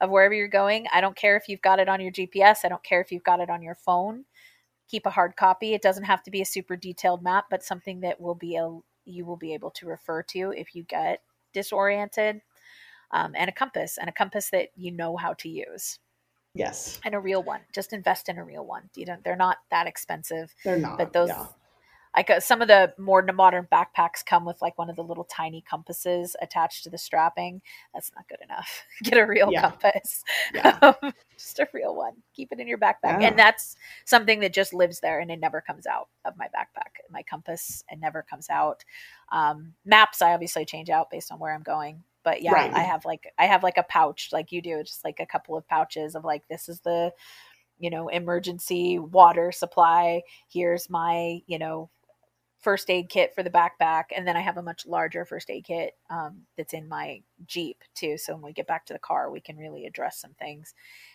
[0.00, 2.68] of wherever you're going i don't care if you've got it on your gps i
[2.68, 4.24] don't care if you've got it on your phone
[4.88, 5.74] keep a hard copy.
[5.74, 8.78] It doesn't have to be a super detailed map, but something that will be a
[9.04, 11.22] you will be able to refer to if you get
[11.52, 12.40] disoriented.
[13.10, 15.98] Um, and a compass, and a compass that you know how to use.
[16.58, 17.00] Yes.
[17.04, 17.60] And a real one.
[17.72, 18.90] Just invest in a real one.
[18.94, 19.22] You don't.
[19.22, 20.52] They're not that expensive.
[20.64, 20.98] They're not.
[20.98, 21.46] But those yeah.
[22.16, 25.24] like uh, some of the more modern backpacks come with like one of the little
[25.24, 27.62] tiny compasses attached to the strapping.
[27.94, 28.82] That's not good enough.
[29.04, 29.70] Get a real Yeah.
[29.70, 30.24] compass.
[30.52, 30.78] Yeah.
[31.02, 32.14] Um, just a real one.
[32.34, 33.22] Keep it in your backpack.
[33.22, 36.98] And that's something that just lives there and it never comes out of my backpack.
[37.10, 38.84] My compass, it never comes out.
[39.30, 42.02] Um, maps, I obviously change out based on where I'm going.
[42.28, 42.72] But yeah, Right.
[42.74, 45.56] I have like I have like a pouch like you do, just like a couple
[45.56, 47.12] of pouches of like this is the
[47.78, 50.22] you know emergency water supply.
[50.48, 51.90] Here's my you know
[52.60, 55.64] first aid kit for the backpack and then i have a much larger first aid
[55.64, 59.30] kit um, that's in my jeep too so when we get back to the car
[59.30, 60.74] we can really address some things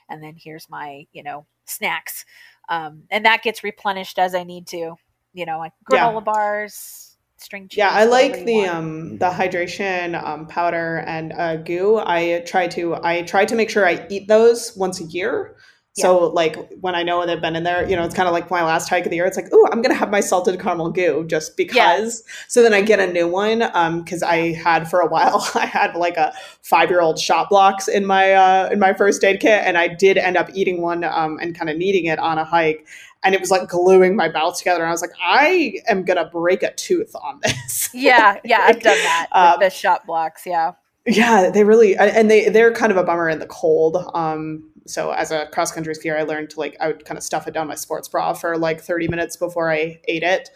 [0.10, 2.26] and then here's my you know snacks
[2.70, 4.96] um, and that gets replenished as i need to
[5.34, 6.14] you know like Yeah.
[6.14, 7.13] granola bars
[7.44, 12.02] string cheese Yeah, I like the um the hydration um, powder and uh, GU.
[12.04, 15.56] I try to I try to make sure I eat those once a year.
[15.96, 18.50] So like when I know they've been in there, you know, it's kind of like
[18.50, 19.28] my last hike of the year.
[19.28, 22.24] It's like, oh, I'm gonna have my salted caramel GU just because.
[22.48, 23.60] So then I get a new one
[24.00, 26.34] because I had for a while I had like a
[26.64, 29.88] five year old Shot Bloks in my uh, in my first aid kit, and I
[29.88, 32.88] did end up eating one um, and kind of needing it on a hike.
[33.24, 34.82] And it was like gluing my mouth together.
[34.82, 37.90] And I was like, I am gonna break a tooth on this.
[37.94, 40.74] yeah yeah i've done that with Um, the Shot Bloks yeah
[41.06, 43.98] Yeah, they really and they they're kind of a bummer in the cold.
[44.14, 47.24] Um, so as a cross country skier, I learned to like I would kind of
[47.24, 50.50] stuff it down my sports bra for like thirty minutes before I ate it.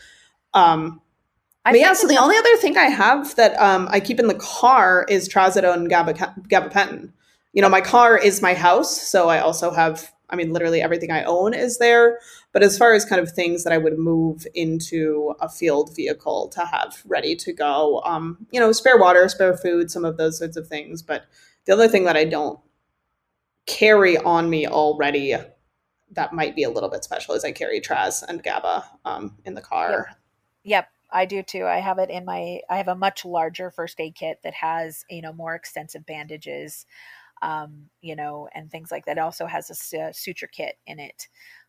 [0.54, 1.02] Um,
[1.66, 4.28] I but yeah, so the only other thing I have that um, I keep in
[4.28, 7.12] the car is trazodone gabapentin.
[7.52, 10.12] You know, my car is my house, so I also have.
[10.30, 12.20] I mean, literally everything I own is there.
[12.52, 16.50] But as far as kind of things that I would move into a field vehicle
[16.50, 20.38] to have ready to go, um, you know, spare water, spare food, some of those
[20.38, 21.02] sorts of things.
[21.02, 21.26] But
[21.66, 22.60] the other thing that I don't
[23.66, 25.36] carry on me already
[26.12, 29.54] that might be a little bit special is I carry Traz and GABA um, in
[29.54, 30.16] the car.
[30.64, 31.66] Yep, I do too.
[31.66, 32.62] I have it in my.
[32.70, 36.86] I have a much larger first aid kit that has you know more extensive bandages,
[37.42, 39.18] um, you know, and things like that.
[39.18, 41.28] It also has a, suture kit in it.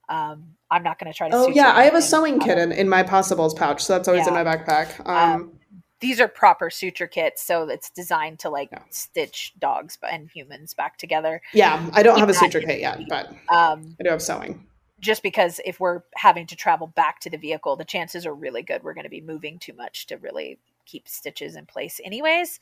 [0.09, 1.37] Um, I'm not going to try to.
[1.37, 4.27] Oh yeah, I have a sewing kit in, in my possibles pouch, so that's always
[4.27, 5.07] in my backpack.
[5.07, 5.59] Um, Um,
[6.01, 8.83] These are proper suture kits, so it's designed to like Yeah.
[8.91, 11.43] stitch dogs and humans back together.
[11.53, 14.65] yeah, I don't have a suture kit yet, but Um, I do have sewing.
[15.01, 18.63] just because if we're having to travel back to the vehicle, the chances are really
[18.63, 22.61] good we're going to be moving too much to really keep stitches in place, anyways.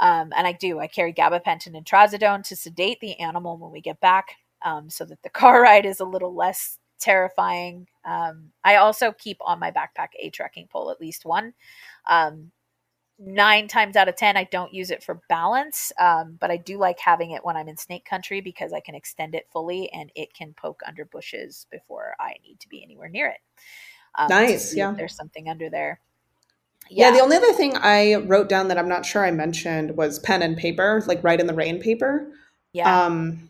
[0.00, 0.80] Um, and I do.
[0.80, 5.04] I carry gabapentin and trazodone to sedate the animal when we get back, um, so
[5.04, 7.86] that the car ride is a little less terrifying.
[8.04, 11.54] Um, I also keep on my backpack a trekking pole, at least one.
[12.08, 12.50] Um,
[13.18, 16.78] nine times out of ten, I don't use it for balance, um, but I do
[16.78, 20.10] like having it when I'm in snake country because I can extend it fully and
[20.14, 23.40] it can poke under bushes before I need to be anywhere near it.
[24.16, 24.92] Um, Nice, yeah.
[24.96, 26.00] There's something under there.
[26.90, 27.10] Yeah.
[27.10, 30.42] the only other thing I wrote down that I'm not sure I mentioned was pen
[30.42, 32.26] and paper, like write in the rain paper.
[32.72, 33.04] yeah.
[33.04, 33.48] Um,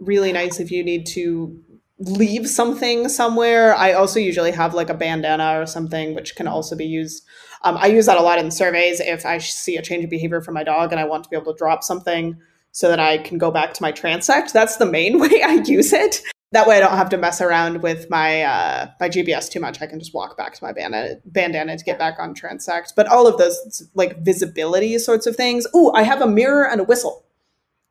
[0.00, 1.62] really nice if you need to
[1.98, 3.74] leave something somewhere.
[3.74, 7.24] I also usually have like a bandana or something, which can also be used.
[7.62, 10.40] Um, I use that a lot in surveys if I see a change of behavior
[10.40, 12.36] from my dog and I want to be able to drop something
[12.72, 14.52] so that I can go back to my transect.
[14.52, 16.22] That's the main way I use it.
[16.52, 19.80] That way, I don't have to mess around with my uh, my GPS too much.
[19.80, 22.92] I can just walk back to my bandana, bandana to get back on transect.
[22.94, 25.66] But all of those like visibility sorts of things.
[25.74, 27.24] Ooh, I have a mirror and a whistle.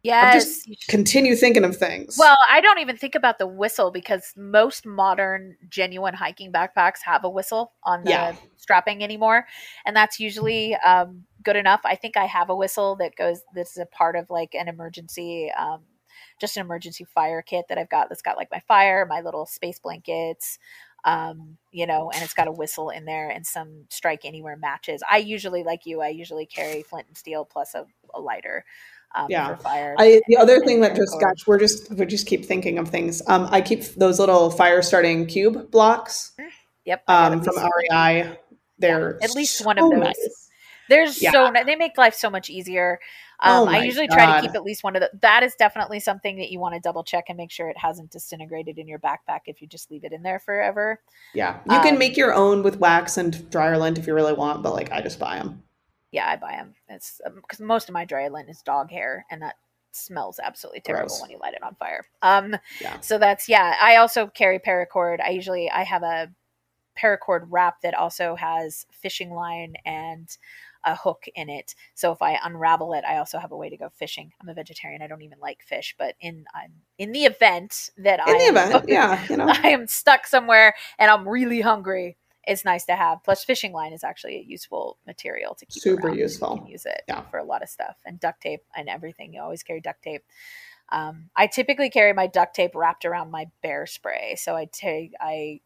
[0.04, 0.66] Yes.
[0.66, 2.16] just continue thinking of things.
[2.18, 7.24] Well, I don't even think about the whistle because most modern, genuine hiking backpacks have
[7.24, 8.36] a whistle on the Yeah.
[8.58, 9.46] strapping anymore,
[9.86, 11.82] and that's usually um, good enough.
[11.84, 13.42] I think I have a whistle that goes.
[13.54, 15.82] This is a part of like an emergency, um,
[16.42, 18.10] just an emergency fire kit that I've got.
[18.10, 20.60] That's got like my fire, my little space blankets,
[21.06, 25.02] um, you know, and it's got a whistle in there and some strike anywhere matches.
[25.10, 28.66] I usually, like you, I usually carry flint and steel plus a, a lighter.
[29.14, 29.56] Um, Yeah.
[29.56, 29.96] for fire.
[30.00, 33.22] I the other thing that just gosh, we're just we just keep thinking of things.
[33.28, 36.32] Um, I keep those little fire starting cube blocks
[36.86, 37.04] Yep.
[37.08, 38.38] Um, from REI.
[38.80, 40.00] They're at least so one of those.
[40.00, 40.41] nice.
[40.92, 41.32] There's Yeah.
[41.32, 43.00] so they make life so much easier.
[43.44, 45.10] Oh Um, I my usually try to keep at least one of the.
[45.22, 48.12] That is definitely something that you want to double check and make sure it hasn't
[48.12, 51.00] disintegrated in your backpack if you just leave it in there forever.
[51.34, 54.34] Yeah, you can Um, make your own with wax and dryer lint if you really
[54.34, 55.64] want, but like I just buy them.
[56.12, 56.76] Yeah, I buy them.
[56.90, 59.56] It's because most of my dryer lint is dog hair, and that
[59.94, 61.22] smells absolutely terrible Gross.
[61.22, 62.06] when you light it on fire.
[62.22, 63.00] Um, Yeah.
[63.00, 63.76] so that's yeah.
[63.82, 65.20] I also carry paracord.
[65.20, 66.30] I usually I have a
[66.98, 70.30] paracord wrap that also has fishing line and
[70.84, 71.76] a hook in it.
[71.94, 74.32] So if I unravel it, I also have a way to go fishing.
[74.42, 75.02] I'm a vegetarian.
[75.02, 78.44] I don't even like fish, but in um, in the event that In I the
[78.46, 79.48] am- event, yeah, you know.
[79.48, 82.18] I am stuck somewhere and I'm really hungry,
[82.48, 83.24] it's nice to have.
[83.24, 85.84] Plus, fishing line is actually a useful material to keep.
[85.84, 86.54] Super useful.
[86.56, 87.22] You can use it Yeah.
[87.30, 89.34] for a lot of stuff and duct tape and everything.
[89.34, 90.24] You always carry duct tape.
[90.92, 94.36] Um, I typically carry my duct tape wrapped around my bear spray.
[94.38, 95.62] So I take I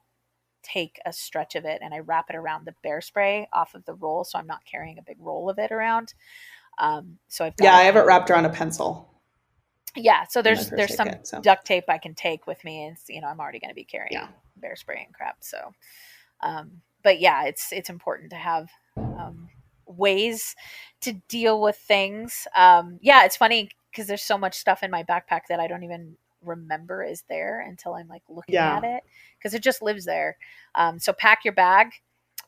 [0.65, 3.85] take a stretch of it and I wrap it around the bear spray off of
[3.85, 6.13] the roll, so I'm not carrying a big roll of it around.
[6.77, 9.09] Um, so I've got Yeah, I have it wrapped around a pencil.
[9.95, 11.41] yeah, so there's there's some it, so.
[11.41, 13.85] duct tape I can take with me, and you know I'm already going to be
[13.85, 14.27] carrying Yeah.
[14.57, 15.37] bear spray and crap.
[15.41, 15.73] So,
[16.41, 19.49] um, but yeah, it's it's important to have um,
[19.85, 20.55] ways
[21.01, 22.47] to deal with things.
[22.55, 25.83] Um, yeah, it's funny because there's so much stuff in my backpack that I don't
[25.83, 28.77] even remember is there until I'm like looking Yeah.
[28.77, 29.03] at it
[29.37, 30.37] because it just lives there.
[30.75, 31.93] Um, so pack your bag,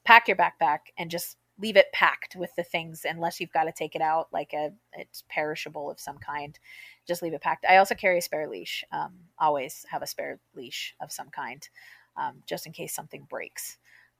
[0.04, 3.72] pack your backpack, and just leave it packed with the things unless you've got to
[3.72, 6.60] take it out like a it's perishable of some kind
[7.08, 10.40] just leave it packed i also carry a spare leash um, always have a spare
[10.56, 11.70] leash of some kind
[12.16, 13.78] um, just in case something breaks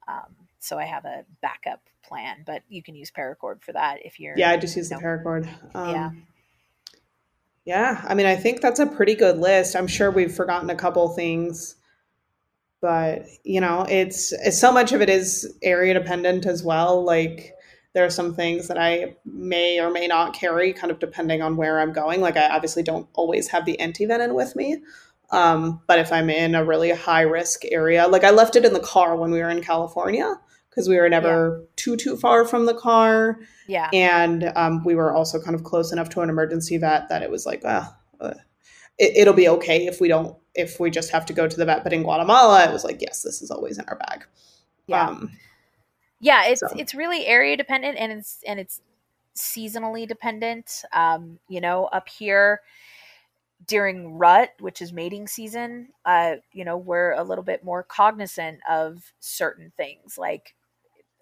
[0.08, 4.20] um, so i have a backup plan but you can use paracord for that if
[4.20, 5.48] you're Yeah, I just use the paracord.
[5.76, 6.10] Um, Yeah.
[7.68, 9.76] Yeah, I mean, I think that's a pretty good list.
[9.76, 11.76] I'm sure we've forgotten a couple things,
[12.80, 17.04] but you know, it's, it's so much of it is area dependent as well.
[17.04, 17.54] Like
[17.92, 21.58] there are some things that I may or may not carry, kind of depending on
[21.58, 22.22] where I'm going.
[22.22, 24.78] Like I obviously don't always have the antivenin with me.
[25.32, 28.72] Um, but if I'm in a really high risk area, like I left it in
[28.72, 30.40] the car when we were in California
[30.78, 33.40] because we were never too too far from the car.
[33.66, 33.90] Yeah.
[33.92, 37.32] And um, we were also kind of close enough to an emergency vet that it
[37.32, 37.86] was like uh,
[38.22, 38.36] uh,
[39.00, 41.66] it, it'll be okay if we don't if we just have to go to the
[41.66, 41.84] vet.
[41.84, 44.26] But in guatemala it was like yes this is always in our bag.
[44.86, 45.08] Yeah.
[45.08, 45.32] Um,
[46.20, 46.68] yeah it's so.
[46.78, 48.80] it's really area dependent and it's and it's
[49.36, 50.84] seasonally dependent.
[50.94, 52.62] Um you know up here
[53.66, 58.60] during rut which is mating season uh you know we're a little bit more cognizant
[58.70, 60.54] of certain things like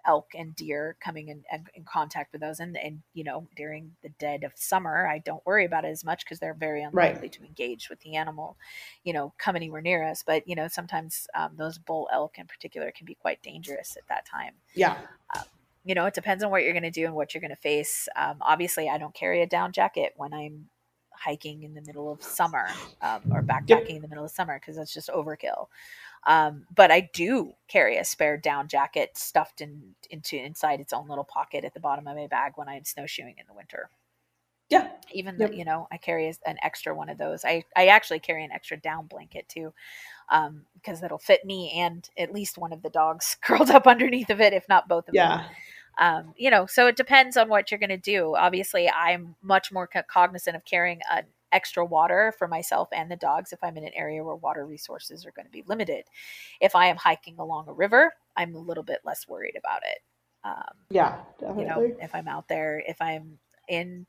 [0.08, 3.92] elk and deer coming in, in, in contact with those and and you know during
[4.04, 7.30] the dead of summer i don't worry about it as much because they're very unlikely
[7.30, 8.58] to engage with the animal
[9.04, 10.24] you know come anywhere near us.
[10.26, 14.08] But you know sometimes um, those bull elk in particular can be quite dangerous at
[14.10, 14.54] that time.
[14.74, 14.98] Yeah.
[15.88, 17.56] You know, it depends on what you're going to do and what you're going to
[17.56, 18.08] face.
[18.16, 20.68] Um, obviously, I don't carry a down jacket when I'm
[21.12, 22.68] hiking in the middle of summer
[23.04, 25.68] um, or backpacking in the middle of summer because that's just overkill.
[26.26, 31.08] Um, but I do carry a spare down jacket stuffed in, into inside its own
[31.08, 33.90] little pocket at the bottom of my bag when I'm snowshoeing in the winter.
[34.70, 35.50] yeah Even Yep.
[35.50, 37.46] though, you know, I carry an extra one of those.
[37.46, 39.72] I, I actually carry an extra down blanket too,
[40.30, 44.30] um, because that'll fit me and at least one of the dogs curled up underneath
[44.32, 45.50] of it, if not both of them yeah
[46.00, 49.72] um, you know so it depends on what you're going to do obviously i'm much
[49.72, 51.26] more cognizant of carrying an
[51.56, 55.26] extra water for myself and the dogs if i'm in an area where water resources
[55.26, 56.04] are going to be limited.
[56.62, 60.00] If i am hiking along a river i'm a little bit less worried about it.
[60.44, 61.18] Um, yeah
[61.58, 64.06] you know if i'm out there if i'm in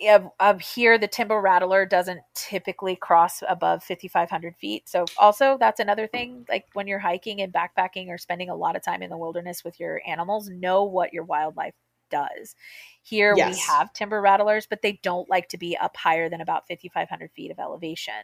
[0.00, 4.88] yeah, up here the timber rattler doesn't typically cross above 5500 feet.
[4.88, 8.76] So also that's another thing like when you're hiking and backpacking or spending a lot
[8.76, 11.74] of time in the wilderness with your animals know what your wildlife
[12.10, 12.54] does.
[13.02, 16.68] Here we have timber rattlers but they don't like to be up higher than about
[16.68, 18.14] 5500 feet of elevation.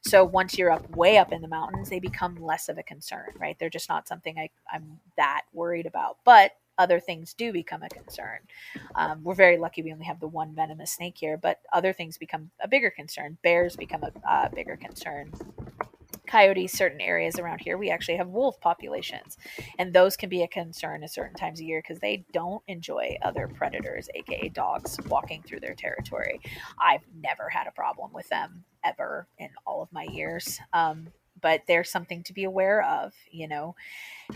[0.00, 3.30] So once you're up way up in the mountains they become less of a concern
[3.38, 3.56] right?
[3.58, 7.88] They're just not something I, i'm that worried about but other things do become a
[7.88, 8.38] concern.
[8.94, 12.18] Um, we're very lucky we only have the one venomous snake here, but other things
[12.18, 13.38] become a bigger concern.
[13.42, 15.32] Bears become a uh, bigger concern.
[16.32, 19.36] Coyotes, certain areas around here, we actually have wolf populations,
[19.78, 23.18] and those can be a concern at certain times of year because they don't enjoy
[23.20, 26.40] other predators, aka dogs, walking through their territory.
[26.78, 30.58] I've never had a problem with them ever in all of my years.
[30.72, 31.08] Um,
[31.42, 33.74] but there's something to be aware of, you know.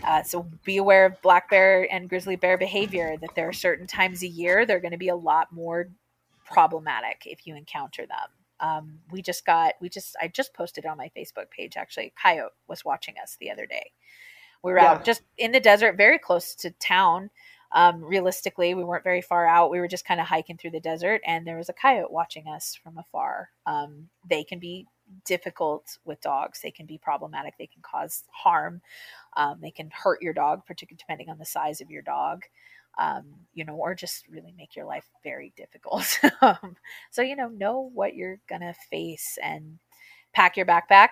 [0.03, 3.15] Uh, so be aware of black bear and grizzly bear behavior.
[3.19, 5.89] That there are certain times a year they're going to be a lot more
[6.45, 8.36] problematic if you encounter them.
[8.59, 12.13] Um, we just got we just I just posted on my Facebook page actually.
[12.21, 13.91] Coyote was watching us the other day.
[14.63, 14.91] We were Yeah.
[14.93, 17.29] out just in the desert, very close to town.
[17.73, 19.69] Um, realistically, we weren't very far out.
[19.69, 22.47] We were just kind of hiking through the desert, and there was a coyote watching
[22.47, 23.49] us from afar.
[23.65, 24.87] Um, they can be
[25.25, 26.61] difficult with dogs.
[26.61, 27.55] They can be problematic.
[27.57, 28.81] They can cause harm.
[29.35, 32.43] Um, they can hurt your dog, particularly depending on the size of your dog.
[32.97, 36.19] Um, you know, or just really make your life very difficult.
[36.41, 36.75] um,
[37.11, 39.79] so, you know, know what you're going to face and
[40.33, 41.09] pack your backpack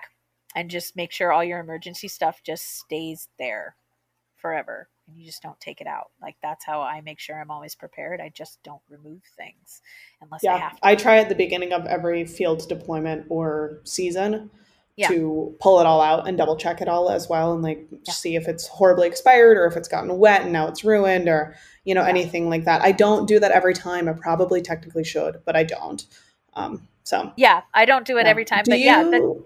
[0.54, 3.76] and just make sure all your emergency stuff just stays there
[4.36, 6.10] forever and you just don't take it out.
[6.20, 8.20] Like that's how I make sure I'm always prepared.
[8.20, 9.82] I just don't remove things
[10.20, 10.86] unless yeah, I have to.
[10.86, 14.50] I try at the beginning of every field deployment or season
[14.96, 15.08] Yeah.
[15.08, 18.12] to pull it all out and double check it all as well and like Yeah.
[18.14, 21.54] see if it's horribly expired or if it's gotten wet and now it's ruined or
[21.84, 22.08] you know Yeah.
[22.08, 22.80] anything like that.
[22.82, 24.08] I don't do that every time.
[24.08, 26.02] I probably technically should, but I don't.
[26.54, 28.30] Um, so yeah, I don't do it yeah.
[28.30, 29.44] every time, Do but yeah, you-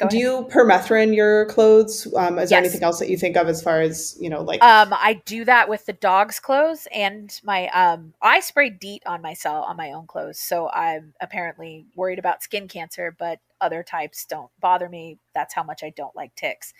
[0.00, 0.20] go do ahead.
[0.20, 2.12] you permethrin your clothes?
[2.14, 4.60] Um, is there anything else that you think of as far as you know, like
[4.62, 9.22] Um, I do that with the dog's clothes and my um I spray DEET on
[9.22, 10.38] myself on my own clothes.
[10.38, 15.18] So I'm apparently worried about skin cancer, but other types don't bother me.
[15.34, 16.74] That's how much I don't like ticks.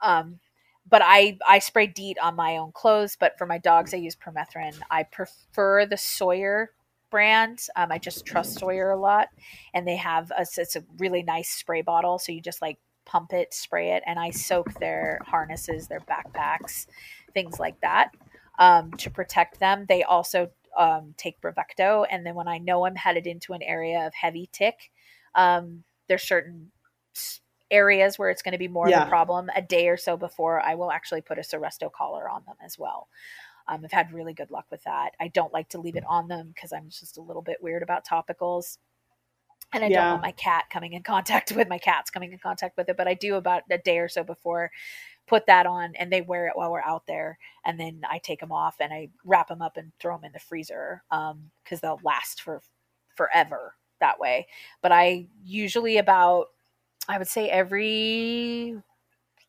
[0.00, 0.40] Um
[0.88, 4.16] but I I spray DEET on my own clothes, but for my dogs I use
[4.16, 4.74] permethrin.
[4.90, 6.70] I prefer the Sawyer
[7.12, 7.64] brand.
[7.76, 9.28] Um, I just trust Sawyer a lot,
[9.74, 12.18] and they have a it's a really nice spray bottle.
[12.18, 16.86] So you just like pump it, spray it, and I soak their harnesses, their backpacks,
[17.34, 18.10] things like that
[18.58, 19.86] um, to protect them.
[19.88, 24.06] They also um, take Bravecto, and then when I know I'm headed into an area
[24.06, 24.90] of heavy tick,
[25.36, 26.72] um, there's certain
[27.70, 29.48] areas where it's going to be more of a problem.
[29.56, 32.78] A day or so before, I will actually put a Seresto collar on them as
[32.78, 33.08] well.
[33.72, 35.14] Um, I've had really good luck with that.
[35.18, 37.82] I don't like to leave it on them because I'm just a little bit weird
[37.82, 38.78] about topicals.
[39.74, 42.76] And I don't want my cat coming in contact with my cats coming in contact
[42.76, 44.70] with it, but I do about a day or so before
[45.26, 48.40] put that on and they wear it while we're out there and then I take
[48.40, 51.80] them off and I wrap them up and throw them in the freezer um cuz
[51.80, 52.60] they'll last for
[53.14, 54.48] forever that way.
[54.82, 56.48] But I usually about
[57.08, 58.82] I would say every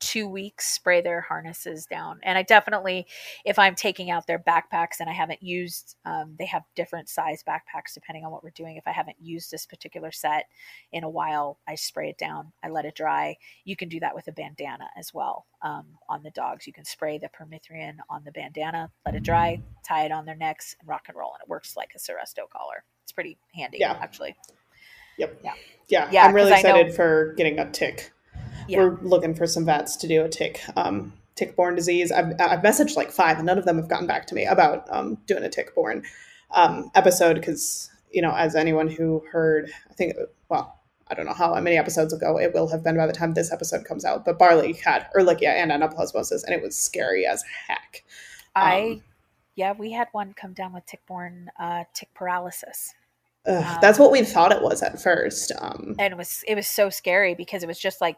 [0.06, 3.06] two weeks spray their harnesses down and i definitely
[3.46, 7.44] if i'm taking out their backpacks and i haven't used um, they have different size
[7.48, 10.46] backpacks depending on what we're doing if i haven't used this particular set
[10.92, 14.14] in a while i spray it down i let it dry you can do that
[14.16, 18.24] with a bandana as well um, on the dogs you can spray the permethrin on
[18.26, 21.42] the bandana let it dry tie it on their necks and rock and roll and
[21.42, 23.98] it works like a Seresto collar it's pretty handy Yeah.
[24.02, 24.36] actually
[25.18, 25.42] Yep.
[25.44, 25.54] Yeah.
[25.90, 26.10] Yeah.
[26.12, 28.12] Yeah, I'm really I know- excited for getting a tick.
[28.68, 28.80] Yeah.
[28.80, 32.12] We're looking for some vets to do a tick, um, tick-borne disease.
[32.12, 34.86] I've, I've messaged like five, and none of them have gotten back to me about
[34.90, 36.04] um, doing a tick-borne
[36.52, 40.14] um, episode because you know, as anyone who heard, I think,
[40.48, 43.34] well, I don't know how many episodes ago it will have been by the time
[43.34, 47.44] this episode comes out, but Barley had Ehrlichia and anaplasmosis, and it was scary as
[47.68, 48.04] heck.
[48.56, 49.04] I, Um,
[49.56, 52.94] yeah, we had one come down with tick-borne uh, tick paralysis,
[53.46, 55.52] Ugh, Um, that's what we thought it was at first.
[55.60, 58.18] Um, and it was it was so scary because it was just like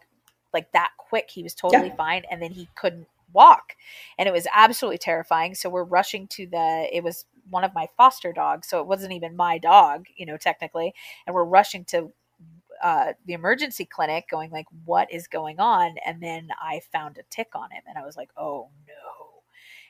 [0.56, 1.30] like that quick.
[1.30, 3.76] He was totally fine, and then he couldn't walk,
[4.18, 5.53] and it was absolutely terrifying.
[5.53, 6.90] So we're rushing to the.
[6.91, 10.38] It was one of my foster dogs, so it wasn't even my dog, you know,
[10.38, 10.95] technically,
[11.27, 12.11] and we're rushing to
[12.82, 17.23] uh, the emergency clinic, going like, "What is going on?" And then I found a
[17.30, 18.94] tick on him, and I was like, "Oh no."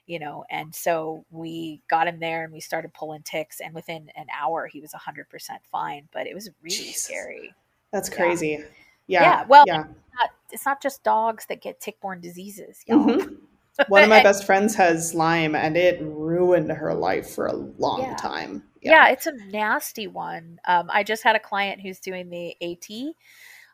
[0.08, 4.08] you know and so we got him there and we started pulling ticks and within
[4.16, 5.26] an hour he was 100%
[5.72, 7.02] fine but it was really Jesus.
[7.06, 7.56] scary
[7.96, 8.16] that's Yeah.
[8.16, 8.64] crazy.
[9.08, 9.22] Yeah.
[9.22, 9.84] Yeah, well, yeah.
[9.84, 13.38] not, it's not just dogs that get tick-borne diseases y'all Mhm.
[13.90, 17.99] One of my best friends has Lyme, and it ruined her life for a long
[18.03, 18.15] Yeah.
[18.15, 18.64] time.
[18.82, 19.10] yeah.
[19.10, 23.14] it's a nasty one um, i just had a client who's doing the AT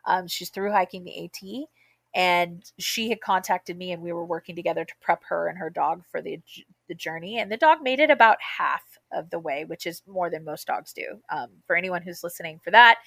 [0.06, 1.68] um, she's through hiking the AT
[2.14, 5.70] and she had contacted me and we were working together to prep her and her
[5.70, 6.40] dog for the
[6.88, 8.82] the journey and the dog made it about half
[9.12, 12.58] of the way which is more than most dogs do um, for anyone who's listening
[12.64, 12.98] for that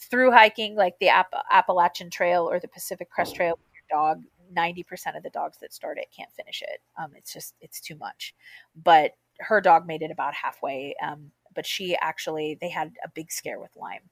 [0.00, 4.22] through hiking like the App- appalachian trail or the pacific crest trail with your dog
[4.54, 6.80] 90% of the dogs that start it can't finish it.
[6.98, 8.34] Um, it's just it's too much.
[8.74, 13.30] But her dog made it about halfway um, but she actually they had a big
[13.30, 14.08] scare with lyme.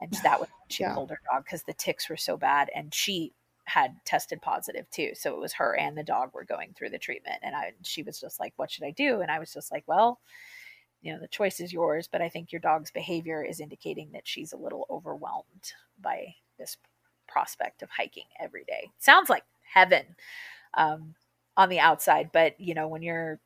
[0.00, 0.94] And that was when she Yeah.
[0.94, 3.32] pulled her dog because the ticks were so bad and she
[3.64, 5.10] had tested positive too.
[5.14, 8.02] So it was her and the dog were going through the treatment and i she
[8.02, 9.20] was just like what should i do?
[9.20, 10.20] And i was just like well
[11.06, 14.26] you know the choice is yours but i think your dog's behavior is indicating that
[14.26, 16.76] she's a little overwhelmed by this
[17.28, 20.16] prospect of hiking every day sounds like heaven
[20.74, 21.14] um,
[21.56, 23.38] on the outside but you know when you're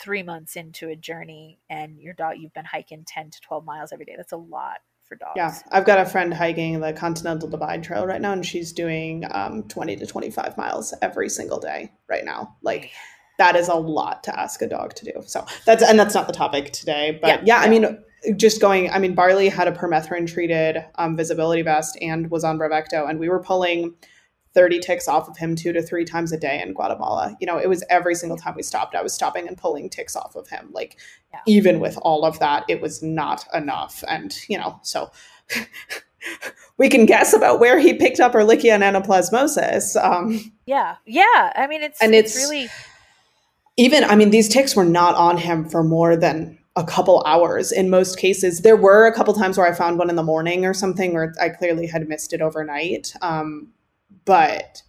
[0.00, 3.92] three months into a journey and your dog you've been hiking 10 to 12 miles
[3.92, 7.46] every day that's a lot for dogs Yeah, I've got a friend hiking the Continental
[7.46, 11.92] Divide Trail right now, and she's doing um, 20 to 25 miles every single day
[12.08, 12.56] right now.
[12.62, 12.90] Like,
[13.38, 15.12] that is a lot to ask a dog to do.
[15.26, 17.98] So that's and that's not the topic today, but Yeah, yeah, I mean,
[18.36, 18.90] just going.
[18.90, 23.18] I mean, Barley had a permethrin treated um, visibility vest and was on Bravecto, and
[23.18, 23.94] we were pulling
[24.54, 27.36] 30 ticks off of him two to three times a day in Guatemala.
[27.40, 30.14] You know, it was every single time we stopped, I was stopping and pulling ticks
[30.14, 30.70] off of him.
[30.72, 30.96] Like,
[31.32, 31.40] yeah.
[31.46, 34.04] even with all of that, it was not enough.
[34.08, 35.10] And, you know, so
[36.78, 40.02] we can guess about where he picked up Ehrlichia and anaplasmosis.
[40.02, 40.96] Um, yeah.
[41.04, 41.52] Yeah.
[41.56, 42.68] I mean, it's, and it's, it's really.
[43.76, 47.72] Even, I mean, these ticks were not on him for more than a couple hours
[47.72, 48.60] in most cases.
[48.60, 51.34] There were a couple times where I found one in the morning or something where
[51.40, 53.12] I clearly had missed it overnight.
[53.22, 53.72] Um,
[54.24, 54.82] but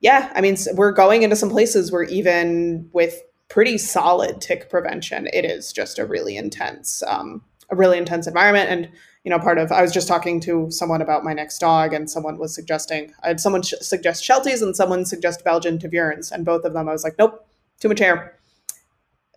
[0.00, 5.28] yeah, I mean, we're going into some places where even with pretty solid tick prevention,
[5.32, 8.70] it is just a really intense, um, a really intense environment.
[8.70, 8.90] And
[9.24, 12.08] you know, part of I was just talking to someone about my next dog, and
[12.08, 16.44] someone was suggesting I had someone sh- suggest Shelties and someone suggest Belgian Tervurens, and
[16.44, 17.44] both of them I was like, nope,
[17.80, 18.38] too much hair,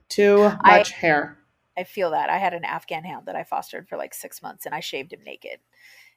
[0.10, 1.38] too much I, hair.
[1.78, 2.30] I feel that.
[2.30, 5.14] I had an Afghan hound that I fostered for like six months and I shaved
[5.14, 5.60] him naked.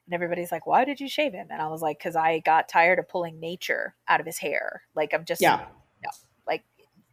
[0.05, 1.47] And everybody's like, why did you shave him?
[1.49, 4.83] And I was like, because I got tired of pulling nature out of his hair.
[4.95, 5.65] Like, I'm just, yeah.
[6.03, 6.09] no,
[6.45, 6.63] like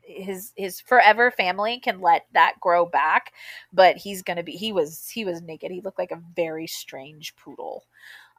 [0.02, 3.32] his his forever family can let that grow back
[3.72, 7.34] but he's gonna be he was he was naked he looked like a very strange
[7.36, 7.84] poodle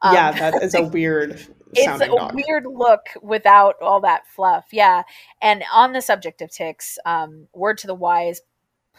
[0.02, 1.40] um, yeah that is a weird
[1.74, 2.34] it's a dog.
[2.34, 5.02] weird look without all that fluff yeah
[5.40, 8.42] and on the subject of ticks um, word to the wise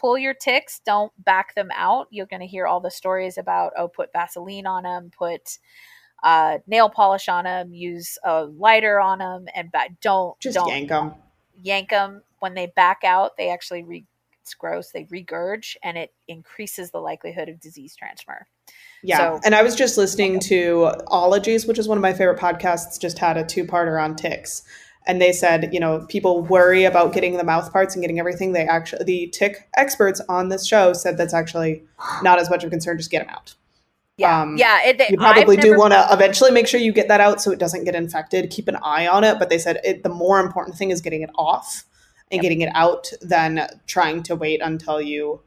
[0.04, 2.08] pull your ticks, don't back them out.
[2.12, 5.60] You're going to hear all the stories about, oh, put Vaseline on them, put
[6.24, 10.68] uh, nail polish on them, use a lighter on them, and ba- don't just don't
[10.68, 11.14] yank them.
[11.62, 13.38] Yank them when they back out.
[13.38, 14.06] They actually re-
[14.44, 14.92] it's gross.
[14.92, 18.46] They regurge, and it increases the likelihood of disease transfer.
[19.02, 22.40] Yeah, so, and I was just listening to Ologies, which is one of my favorite
[22.40, 23.00] podcasts.
[23.00, 24.64] Just had a two-parter on ticks,
[25.08, 28.52] and they said you know people worry about getting the mouth parts and getting everything
[28.52, 31.84] they actually the tick experts on this show said that's actually
[32.22, 33.56] not as much of a concern just get them out
[34.18, 36.92] yeah um, yeah it, they, you probably I've do want to eventually make sure you
[36.92, 39.58] get that out so it doesn't get infected keep an eye on it but they
[39.58, 41.86] said it, the more important thing is getting it off
[42.34, 42.42] and yep.
[42.42, 45.42] getting it out than trying to wait until you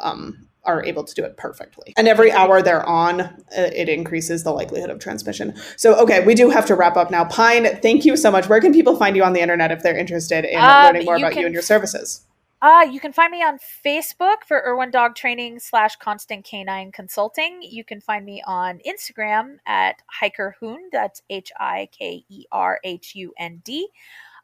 [0.00, 1.92] um, are able to do it perfectly.
[1.96, 5.54] And every hour they're on, uh, it increases the likelihood of transmission.
[5.76, 7.24] So, okay, we do have to wrap up now.
[7.24, 8.48] Pine, thank you so much.
[8.48, 11.16] Where can people find you on the internet if they're interested in um, learning more
[11.16, 12.24] about can, you and your services?
[12.60, 17.60] Uh, you can find me on Facebook for Irwin Dog Training slash Constant Canine Consulting.
[17.60, 20.92] You can find me on Instagram at Hiker Hund.
[20.92, 23.88] That's H I K E R H U N D.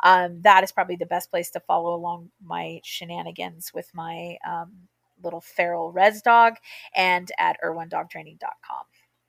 [0.02, 4.72] Um, that is probably the best place to follow along my shenanigans with my um,
[5.22, 6.54] little feral rez dog
[6.94, 8.84] and at irwindogtraining.com.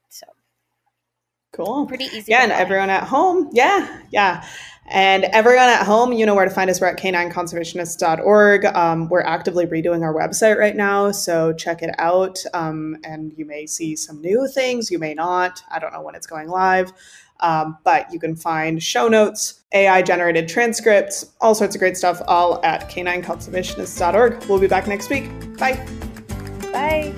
[0.10, 0.26] So
[1.52, 1.88] Cool.
[1.88, 2.32] Pretty easy.
[2.32, 3.50] Yeah, and everyone at home.
[3.52, 4.46] Yeah, yeah.
[4.86, 6.80] And everyone at home, you know where to find us.
[6.80, 8.66] We're at canineconservationists.org.
[8.66, 12.38] Um, we're actively redoing our website right now, so check it out.
[12.54, 15.64] Um, and you may see some new things, you may not.
[15.72, 16.92] I don't know when it's going live.
[17.42, 22.22] Um, but you can find show notes, AI generated transcripts, all sorts of great stuff,
[22.28, 24.46] all at canineconservationists.org.
[24.46, 25.30] We'll be back next week.
[25.58, 25.86] Bye.
[26.72, 27.14] Bye.